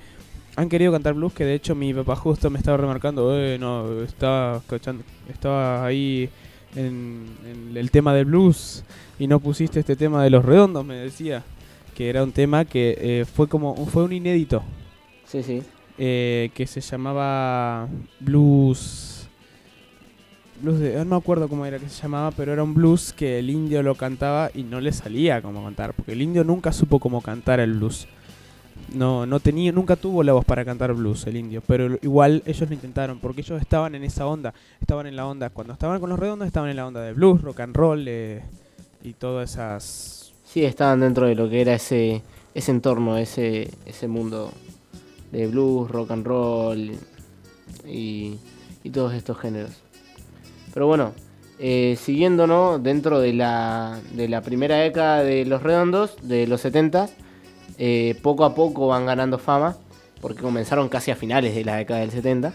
han 0.57 0.71
querido 0.71 0.91
cantar 0.91 1.13
blues, 1.13 1.35
que 1.35 1.45
de 1.45 1.55
hecho 1.55 1.75
mi 1.75 1.93
papá 1.93 2.17
justo 2.17 2.49
me 2.49 2.59
estaba 2.59 2.79
remarcando, 2.79 3.39
eh, 3.39 3.59
no, 3.59 4.01
estaba, 4.01 4.57
escuchando, 4.57 5.05
estaba 5.29 5.85
ahí 5.85 6.31
en, 6.75 7.27
en 7.45 7.77
el 7.77 7.91
tema 7.91 8.15
del 8.15 8.25
blues 8.25 8.85
y 9.19 9.27
no 9.27 9.39
pusiste 9.39 9.81
este 9.81 9.97
tema 9.97 10.25
de 10.25 10.31
los 10.31 10.43
redondos, 10.45 10.85
me 10.85 10.95
decía, 10.95 11.45
que 11.95 12.09
era 12.09 12.23
un 12.23 12.33
tema 12.33 12.65
que 12.65 12.97
eh, 12.99 13.25
fue 13.27 13.49
como, 13.49 13.75
fue 13.87 14.05
un 14.05 14.13
inédito, 14.15 14.63
sí 15.27 15.43
sí 15.43 15.63
eh, 16.01 16.51
que 16.55 16.65
se 16.69 16.81
llamaba 16.81 17.89
blues, 18.21 19.18
blues 20.63 20.81
no 20.81 21.05
me 21.05 21.17
acuerdo 21.17 21.49
cómo 21.49 21.67
era 21.67 21.79
que 21.79 21.89
se 21.89 22.03
llamaba, 22.03 22.31
pero 22.31 22.53
era 22.53 22.63
un 22.63 22.75
blues 22.75 23.13
que 23.13 23.39
el 23.39 23.51
indio 23.51 23.83
lo 23.83 23.95
cantaba 23.95 24.51
y 24.55 24.63
no 24.63 24.81
le 24.81 24.93
salía 24.93 25.43
como 25.43 25.65
cantar, 25.65 25.95
porque 25.95 26.13
el 26.13 26.23
indio 26.23 26.45
nunca 26.45 26.73
supo 26.73 26.99
cómo 26.99 27.21
cantar 27.21 27.61
el 27.61 27.75
blues. 27.75 28.07
No, 28.95 29.27
no 29.27 29.39
tenía, 29.41 29.71
nunca 29.73 29.97
tuvo 29.97 30.23
la 30.23 30.33
voz 30.33 30.45
para 30.45 30.65
cantar 30.65 30.95
blues 30.95 31.27
el 31.27 31.37
indio, 31.37 31.63
pero 31.67 31.99
igual 32.01 32.43
ellos 32.47 32.69
lo 32.69 32.75
intentaron, 32.75 33.19
porque 33.19 33.43
ellos 33.43 33.61
estaban 33.61 33.95
en 33.95 34.05
esa 34.05 34.27
onda, 34.27 34.55
estaban 34.81 35.07
en 35.07 35.17
la 35.17 35.27
onda, 35.27 35.51
cuando 35.51 35.75
estaban 35.75 36.01
con 36.01 36.09
los 36.09 36.19
redondos 36.19 36.47
estaban 36.47 36.71
en 36.71 36.77
la 36.77 36.87
onda 36.87 37.03
de 37.03 37.13
blues, 37.13 37.43
rock 37.43 37.61
and 37.61 37.77
roll 37.77 38.05
eh, 38.09 38.43
y 39.03 39.13
todas 39.13 39.51
esas... 39.51 40.33
Sí, 40.45 40.65
estaban 40.65 41.01
dentro 41.01 41.27
de 41.27 41.35
lo 41.35 41.51
que 41.51 41.61
era 41.61 41.75
ese, 41.75 42.23
ese 42.55 42.71
entorno, 42.71 43.19
ese, 43.19 43.71
ese 43.85 44.09
mundo 44.09 44.51
de 45.31 45.47
blues, 45.47 45.91
rock 45.91 46.11
and 46.13 46.27
roll 46.27 46.93
y, 47.87 48.39
y 48.83 48.91
todos 48.91 49.13
estos 49.13 49.39
géneros. 49.39 49.83
Pero 50.79 50.87
bueno, 50.87 51.13
eh, 51.59 51.99
siguiendo 52.01 52.47
¿no? 52.47 52.79
dentro 52.79 53.19
de 53.19 53.33
la, 53.33 53.99
de 54.13 54.29
la 54.29 54.43
primera 54.43 54.77
década 54.77 55.25
de 55.25 55.45
los 55.45 55.61
redondos, 55.61 56.15
de 56.23 56.47
los 56.47 56.61
70, 56.61 57.09
eh, 57.79 58.17
poco 58.23 58.45
a 58.45 58.55
poco 58.55 58.87
van 58.87 59.05
ganando 59.05 59.41
fama, 59.41 59.77
porque 60.21 60.41
comenzaron 60.41 60.89
casi 60.89 61.11
a 61.11 61.17
finales 61.17 61.57
de 61.57 61.65
la 61.65 61.75
década 61.75 61.99
del 61.99 62.13
70. 62.13 62.55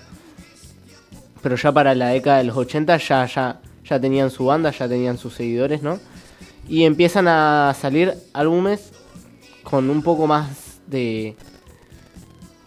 Pero 1.42 1.58
ya 1.58 1.74
para 1.74 1.94
la 1.96 2.08
década 2.08 2.38
de 2.38 2.46
los 2.46 2.56
80 2.56 2.96
ya, 2.96 3.26
ya, 3.26 3.60
ya 3.84 4.00
tenían 4.00 4.32
su 4.32 4.46
banda, 4.46 4.72
ya 4.72 4.88
tenían 4.88 5.18
sus 5.18 5.34
seguidores, 5.34 5.84
¿no? 5.84 6.00
Y 6.70 6.86
empiezan 6.86 7.28
a 7.28 7.76
salir 7.78 8.14
álbumes 8.32 8.94
con 9.64 9.90
un 9.90 10.02
poco 10.02 10.28
más 10.28 10.80
de. 10.88 11.36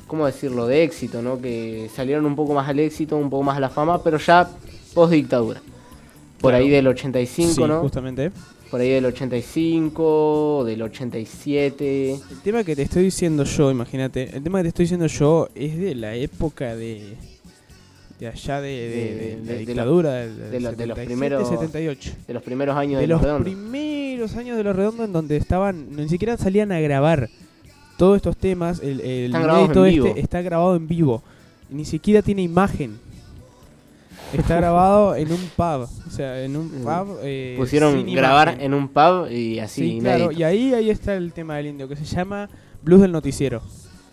¿Cómo 0.06 0.26
decirlo? 0.26 0.66
De 0.66 0.82
éxito, 0.82 1.22
¿no? 1.22 1.40
Que 1.40 1.90
salieron 1.96 2.26
un 2.26 2.36
poco 2.36 2.52
más 2.52 2.68
al 2.68 2.78
éxito, 2.78 3.16
un 3.16 3.30
poco 3.30 3.42
más 3.42 3.56
a 3.56 3.60
la 3.60 3.70
fama, 3.70 4.04
pero 4.04 4.18
ya 4.18 4.50
post 4.96 5.12
dictadura. 5.12 5.60
Por 6.40 6.50
Claro. 6.50 6.64
ahí 6.64 6.70
del 6.70 6.86
85, 6.88 7.52
Sí, 7.54 7.60
¿no? 7.62 7.80
justamente. 7.80 8.30
Por 8.70 8.80
ahí 8.80 8.90
del 8.90 9.04
85, 9.06 10.64
del 10.66 10.82
87. 10.82 12.12
El 12.14 12.40
tema 12.42 12.64
que 12.64 12.74
te 12.74 12.82
estoy 12.82 13.04
diciendo 13.04 13.44
yo, 13.44 13.70
imagínate, 13.70 14.36
el 14.36 14.42
tema 14.42 14.58
que 14.58 14.64
te 14.64 14.68
estoy 14.68 14.82
diciendo 14.84 15.06
yo 15.06 15.48
es 15.54 15.78
de 15.78 15.94
la 15.94 16.14
época 16.14 16.74
de 16.74 17.14
de 18.18 18.28
allá 18.28 18.62
de, 18.62 18.68
de- 18.70 18.86
De- 18.88 19.36
de 19.36 19.36
de- 19.36 19.52
la 19.52 19.58
dictadura 19.58 20.12
de 20.14 20.26
los- 20.60 20.76
de 20.76 20.86
los 20.86 20.96
77, 20.96 21.04
primeros 21.06 21.48
78. 21.50 22.10
De 22.26 22.32
los 22.34 22.42
primeros 22.42 22.74
años 22.76 22.98
de, 23.00 23.06
los 23.06 23.16
los 23.20 23.22
redondos. 23.22 23.52
primeros 23.52 24.36
años 24.36 24.56
de 24.56 24.64
los 24.64 24.74
redondos 24.74 25.06
en 25.06 25.12
donde 25.12 25.36
estaban, 25.36 25.94
ni 25.94 26.08
siquiera 26.08 26.38
salían 26.38 26.72
a 26.72 26.80
grabar 26.80 27.28
todos 27.98 28.16
estos 28.16 28.34
temas, 28.38 28.80
el, 28.82 29.00
el 29.02 29.34
en 29.34 29.86
este 29.86 30.20
está 30.20 30.40
grabado 30.40 30.76
en 30.76 30.88
vivo, 30.88 31.22
ni 31.68 31.84
siquiera 31.84 32.22
tiene 32.22 32.40
imagen. 32.42 32.98
Está 34.32 34.56
grabado 34.56 35.14
en 35.14 35.30
un 35.32 35.40
pub, 35.56 35.88
o 36.06 36.10
sea, 36.10 36.42
en 36.42 36.56
un 36.56 36.66
Mm. 36.66 36.84
pub. 36.84 37.18
eh, 37.22 37.54
Pusieron 37.58 38.04
grabar 38.12 38.48
imagen. 38.48 38.64
en 38.66 38.74
un 38.74 38.88
pub 38.88 39.30
y 39.30 39.58
así. 39.60 39.92
Sí, 39.92 39.98
claro, 40.00 40.32
y 40.32 40.42
ahí, 40.42 40.74
ahí 40.74 40.90
está 40.90 41.14
el 41.14 41.32
tema 41.32 41.56
del 41.56 41.66
indio, 41.66 41.88
que 41.88 41.96
se 41.96 42.04
llama 42.04 42.48
Blues 42.82 43.00
del 43.02 43.12
Noticiero. 43.12 43.62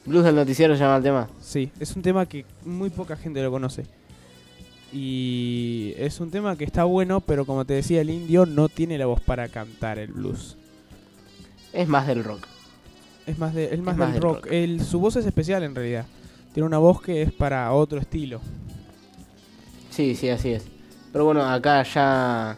Blues 0.05 0.23
del 0.25 0.35
noticiero 0.35 0.75
se 0.75 0.81
llama 0.81 0.97
el 0.97 1.03
tema. 1.03 1.29
Sí, 1.41 1.71
es 1.79 1.95
un 1.95 2.01
tema 2.01 2.25
que 2.25 2.45
muy 2.65 2.89
poca 2.89 3.15
gente 3.15 3.41
lo 3.41 3.49
conoce. 3.51 3.85
Y 4.91 5.93
es 5.97 6.19
un 6.19 6.29
tema 6.29 6.55
que 6.57 6.65
está 6.65 6.83
bueno, 6.83 7.19
pero 7.21 7.45
como 7.45 7.65
te 7.65 7.73
decía, 7.73 8.01
el 8.01 8.09
indio 8.09 8.45
no 8.45 8.69
tiene 8.69 8.97
la 8.97 9.05
voz 9.07 9.21
para 9.21 9.47
cantar 9.47 9.97
el 9.99 10.11
blues. 10.11 10.57
Es 11.71 11.87
más 11.87 12.05
del 12.05 12.23
rock. 12.23 12.45
Es 13.25 13.39
más, 13.39 13.53
de, 13.55 13.73
es 13.73 13.79
más, 13.81 13.97
del 13.97 14.21
rock. 14.21 14.43
rock. 14.45 14.47
El, 14.51 14.81
su 14.83 14.99
voz 14.99 15.15
es 15.15 15.25
especial 15.25 15.63
en 15.63 15.73
realidad. 15.73 16.05
Tiene 16.53 16.67
una 16.67 16.77
voz 16.77 17.01
que 17.01 17.21
es 17.23 17.31
para 17.31 17.71
otro 17.71 17.99
estilo. 17.99 18.41
Sí, 19.93 20.15
sí, 20.15 20.27
así 20.29 20.49
es. 20.53 20.63
Pero 21.11 21.25
bueno, 21.25 21.43
acá 21.47 21.83
ya 21.83 22.57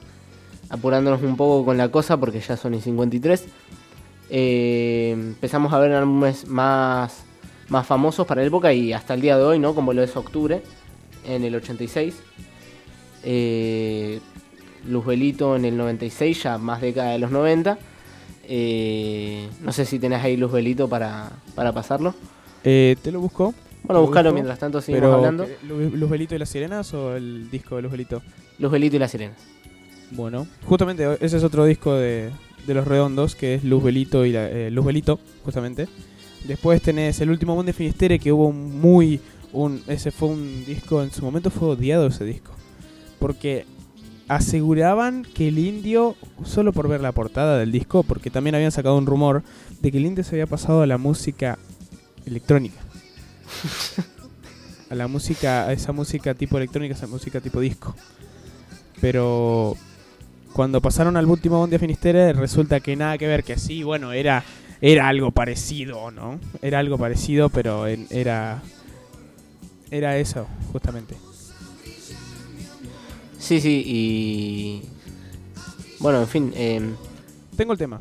apurándonos 0.70 1.22
un 1.22 1.36
poco 1.36 1.66
con 1.66 1.78
la 1.78 1.90
cosa 1.90 2.16
porque 2.18 2.40
ya 2.40 2.56
son 2.56 2.76
y 2.76 2.82
53. 2.82 3.46
eh, 4.30 5.12
empezamos 5.12 5.74
a 5.74 5.80
ver 5.80 5.92
álbumes 5.92 6.48
más, 6.48 7.26
más 7.68 7.86
famosos 7.86 8.26
para 8.26 8.40
la 8.40 8.48
época 8.48 8.72
y 8.72 8.94
hasta 8.94 9.16
el 9.16 9.22
día 9.22 9.38
de 9.38 9.44
hoy, 9.44 9.60
¿no? 9.60 9.76
Como 9.76 9.92
lo 9.92 10.02
es 10.02 10.16
Octubre, 10.16 10.62
en 11.26 11.44
el 11.44 11.56
86. 11.56 12.16
Eh, 13.26 14.22
Luzbelito 14.88 15.58
en 15.58 15.66
el 15.66 15.76
96, 15.76 16.44
ya 16.44 16.58
más 16.58 16.80
década 16.80 17.12
de 17.12 17.20
los 17.20 17.32
90. 17.32 17.78
Eh, 18.48 19.50
no 19.62 19.74
sé 19.74 19.84
si 19.84 20.00
tenés 20.00 20.24
ahí 20.24 20.38
Luzbelito 20.38 20.88
para, 20.88 21.32
para 21.54 21.74
pasarlo. 21.74 22.16
Eh, 22.64 22.96
¿Te 23.02 23.12
lo 23.12 23.20
busco? 23.20 23.54
Bueno, 23.88 24.02
¿Te 24.02 24.06
buscalo 24.08 24.34
mientras 24.34 24.60
tanto 24.60 24.82
seguimos 24.82 25.02
Pero, 25.08 25.14
hablando. 25.16 25.46
¿qué- 25.46 25.58
Lu- 25.68 25.96
¿Luz 25.98 26.10
Belito 26.10 26.36
y 26.36 26.40
las 26.40 26.50
Sirenas 26.50 26.94
o 26.94 27.16
el 27.16 27.50
disco 27.52 27.76
de 27.76 27.82
Luz 27.84 27.92
Belito? 27.92 28.22
Luz 28.60 28.72
Belito 28.72 28.96
y 28.96 29.00
la 29.00 29.08
Sirena. 29.08 29.34
Bueno, 30.12 30.48
justamente 30.66 31.06
o- 31.08 31.14
ese 31.20 31.38
es 31.38 31.44
otro 31.44 31.66
disco 31.66 31.94
de, 31.94 32.30
de 32.68 32.74
Los 32.74 32.88
Redondos, 32.88 33.36
que 33.36 33.56
es 33.56 33.64
Luz 33.64 33.84
Belito 33.84 34.26
y 34.26 34.32
la, 34.32 34.50
eh, 34.50 34.72
Luz 34.72 34.86
Belito, 34.86 35.20
justamente. 35.44 35.88
Después 36.48 36.82
tenés 36.82 37.20
El 37.22 37.30
Último 37.32 37.56
Mundo 37.56 37.68
de 37.68 37.74
Finisterre, 37.74 38.20
que 38.20 38.32
hubo 38.32 38.48
un 38.48 38.80
muy... 38.80 39.20
Un, 39.52 39.82
ese 39.88 40.12
fue 40.12 40.30
un 40.30 40.66
disco, 40.66 41.02
en 41.02 41.12
su 41.12 41.24
momento 41.24 41.50
fue 41.50 41.70
odiado 41.70 42.08
ese 42.08 42.26
disco. 42.26 42.52
Porque 43.20 43.66
aseguraban 44.28 45.24
que 45.34 45.48
el 45.48 45.60
indio, 45.60 46.16
solo 46.44 46.74
por 46.74 46.88
ver 46.88 47.02
la 47.02 47.12
portada 47.14 47.58
del 47.58 47.72
disco, 47.72 48.04
porque 48.04 48.30
también 48.30 48.56
habían 48.56 48.72
sacado 48.72 48.98
un 48.98 49.06
rumor 49.06 49.44
de 49.82 49.92
que 49.92 49.98
el 49.98 50.06
indio 50.06 50.24
se 50.24 50.32
había 50.36 50.48
pasado 50.48 50.82
a 50.82 50.88
la 50.88 50.98
música 50.98 51.58
electrónica. 52.26 52.80
a 54.90 54.96
la 54.96 55.08
música, 55.08 55.66
a 55.68 55.74
esa 55.74 55.92
música 55.92 56.34
tipo 56.34 56.58
electrónica, 56.58 56.94
esa 56.96 57.08
música 57.08 57.42
tipo 57.42 57.60
disco. 57.60 57.96
Pero 59.02 59.76
cuando 60.54 60.82
pasaron 60.82 61.18
al 61.18 61.26
último 61.26 61.60
Mundo 61.60 61.74
de 61.74 61.80
Finisterre, 61.80 62.34
resulta 62.34 62.80
que 62.80 62.96
nada 62.96 63.18
que 63.18 63.28
ver, 63.28 63.44
que 63.44 63.58
sí, 63.58 63.84
bueno, 63.84 64.14
era, 64.14 64.44
era 64.82 65.08
algo 65.08 65.32
parecido, 65.32 66.12
¿no? 66.12 66.40
Era 66.62 66.80
algo 66.80 66.98
parecido, 66.98 67.50
pero 67.50 67.88
en- 67.88 68.08
era, 68.10 68.62
era 69.92 70.18
eso, 70.18 70.48
justamente. 70.72 71.16
Sí, 73.38 73.60
sí, 73.62 73.84
y. 73.86 74.82
Bueno, 76.00 76.22
en 76.22 76.28
fin. 76.28 76.54
em, 76.56 76.96
Tengo 77.56 77.74
el 77.74 77.78
tema. 77.78 78.00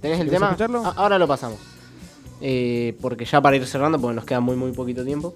¿Tenés 0.00 0.20
el 0.20 0.26
¿Querés 0.26 0.38
tema? 0.40 0.46
escucharlo? 0.52 0.86
A- 0.86 0.90
ahora 0.90 1.18
lo 1.18 1.26
pasamos. 1.28 1.58
Eh, 2.40 2.96
porque 3.00 3.24
ya 3.24 3.40
para 3.40 3.56
ir 3.56 3.66
cerrando, 3.66 4.00
porque 4.00 4.14
nos 4.14 4.24
queda 4.24 4.40
muy, 4.40 4.56
muy 4.56 4.72
poquito 4.72 5.04
tiempo. 5.04 5.34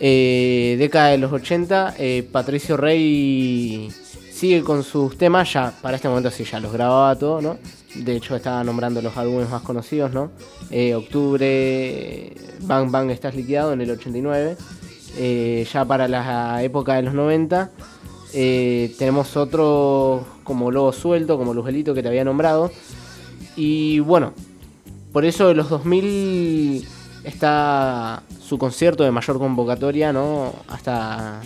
Eh, 0.00 0.76
década 0.78 1.08
de 1.08 1.18
los 1.18 1.32
80, 1.32 1.94
eh, 1.98 2.28
Patricio 2.30 2.76
Rey 2.76 3.90
sigue 4.32 4.62
con 4.62 4.84
sus 4.84 5.18
temas, 5.18 5.52
ya 5.52 5.72
para 5.82 5.96
este 5.96 6.08
momento 6.08 6.30
sí, 6.30 6.44
ya 6.44 6.60
los 6.60 6.72
grababa 6.72 7.16
todo, 7.16 7.40
¿no? 7.40 7.58
De 7.96 8.14
hecho 8.14 8.36
estaba 8.36 8.62
nombrando 8.62 9.02
los 9.02 9.16
álbumes 9.16 9.48
más 9.50 9.62
conocidos, 9.62 10.12
¿no? 10.12 10.30
Octubre, 10.96 12.32
Bang 12.60 12.90
Bang 12.90 13.10
Estás 13.10 13.34
Liquidado 13.34 13.72
en 13.72 13.80
el 13.80 13.90
89. 13.90 14.56
Eh, 15.16 15.66
ya 15.72 15.84
para 15.84 16.06
la 16.06 16.62
época 16.62 16.94
de 16.94 17.02
los 17.02 17.14
90 17.14 17.72
eh, 18.34 18.94
tenemos 18.98 19.36
otro 19.36 20.24
como 20.44 20.70
Lobo 20.70 20.92
Suelto, 20.92 21.36
como 21.36 21.54
Lujelito 21.54 21.94
que 21.94 22.02
te 22.02 22.08
había 22.08 22.24
nombrado. 22.24 22.70
Y 23.56 23.98
bueno, 24.00 24.32
por 25.12 25.24
eso 25.24 25.48
de 25.48 25.54
los 25.54 25.68
2000 25.70 26.86
está 27.24 28.22
su 28.40 28.58
concierto 28.58 29.04
de 29.04 29.10
mayor 29.10 29.38
convocatoria, 29.38 30.12
¿no? 30.12 30.54
Hasta, 30.68 31.40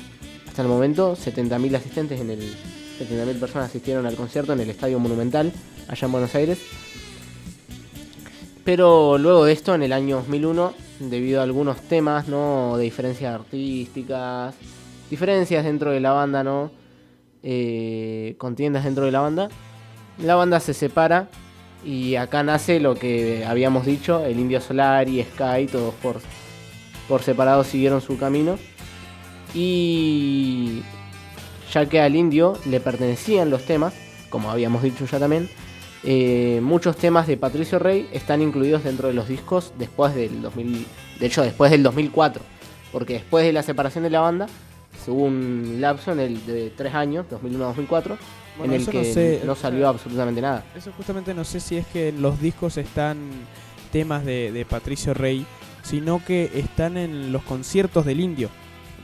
hasta 0.47 0.63
el 0.63 0.69
momento, 0.69 1.17
70.000 1.17 1.77
asistentes 1.77 2.21
en 2.21 2.31
el 2.31 2.55
70.000 2.99 3.41
personas 3.41 3.69
asistieron 3.69 4.07
al 4.07 4.15
concierto 4.15 4.53
en 4.53 4.61
el 4.61 4.71
Estadio 4.71 4.99
Monumental, 4.99 5.53
allá 5.89 6.07
en 6.07 6.13
Buenos 6.13 6.35
Aires. 6.35 6.59
Pero 8.65 9.19
luego 9.19 9.45
de 9.45 9.53
esto, 9.53 9.75
en 9.75 9.83
el 9.83 9.93
año 9.93 10.17
2001, 10.17 10.73
debido 11.01 11.41
a 11.41 11.43
algunos 11.43 11.81
temas, 11.83 12.29
¿no? 12.29 12.77
De 12.77 12.85
diferencias 12.85 13.35
artísticas, 13.35 14.55
diferencias 15.11 15.65
dentro 15.65 15.91
de 15.91 16.01
la 16.01 16.13
banda, 16.13 16.45
¿no? 16.45 16.71
Eh, 17.43 18.37
contiendas 18.39 18.85
dentro 18.85 19.05
de 19.05 19.11
la 19.11 19.21
banda, 19.21 19.49
la 20.19 20.37
banda 20.37 20.61
se 20.61 20.75
separa 20.75 21.29
y 21.85 22.17
acá 22.17 22.43
nace 22.43 22.81
lo 22.81 22.95
que 22.95 23.45
habíamos 23.45 23.87
dicho, 23.87 24.25
el 24.25 24.39
Indio 24.39 24.61
Solar 24.61 25.09
y 25.09 25.23
Sky, 25.23 25.67
todos 25.71 25.95
por, 25.95 26.21
por 27.09 27.23
separado 27.23 27.65
siguieron 27.65 28.01
su 28.01 28.19
camino. 28.19 28.59
Y 29.55 30.83
ya 31.73 31.87
que 31.87 32.01
al 32.01 32.17
indio 32.17 32.59
le 32.67 32.81
pertenecían 32.81 33.51
los 33.51 33.65
temas, 33.65 33.95
como 34.31 34.51
habíamos 34.51 34.83
dicho 34.83 35.05
ya 35.07 35.19
también, 35.19 35.49
eh, 36.05 36.61
muchos 36.63 36.97
temas 36.97 37.27
de 37.27 37.37
Patricio 37.37 37.79
Rey 37.79 38.09
están 38.13 38.43
incluidos 38.43 38.85
dentro 38.85 39.09
de 39.09 39.15
los 39.15 39.29
discos 39.29 39.73
después 39.79 40.15
del 40.15 40.43
2000, 40.43 40.87
de 41.21 41.27
hecho 41.27 41.43
después 41.43 41.71
del 41.71 41.83
2004, 41.83 42.43
porque 42.91 43.15
después 43.15 43.45
de 43.45 43.53
la 43.53 43.63
separación 43.63 44.05
de 44.05 44.11
la 44.11 44.21
banda 44.21 44.47
hubo 45.07 45.25
un 45.25 45.77
lapso 45.81 46.13
en 46.13 46.21
el 46.21 46.47
de 46.47 46.71
tres 46.71 46.95
años, 46.95 47.27
2001-2004, 47.31 48.17
Bueno, 48.57 48.75
en 48.75 48.77
el 48.77 48.83
eso 48.83 48.91
que 48.91 48.99
no 48.99 49.05
sé, 49.05 49.43
no 49.45 49.55
salió 49.55 49.89
absolutamente 49.89 50.41
nada. 50.41 50.65
Eso 50.77 50.93
justamente 50.97 51.35
no 51.35 51.45
sé 51.45 51.61
si 51.61 51.77
es 51.77 51.87
que 51.87 52.09
en 52.09 52.23
los 52.23 52.41
discos 52.41 52.77
están 52.77 53.31
temas 53.91 54.25
de, 54.25 54.53
de 54.53 54.65
Patricio 54.65 55.15
Rey, 55.15 55.47
sino 55.83 56.25
que 56.25 56.51
están 56.55 56.97
en 56.97 57.33
los 57.33 57.43
conciertos 57.43 58.05
del 58.05 58.21
indio. 58.21 58.51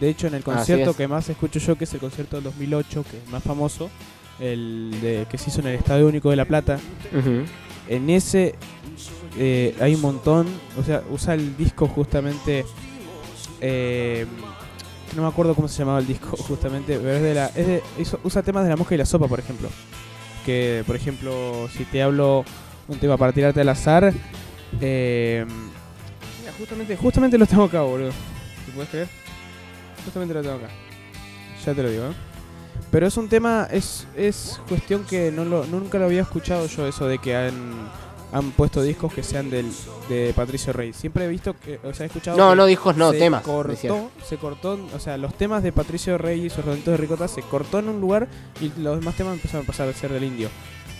De 0.01 0.09
hecho, 0.09 0.27
en 0.27 0.35
el 0.35 0.45
concierto 0.45 0.95
que 0.95 1.09
más 1.09 1.29
escucho 1.29 1.59
yo, 1.59 1.77
que 1.77 1.85
es 1.85 1.95
el 1.95 2.01
concierto 2.01 2.37
del 2.37 2.45
2008, 2.45 3.05
que 3.11 3.19
es 3.19 3.29
más 3.31 3.43
famoso, 3.43 3.91
el 4.39 4.97
de, 5.03 5.27
que 5.29 5.39
se 5.39 5.51
hizo 5.51 5.61
en 5.61 5.69
el 5.69 5.75
Estadio 5.75 6.07
Único 6.07 6.31
de 6.31 6.37
La 6.37 6.45
Plata, 6.45 6.79
en 7.89 8.11
ese 8.11 8.55
eh, 9.37 9.75
hay 9.81 9.95
un 9.95 10.01
montón, 10.01 10.47
o 10.79 10.85
sea, 10.85 11.03
usa 11.11 11.35
el 11.35 11.57
disco 11.57 11.89
justamente, 11.89 12.65
eh, 13.61 14.27
no 15.17 15.23
me 15.23 15.29
acuerdo 15.29 15.55
cómo 15.55 15.69
se 15.69 15.79
llamaba 15.79 15.99
el 15.99 16.07
disco 16.07 16.37
justamente, 16.49 16.99
pero 16.99 17.13
es 17.15 17.23
de 17.23 17.35
la, 17.35 17.47
es 17.47 17.67
de- 17.67 17.83
hizo- 17.99 18.21
usa 18.25 18.43
temas 18.43 18.65
de 18.65 18.71
la 18.71 18.77
mosca 18.77 18.95
y 18.95 18.99
la 18.99 19.07
sopa, 19.07 19.27
por 19.29 19.39
ejemplo. 19.41 19.69
Que, 20.47 20.83
por 20.87 20.97
ejemplo, 20.97 21.69
si 21.77 21.85
te 21.85 22.03
hablo 22.03 22.45
un 22.89 22.99
tema 22.99 23.17
para 23.17 23.33
tirarte 23.33 23.61
al 23.61 23.69
azar, 23.69 24.13
eh, 24.81 25.45
mira, 26.41 26.53
justamente, 26.59 26.97
justamente 26.97 27.37
lo 27.39 27.47
tengo 27.47 27.65
acá, 27.65 27.83
boludo. 27.83 28.11
¿Te 28.67 28.73
puedes 28.73 28.89
creer? 28.91 29.09
Justamente 30.05 30.33
lo 30.35 30.43
tengo 30.43 30.55
acá. 30.57 30.69
Ya 31.67 31.75
te 31.75 31.83
lo 31.83 31.91
digo, 31.91 32.05
¿eh? 32.07 32.13
Pero 32.91 33.07
es 33.07 33.17
un 33.19 33.29
tema, 33.29 33.69
es, 33.71 34.07
es 34.17 34.59
cuestión 34.69 35.05
que 35.05 35.31
no 35.31 35.45
lo, 35.45 35.67
nunca 35.67 35.99
lo 35.99 36.07
había 36.07 36.23
escuchado 36.23 36.67
yo 36.67 36.87
eso 36.87 37.07
de 37.07 37.19
que 37.19 37.37
han, 37.37 37.53
han 38.33 38.51
puesto 38.51 38.83
discos 38.83 39.13
que 39.15 39.23
sean 39.23 39.49
del, 39.51 39.71
de 40.09 40.33
Patricio 40.37 40.73
Rey. 40.73 40.93
Siempre 40.93 41.25
he 41.25 41.29
visto 41.29 41.55
que, 41.59 41.79
o 41.83 41.95
sea, 41.95 42.05
he 42.05 42.09
escuchado 42.09 42.37
No, 42.37 42.55
no 42.55 42.67
discos, 42.67 42.97
no, 42.97 43.11
se 43.13 43.19
temas. 43.19 43.43
cortó, 43.43 44.11
se 44.27 44.37
cortó, 44.37 44.79
o 44.95 44.99
sea, 45.01 45.17
los 45.17 45.35
temas 45.35 45.63
de 45.63 45.73
Patricio 45.73 46.19
Rey 46.19 46.45
y 46.47 46.51
sus 46.51 46.65
redonditos 46.65 46.93
de 46.93 46.99
ricota 46.99 47.27
se 47.29 47.43
cortó 47.43 47.79
en 47.79 47.89
un 47.89 48.01
lugar 48.01 48.29
y 48.61 48.71
los 48.81 48.99
demás 48.99 49.15
temas 49.17 49.35
empezaron 49.35 49.65
a 49.65 49.67
pasar 49.67 49.89
a 49.89 49.93
ser 49.95 50.13
del 50.13 50.25
indio. 50.25 50.49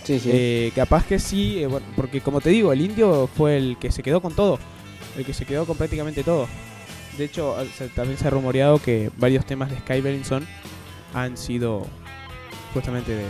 Sí, 0.03 0.19
sí. 0.19 0.29
Eh, 0.33 0.71
capaz 0.75 1.05
que 1.05 1.19
sí, 1.19 1.61
eh, 1.61 1.67
bueno, 1.67 1.85
porque 1.95 2.21
como 2.21 2.41
te 2.41 2.49
digo, 2.49 2.73
el 2.73 2.81
indio 2.81 3.27
fue 3.37 3.57
el 3.57 3.77
que 3.79 3.91
se 3.91 4.01
quedó 4.01 4.21
con 4.21 4.33
todo, 4.33 4.57
el 5.17 5.23
que 5.25 5.33
se 5.33 5.45
quedó 5.45 5.65
con 5.65 5.77
prácticamente 5.77 6.23
todo. 6.23 6.47
De 7.17 7.25
hecho, 7.25 7.55
se- 7.77 7.89
también 7.89 8.17
se 8.17 8.25
ha 8.25 8.31
rumoreado 8.31 8.79
que 8.81 9.11
varios 9.17 9.45
temas 9.45 9.69
de 9.69 9.77
Sky 9.79 10.01
Bellinson 10.01 10.47
han 11.13 11.37
sido 11.37 11.85
justamente 12.73 13.13
de, 13.13 13.25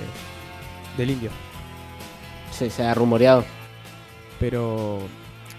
del 0.97 1.09
indio. 1.09 1.31
se, 2.51 2.69
se 2.69 2.83
ha 2.83 2.93
rumoreado. 2.93 3.43
Pero 4.39 4.99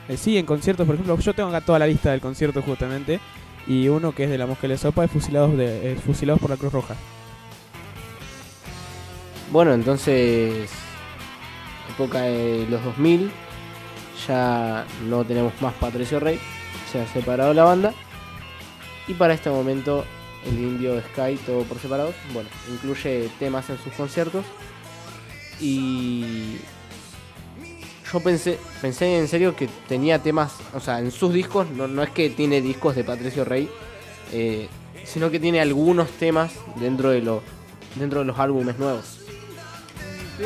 eh, 0.08 0.16
sí, 0.16 0.36
en 0.38 0.46
conciertos, 0.46 0.86
por 0.86 0.94
ejemplo, 0.94 1.18
yo 1.18 1.34
tengo 1.34 1.50
acá 1.50 1.60
toda 1.60 1.78
la 1.78 1.86
lista 1.86 2.10
del 2.10 2.20
concierto 2.20 2.62
justamente. 2.62 3.20
Y 3.66 3.88
uno 3.88 4.12
que 4.12 4.24
es 4.24 4.30
de 4.30 4.38
la 4.38 4.46
Mosca 4.46 4.66
la 4.66 4.76
Sopa 4.76 5.04
es 5.04 5.10
fusilados, 5.10 5.56
de, 5.56 5.92
eh, 5.92 5.96
fusilados 5.96 6.40
por 6.40 6.50
la 6.50 6.56
Cruz 6.56 6.72
Roja. 6.72 6.96
Bueno, 9.52 9.74
entonces, 9.74 10.70
época 11.90 12.22
de 12.22 12.66
los 12.70 12.82
2000, 12.84 13.30
ya 14.26 14.86
no 15.08 15.24
tenemos 15.24 15.52
más 15.60 15.74
Patricio 15.74 16.20
Rey, 16.20 16.38
se 16.90 17.00
ha 17.00 17.06
separado 17.08 17.52
la 17.52 17.64
banda. 17.64 17.92
Y 19.06 19.14
para 19.14 19.34
este 19.34 19.50
momento, 19.50 20.04
el 20.46 20.58
indio 20.58 21.00
Sky, 21.00 21.36
todo 21.44 21.64
por 21.64 21.78
separado, 21.78 22.12
bueno, 22.32 22.48
incluye 22.72 23.28
temas 23.38 23.68
en 23.70 23.78
sus 23.78 23.92
conciertos. 23.92 24.44
Y 25.60 26.56
yo 28.12 28.20
pensé, 28.20 28.58
pensé 28.82 29.18
en 29.18 29.28
serio 29.28 29.54
que 29.56 29.68
tenía 29.88 30.18
temas, 30.18 30.52
o 30.74 30.80
sea, 30.80 30.98
en 31.00 31.10
sus 31.10 31.32
discos, 31.32 31.68
no, 31.70 31.86
no 31.86 32.02
es 32.02 32.10
que 32.10 32.30
tiene 32.30 32.60
discos 32.60 32.96
de 32.96 33.04
Patricio 33.04 33.44
Rey, 33.44 33.68
eh, 34.32 34.68
sino 35.04 35.30
que 35.30 35.38
tiene 35.40 35.60
algunos 35.60 36.08
temas 36.10 36.52
dentro 36.76 37.10
de, 37.10 37.22
lo, 37.22 37.42
dentro 37.96 38.20
de 38.20 38.26
los 38.26 38.38
álbumes 38.38 38.78
nuevos. 38.78 39.18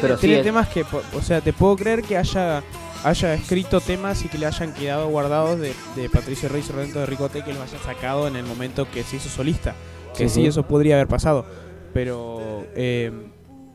Pero 0.00 0.16
sí 0.16 0.22
Tiene 0.22 0.38
es- 0.40 0.44
temas 0.44 0.68
que, 0.68 0.84
o 1.14 1.22
sea, 1.22 1.40
te 1.40 1.52
puedo 1.52 1.76
creer 1.76 2.02
que 2.02 2.16
haya 2.16 2.62
haya 3.04 3.34
escrito 3.34 3.82
temas 3.82 4.24
y 4.24 4.28
que 4.28 4.38
le 4.38 4.46
hayan 4.46 4.72
quedado 4.72 5.08
guardados 5.08 5.60
de, 5.60 5.74
de 5.94 6.08
Patricio 6.08 6.48
Rey 6.48 6.62
Sorrento 6.62 7.00
de 7.00 7.04
Ricote 7.06 7.44
que 7.44 7.52
los 7.52 7.60
haya 7.62 7.78
sacado 7.84 8.26
en 8.26 8.34
el 8.34 8.46
momento 8.46 8.90
que 8.90 9.02
se 9.02 9.16
hizo 9.16 9.28
solista. 9.28 9.74
Que 10.16 10.26
Sí, 10.26 10.36
sí, 10.36 10.40
sí. 10.40 10.46
eso 10.46 10.62
podría 10.62 10.94
haber 10.94 11.06
pasado. 11.06 11.44
Pero 11.92 12.64
eh, 12.74 13.12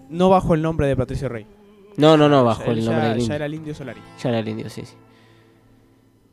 no 0.09 0.29
bajo 0.29 0.55
el 0.55 0.63
nombre 0.63 0.87
de 0.87 0.95
Patricio 0.95 1.29
Rey. 1.29 1.45
No, 1.99 2.17
no, 2.17 2.29
no, 2.29 2.37
Ya- 2.37 2.41
bajo 2.43 2.71
el 2.71 2.81
ya- 2.81 2.85
nombre 2.91 3.07
del 3.09 3.17
ya 3.17 3.21
indio. 3.23 3.35
era 3.35 3.45
el 3.45 3.53
Indio 3.53 3.75
Solari. 3.75 4.01
Ya 4.23 4.29
era 4.29 4.39
el 4.39 4.47
indio, 4.47 4.69
sí, 4.69 4.83
sí. 4.85 4.93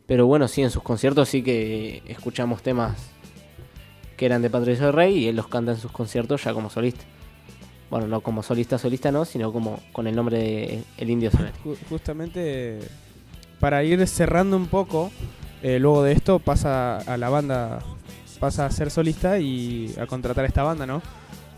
Pero 0.06 0.26
bueno, 0.26 0.46
sí, 0.48 0.62
en 0.62 0.70
sus 0.70 0.82
conciertos 0.82 1.28
sí 1.28 1.42
que 1.42 2.02
escuchamos 2.06 2.62
temas 2.62 2.96
que 4.16 4.24
eran 4.26 4.40
de 4.40 4.50
Patricio 4.50 4.92
Rey 4.92 5.18
y 5.18 5.28
él 5.28 5.36
los 5.36 5.48
canta 5.48 5.72
en 5.72 5.78
sus 5.78 5.90
conciertos 5.92 6.44
ya 6.44 6.54
como 6.54 6.70
solista. 6.70 7.04
Bueno, 7.90 8.06
no 8.06 8.20
como 8.20 8.42
solista, 8.42 8.78
solista 8.78 9.10
no, 9.12 9.24
sino 9.24 9.52
como 9.52 9.80
con 9.92 10.06
el 10.06 10.14
nombre 10.16 10.38
de 10.38 10.82
El 10.96 11.10
Indio 11.10 11.30
Solari. 11.30 11.52
Ju- 11.64 11.76
justamente 11.88 12.78
para 13.60 13.82
ir 13.84 14.06
cerrando 14.06 14.56
un 14.56 14.66
poco, 14.66 15.10
eh, 15.62 15.78
luego 15.78 16.02
de 16.02 16.12
esto 16.12 16.38
pasa 16.38 16.98
a 16.98 17.16
la 17.16 17.28
banda 17.28 17.80
pasa 18.38 18.66
a 18.66 18.70
ser 18.70 18.90
solista 18.90 19.38
y 19.38 19.94
a 20.00 20.06
contratar 20.06 20.44
esta 20.44 20.62
banda, 20.62 20.84
¿no? 20.86 21.00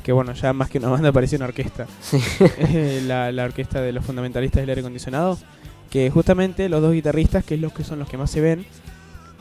Que 0.03 0.13
bueno, 0.13 0.33
ya 0.33 0.53
más 0.53 0.71
que 0.71 0.79
una 0.79 0.89
banda 0.89 1.13
parecía 1.13 1.37
una 1.39 1.47
orquesta. 1.47 1.87
Eh, 2.59 3.03
la, 3.07 3.31
la 3.33 3.45
orquesta 3.45 3.81
de 3.81 3.93
los 3.93 4.05
fundamentalistas 4.05 4.63
del 4.63 4.69
aire 4.71 4.81
acondicionado. 4.81 5.39
Que 5.91 6.11
justamente 6.11 6.69
los 6.69 6.83
dos 6.83 6.93
guitarristas, 6.93 7.45
que 7.45 7.55
es 7.55 7.61
los 7.61 7.73
que 7.73 7.83
son 7.85 7.99
los 7.99 8.09
que 8.09 8.19
más 8.19 8.31
se 8.31 8.41
ven, 8.43 8.67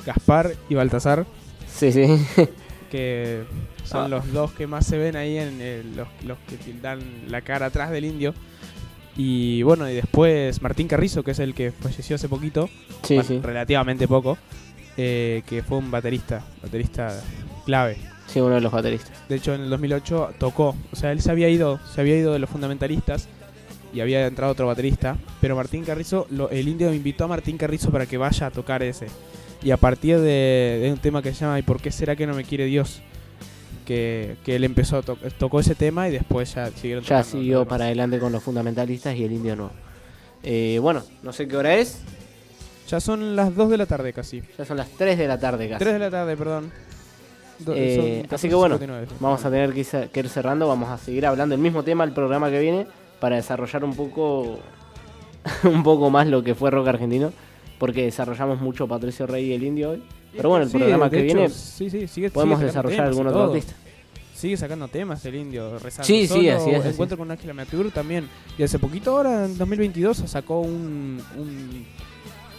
Gaspar 0.06 0.54
y 0.70 0.76
Baltasar, 0.76 1.26
Sí, 1.74 1.92
sí. 1.92 2.06
que 2.92 3.44
son 3.84 4.06
Ah. 4.06 4.08
los 4.08 4.32
dos 4.32 4.52
que 4.54 4.66
más 4.68 4.86
se 4.86 4.98
ven 4.98 5.16
ahí 5.18 5.38
en 5.38 5.60
el- 5.62 5.96
los, 5.98 6.08
los 6.26 6.38
que 6.48 6.58
dan 6.82 7.00
la 7.28 7.42
cara 7.42 7.66
atrás 7.68 7.92
del 7.92 8.06
indio. 8.06 8.34
Y 9.18 9.62
bueno, 9.64 9.90
y 9.90 9.96
después 9.96 10.62
Martín 10.62 10.88
Carrizo, 10.88 11.24
que 11.24 11.32
es 11.32 11.40
el 11.40 11.54
que 11.54 11.72
falleció 11.72 12.16
hace 12.16 12.30
poquito, 12.30 12.70
Sí, 13.04 13.16
bueno, 13.16 13.28
sí. 13.28 13.40
relativamente 13.44 14.08
poco, 14.08 14.38
eh, 14.96 15.42
que 15.48 15.64
fue 15.64 15.80
un 15.80 15.90
baterista, 15.92 16.44
baterista 16.62 17.20
clave. 17.66 17.98
Sí, 18.28 18.40
uno 18.42 18.56
de 18.56 18.62
los 18.62 18.72
bateristas. 18.72 19.12
De 19.30 19.36
hecho, 19.36 19.54
en 19.56 19.62
el 19.62 19.70
2008 19.70 20.34
tocó, 20.38 20.76
o 20.92 20.96
sea, 20.96 21.12
él 21.12 21.22
se 21.22 21.32
había 21.32 21.50
ido, 21.50 21.80
se 21.94 22.02
había 22.02 22.18
ido 22.18 22.34
de 22.34 22.40
los 22.40 22.50
fundamentalistas 22.50 23.28
y 23.94 24.02
había 24.02 24.28
entrado 24.28 24.52
otro 24.52 24.68
baterista, 24.68 25.18
pero 25.42 25.56
Martín 25.56 25.84
Carrizo, 25.86 26.28
lo- 26.30 26.50
el 26.50 26.68
indio 26.68 26.94
invitó 26.94 27.24
a 27.24 27.28
Martín 27.28 27.58
Carrizo 27.58 27.90
para 27.90 28.06
que 28.06 28.18
vaya 28.18 28.48
a 28.48 28.52
tocar 28.52 28.84
ese. 28.84 29.08
Y 29.64 29.72
a 29.72 29.78
partir 29.78 30.20
de, 30.20 30.80
de 30.84 30.92
un 30.92 31.00
tema 31.00 31.22
que 31.24 31.34
se 31.34 31.42
llama 31.46 31.58
¿Y 31.58 31.64
por 31.64 31.80
qué 31.82 31.90
será 31.92 32.16
que 32.16 32.28
no 32.28 32.36
me 32.36 32.44
quiere 32.44 32.66
Dios? 32.66 33.02
Que, 33.86 34.36
que 34.44 34.58
él 34.58 34.66
empezó 34.66 34.98
a 34.98 35.02
to- 35.02 35.18
tocó 35.40 35.62
ese 35.62 35.74
tema 35.74 36.10
y 36.10 36.12
después 36.12 36.54
ya 36.54 36.70
siguieron 36.72 37.04
Ya 37.06 37.20
tocando 37.24 37.38
siguió 37.40 37.66
para 37.66 37.86
adelante 37.86 38.20
con 38.20 38.34
los 38.34 38.44
fundamentalistas 38.44 39.16
y 39.16 39.24
el 39.24 39.32
indio 39.32 39.56
no. 39.56 39.72
Eh, 40.44 40.78
bueno, 40.82 41.04
no 41.24 41.32
sé 41.32 41.48
qué 41.48 41.56
hora 41.56 41.76
es. 41.76 42.02
Ya 42.90 43.00
son 43.00 43.36
las 43.36 43.56
2 43.56 43.70
de 43.70 43.78
la 43.78 43.86
tarde 43.86 44.12
casi. 44.14 44.44
Ya 44.58 44.66
son 44.66 44.78
las 44.78 44.90
3 44.90 45.18
de 45.18 45.28
la 45.28 45.40
tarde 45.40 45.70
casi. 45.70 45.80
3 45.80 45.94
de 45.94 46.00
la 46.00 46.12
tarde, 46.12 46.36
perdón. 46.38 46.72
Eh, 47.70 48.26
así 48.30 48.50
que 48.50 48.56
bueno, 48.56 48.80
14:59. 48.80 49.08
Vamos 49.20 49.46
a 49.46 49.50
tener 49.50 49.74
que 49.74 49.80
ir, 49.82 50.10
que 50.12 50.20
ir 50.20 50.30
cerrando. 50.30 50.68
Vamos 50.68 50.90
a 50.90 50.98
seguir 50.98 51.26
hablando 51.26 51.54
del 51.54 51.62
mismo 51.62 51.84
tema 51.84 52.04
el 52.04 52.12
programa 52.14 52.50
que 52.50 52.60
viene 52.60 52.88
para 53.20 53.36
desarrollar 53.38 53.84
un 53.84 53.96
poco 53.96 54.60
un 55.64 55.84
poco 55.84 56.10
más 56.10 56.28
lo 56.28 56.44
que 56.44 56.56
fue 56.56 56.72
rock 56.72 56.88
argentino. 56.88 57.32
Porque 57.80 58.04
desarrollamos 58.06 58.60
mucho 58.60 58.88
Patricio 58.88 59.28
Rey 59.28 59.46
y 59.52 59.54
el 59.54 59.64
indio 59.64 59.92
hoy. 59.92 60.04
Pero 60.36 60.50
bueno, 60.50 60.64
el 60.66 60.72
Sí, 60.72 60.78
programa 60.78 61.10
que 61.10 61.18
hecho, 61.26 61.36
viene 61.36 61.50
sí, 61.50 61.90
sí, 61.90 62.08
sigue- 62.08 62.32
podemos 62.32 62.58
sigue 62.58 62.68
desarrollar 62.68 63.06
algún 63.06 63.28
otro 63.28 63.44
artista. 63.46 63.74
Sigue 64.34 64.56
sacando 64.58 64.88
temas 64.88 65.24
el 65.26 65.36
indio, 65.36 65.80
rezando 65.80 66.06
Sí, 66.06 66.22
sí, 66.24 66.28
solo, 66.28 66.56
así 66.58 66.70
es, 66.72 66.80
así 66.80 66.90
Encuentro 66.90 67.18
con 67.18 67.32
Ángela 67.32 67.54
Matur 67.56 67.92
también. 67.92 68.28
Y 68.58 68.62
hace 68.64 68.78
poquito 68.78 69.12
ahora, 69.18 69.46
en 69.46 69.58
2022, 69.58 70.18
sacó 70.28 70.60
un, 70.62 71.22
un, 71.38 71.86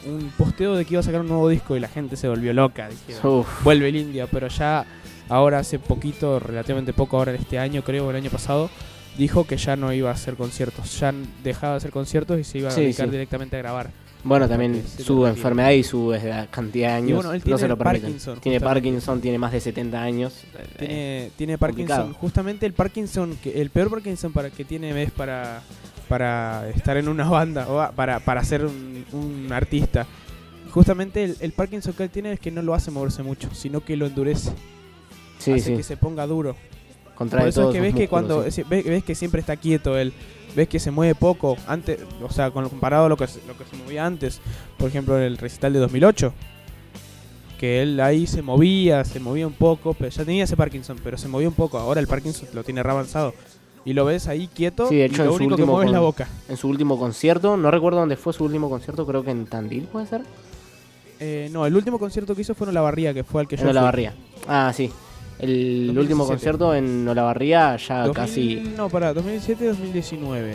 un 0.08 0.30
posteo 0.36 0.74
de 0.76 0.84
que 0.84 0.94
iba 0.94 1.00
a 1.00 1.04
sacar 1.04 1.20
un 1.20 1.28
nuevo 1.28 1.48
disco 1.48 1.76
y 1.76 1.80
la 1.80 1.88
gente 1.88 2.16
se 2.16 2.28
volvió 2.28 2.52
loca. 2.52 2.88
Dijeron, 3.06 3.44
vuelve 3.62 3.88
el 3.88 3.96
indio, 3.96 4.28
pero 4.30 4.48
ya 4.48 4.84
ahora 5.28 5.58
hace 5.60 5.78
poquito, 5.78 6.38
relativamente 6.40 6.92
poco 6.92 7.18
ahora 7.18 7.32
en 7.34 7.40
este 7.40 7.58
año, 7.58 7.82
creo, 7.82 8.10
el 8.10 8.16
año 8.16 8.30
pasado, 8.30 8.70
dijo 9.16 9.44
que 9.46 9.56
ya 9.56 9.76
no 9.76 9.92
iba 9.92 10.10
a 10.10 10.14
hacer 10.14 10.34
conciertos. 10.34 10.98
Ya 11.00 11.12
dejaba 11.42 11.74
de 11.74 11.76
hacer 11.78 11.90
conciertos 11.90 12.38
y 12.40 12.44
se 12.44 12.58
iba 12.58 12.68
a 12.68 12.72
Sí, 12.72 12.82
dedicar 12.82 13.06
sí. 13.06 13.12
directamente 13.12 13.56
a 13.56 13.58
grabar. 13.60 13.90
Bueno, 14.24 14.48
también 14.48 14.82
su 14.86 15.26
enfermedad 15.28 15.70
y 15.70 15.84
su 15.84 16.12
eh, 16.12 16.48
cantidad 16.50 16.88
de 16.88 16.94
años 16.94 17.14
bueno, 17.16 17.32
él 17.32 17.38
no 17.38 17.44
tiene 17.44 17.58
se 17.60 17.68
lo 17.68 17.76
permiten. 17.78 18.02
Parkinson, 18.02 18.40
Tiene 18.40 18.58
justamente. 18.58 18.80
Parkinson, 18.82 19.20
tiene 19.20 19.38
más 19.38 19.52
de 19.52 19.60
70 19.60 20.02
años. 20.02 20.34
Eh, 20.54 20.66
Tiene, 20.78 21.30
tiene 21.36 21.56
Parkinson. 21.58 21.96
complicado. 21.96 22.20
Justamente 22.20 22.66
el 22.66 22.72
Parkinson, 22.72 23.38
que 23.42 23.60
el 23.60 23.70
peor 23.70 23.90
Parkinson 23.90 24.32
para 24.32 24.50
que 24.50 24.64
tiene 24.64 25.00
es 25.02 25.12
para, 25.12 25.62
para 26.08 26.68
estar 26.70 26.96
en 26.96 27.08
una 27.08 27.24
banda 27.28 27.66
o 27.68 27.92
para, 27.92 28.20
para 28.20 28.42
ser 28.44 28.64
un, 28.64 29.04
un 29.12 29.52
artista. 29.52 30.06
Justamente 30.70 31.24
el, 31.24 31.36
el 31.40 31.52
Parkinson 31.52 31.92
que 31.94 32.04
él 32.04 32.10
tiene 32.10 32.32
es 32.32 32.40
que 32.40 32.50
no 32.50 32.62
lo 32.62 32.74
hace 32.74 32.90
moverse 32.90 33.22
mucho, 33.22 33.48
sino 33.54 33.80
que 33.84 33.96
lo 33.96 34.06
endurece. 34.06 34.50
sí, 35.38 35.52
hace 35.52 35.60
sí. 35.62 35.76
que 35.76 35.82
se 35.82 35.96
ponga 35.96 36.26
duro. 36.26 36.56
Contrae 37.14 37.40
Por 37.42 37.48
eso 37.48 37.68
es 37.68 37.74
que 37.74 37.80
ves 37.80 37.94
que 37.94 38.06
cuando 38.06 38.48
sí. 38.50 38.62
ves, 38.68 38.84
ves 38.84 39.02
que 39.02 39.14
siempre 39.14 39.40
está 39.40 39.56
quieto 39.56 39.98
él, 39.98 40.12
ves 40.54 40.68
que 40.68 40.78
se 40.78 40.90
mueve 40.92 41.14
poco, 41.16 41.56
antes, 41.66 41.98
o 42.22 42.30
sea, 42.30 42.50
con 42.52 42.62
lo 42.62 42.70
comparado 42.70 43.06
a 43.06 43.08
lo 43.08 43.16
que 43.16 43.26
se- 43.26 43.40
lo 43.48 43.56
que 43.58 43.64
se 43.64 43.76
movía 43.76 44.06
antes, 44.06 44.40
por 44.76 44.88
ejemplo, 44.88 45.16
en 45.16 45.24
el 45.24 45.36
recital 45.36 45.72
de 45.72 45.80
2008, 45.80 46.32
que 47.58 47.82
él 47.82 47.98
ahí 48.00 48.26
se 48.28 48.40
movía, 48.40 49.04
se 49.04 49.18
movía 49.18 49.46
un 49.48 49.52
poco, 49.52 49.94
pero 49.94 50.10
ya 50.10 50.24
tenía 50.24 50.44
ese 50.44 50.56
Parkinson, 50.56 50.96
pero 51.02 51.18
se 51.18 51.26
movía 51.26 51.48
un 51.48 51.54
poco, 51.54 51.76
ahora 51.78 51.98
el 52.00 52.06
Parkinson 52.06 52.48
lo 52.52 52.62
tiene 52.62 52.82
re 52.84 52.90
avanzado. 52.92 53.34
Y 53.84 53.92
lo 53.94 54.04
ves 54.04 54.28
ahí 54.28 54.48
quieto 54.48 54.88
Sí, 54.88 54.96
de 54.96 55.06
hecho, 55.06 55.22
y 55.22 55.24
lo 55.24 55.24
en 55.24 55.30
su 55.30 55.36
único 55.36 55.56
que 55.56 55.62
último 55.62 55.72
mueve 55.72 55.86
es 55.86 55.92
la 55.92 56.00
boca. 56.00 56.28
En 56.48 56.56
su 56.56 56.68
último 56.68 56.98
concierto, 56.98 57.56
no 57.56 57.70
recuerdo 57.70 58.00
dónde 58.00 58.16
fue 58.16 58.32
su 58.32 58.44
último 58.44 58.68
concierto, 58.68 59.06
creo 59.06 59.24
que 59.24 59.30
en 59.30 59.46
Tandil 59.46 59.84
puede 59.84 60.06
ser. 60.06 60.22
Eh, 61.20 61.48
no, 61.52 61.64
el 61.66 61.74
último 61.74 61.98
concierto 61.98 62.34
que 62.34 62.42
hizo 62.42 62.54
fue 62.54 62.66
en 62.66 62.70
Olavarría, 62.70 63.12
que 63.14 63.24
fue 63.24 63.40
al 63.40 63.48
que 63.48 63.56
yo 63.56 63.62
En 63.62 63.68
fui. 63.68 63.70
Olavarría. 63.70 64.14
Ah, 64.46 64.72
sí. 64.74 64.90
El 65.38 65.86
2017. 65.94 66.00
último 66.00 66.26
concierto 66.26 66.74
en 66.74 67.08
Olavarría 67.08 67.76
ya 67.76 68.06
2000 68.06 68.14
casi. 68.14 68.72
No, 68.76 68.88
para 68.88 69.14
2017-2019. 69.14 70.54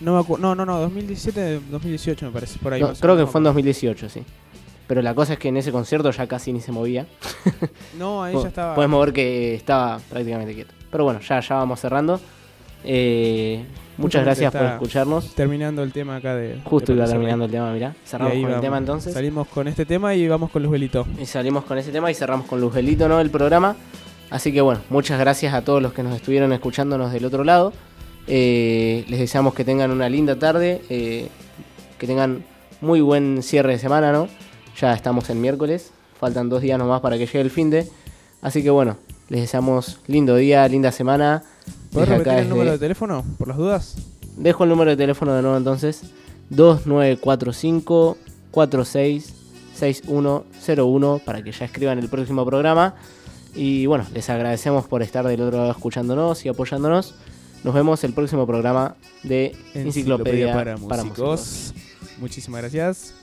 No, 0.00 0.14
me 0.14 0.20
acu- 0.20 0.38
no, 0.38 0.54
no, 0.54 0.64
no, 0.64 0.88
2017-2018 0.90 2.22
me 2.22 2.30
parece, 2.30 2.58
por 2.60 2.72
ahí. 2.72 2.80
no, 2.80 2.92
creo 2.94 3.16
que 3.16 3.26
fue 3.26 3.40
en 3.40 3.44
me 3.44 3.48
acuerdo. 3.50 3.50
2018, 3.50 4.08
sí. 4.08 4.22
Pero 4.86 5.02
la 5.02 5.14
cosa 5.14 5.34
es 5.34 5.38
que 5.38 5.48
en 5.48 5.56
ese 5.58 5.70
concierto 5.72 6.10
ya 6.10 6.26
casi 6.26 6.52
ni 6.52 6.60
se 6.60 6.72
movía. 6.72 7.06
No, 7.98 8.22
ahí 8.22 8.34
ya 8.42 8.48
estaba. 8.48 8.74
Podemos 8.74 9.04
ver 9.04 9.12
que 9.12 9.54
estaba 9.54 9.98
prácticamente 10.08 10.54
quieto. 10.54 10.72
Pero 10.90 11.04
bueno, 11.04 11.20
ya, 11.20 11.40
ya 11.40 11.56
vamos 11.56 11.80
cerrando. 11.80 12.20
Eh, 12.84 13.64
muchas 13.96 14.24
gracias 14.24 14.52
por 14.52 14.62
escucharnos. 14.62 15.34
terminando 15.34 15.82
el 15.82 15.92
tema 15.92 16.16
acá 16.16 16.34
de. 16.34 16.60
Justo 16.64 16.92
de 16.92 16.98
iba 16.98 17.06
terminando 17.06 17.44
el 17.44 17.50
tema, 17.50 17.72
mirá. 17.72 17.94
Cerramos 18.04 18.34
con 18.34 18.52
el 18.52 18.60
tema 18.60 18.78
entonces. 18.78 19.12
Salimos 19.12 19.48
con 19.48 19.68
este 19.68 19.84
tema 19.84 20.14
y 20.14 20.26
vamos 20.28 20.50
con 20.50 20.62
los 20.62 20.70
velitos. 20.70 21.06
Y 21.20 21.26
salimos 21.26 21.64
con 21.64 21.78
ese 21.78 21.92
tema 21.92 22.10
y 22.10 22.14
cerramos 22.14 22.46
con 22.46 22.60
Lugelito, 22.60 23.08
¿no? 23.08 23.20
El 23.20 23.30
programa. 23.30 23.76
Así 24.30 24.52
que 24.52 24.60
bueno, 24.60 24.80
muchas 24.90 25.18
gracias 25.18 25.54
a 25.54 25.62
todos 25.62 25.82
los 25.82 25.92
que 25.92 26.02
nos 26.02 26.14
estuvieron 26.14 26.52
escuchándonos 26.52 27.12
del 27.12 27.24
otro 27.24 27.44
lado. 27.44 27.72
Eh, 28.26 29.04
les 29.08 29.20
deseamos 29.20 29.54
que 29.54 29.64
tengan 29.64 29.90
una 29.90 30.08
linda 30.10 30.38
tarde, 30.38 30.82
eh, 30.90 31.28
que 31.98 32.06
tengan 32.06 32.44
muy 32.82 33.00
buen 33.00 33.42
cierre 33.42 33.72
de 33.72 33.78
semana, 33.78 34.12
¿no? 34.12 34.28
Ya 34.78 34.92
estamos 34.92 35.30
en 35.30 35.40
miércoles, 35.40 35.92
faltan 36.20 36.50
dos 36.50 36.60
días 36.60 36.78
nomás 36.78 37.00
para 37.00 37.16
que 37.16 37.24
llegue 37.24 37.40
el 37.40 37.50
fin 37.50 37.70
de. 37.70 37.88
Así 38.42 38.62
que 38.62 38.70
bueno, 38.70 38.98
les 39.28 39.42
deseamos 39.42 40.00
lindo 40.06 40.36
día, 40.36 40.66
linda 40.68 40.92
semana. 40.92 41.42
¿Puedes 41.92 42.08
repetir 42.08 42.34
el 42.34 42.48
número 42.48 42.70
de 42.72 42.78
teléfono? 42.78 43.24
Por 43.38 43.48
las 43.48 43.56
dudas. 43.56 43.96
Dejo 44.36 44.62
el 44.64 44.70
número 44.70 44.90
de 44.90 44.96
teléfono 44.96 45.34
de 45.34 45.42
nuevo 45.42 45.56
entonces. 45.56 46.02
2945 46.50 48.16
466101 48.50 51.20
para 51.24 51.42
que 51.42 51.52
ya 51.52 51.66
escriban 51.66 51.98
el 51.98 52.08
próximo 52.08 52.46
programa. 52.46 52.94
Y 53.54 53.86
bueno, 53.86 54.04
les 54.14 54.28
agradecemos 54.30 54.86
por 54.86 55.02
estar 55.02 55.26
del 55.26 55.40
otro 55.40 55.58
lado 55.58 55.70
escuchándonos 55.70 56.44
y 56.44 56.48
apoyándonos. 56.48 57.14
Nos 57.64 57.74
vemos 57.74 58.04
el 58.04 58.12
próximo 58.12 58.46
programa 58.46 58.94
de 59.24 59.56
Enciclopedia, 59.74 60.54
para, 60.54 60.76
para 60.76 61.02
músicos. 61.04 61.74
Muchísimas 62.18 62.60
gracias. 62.62 63.14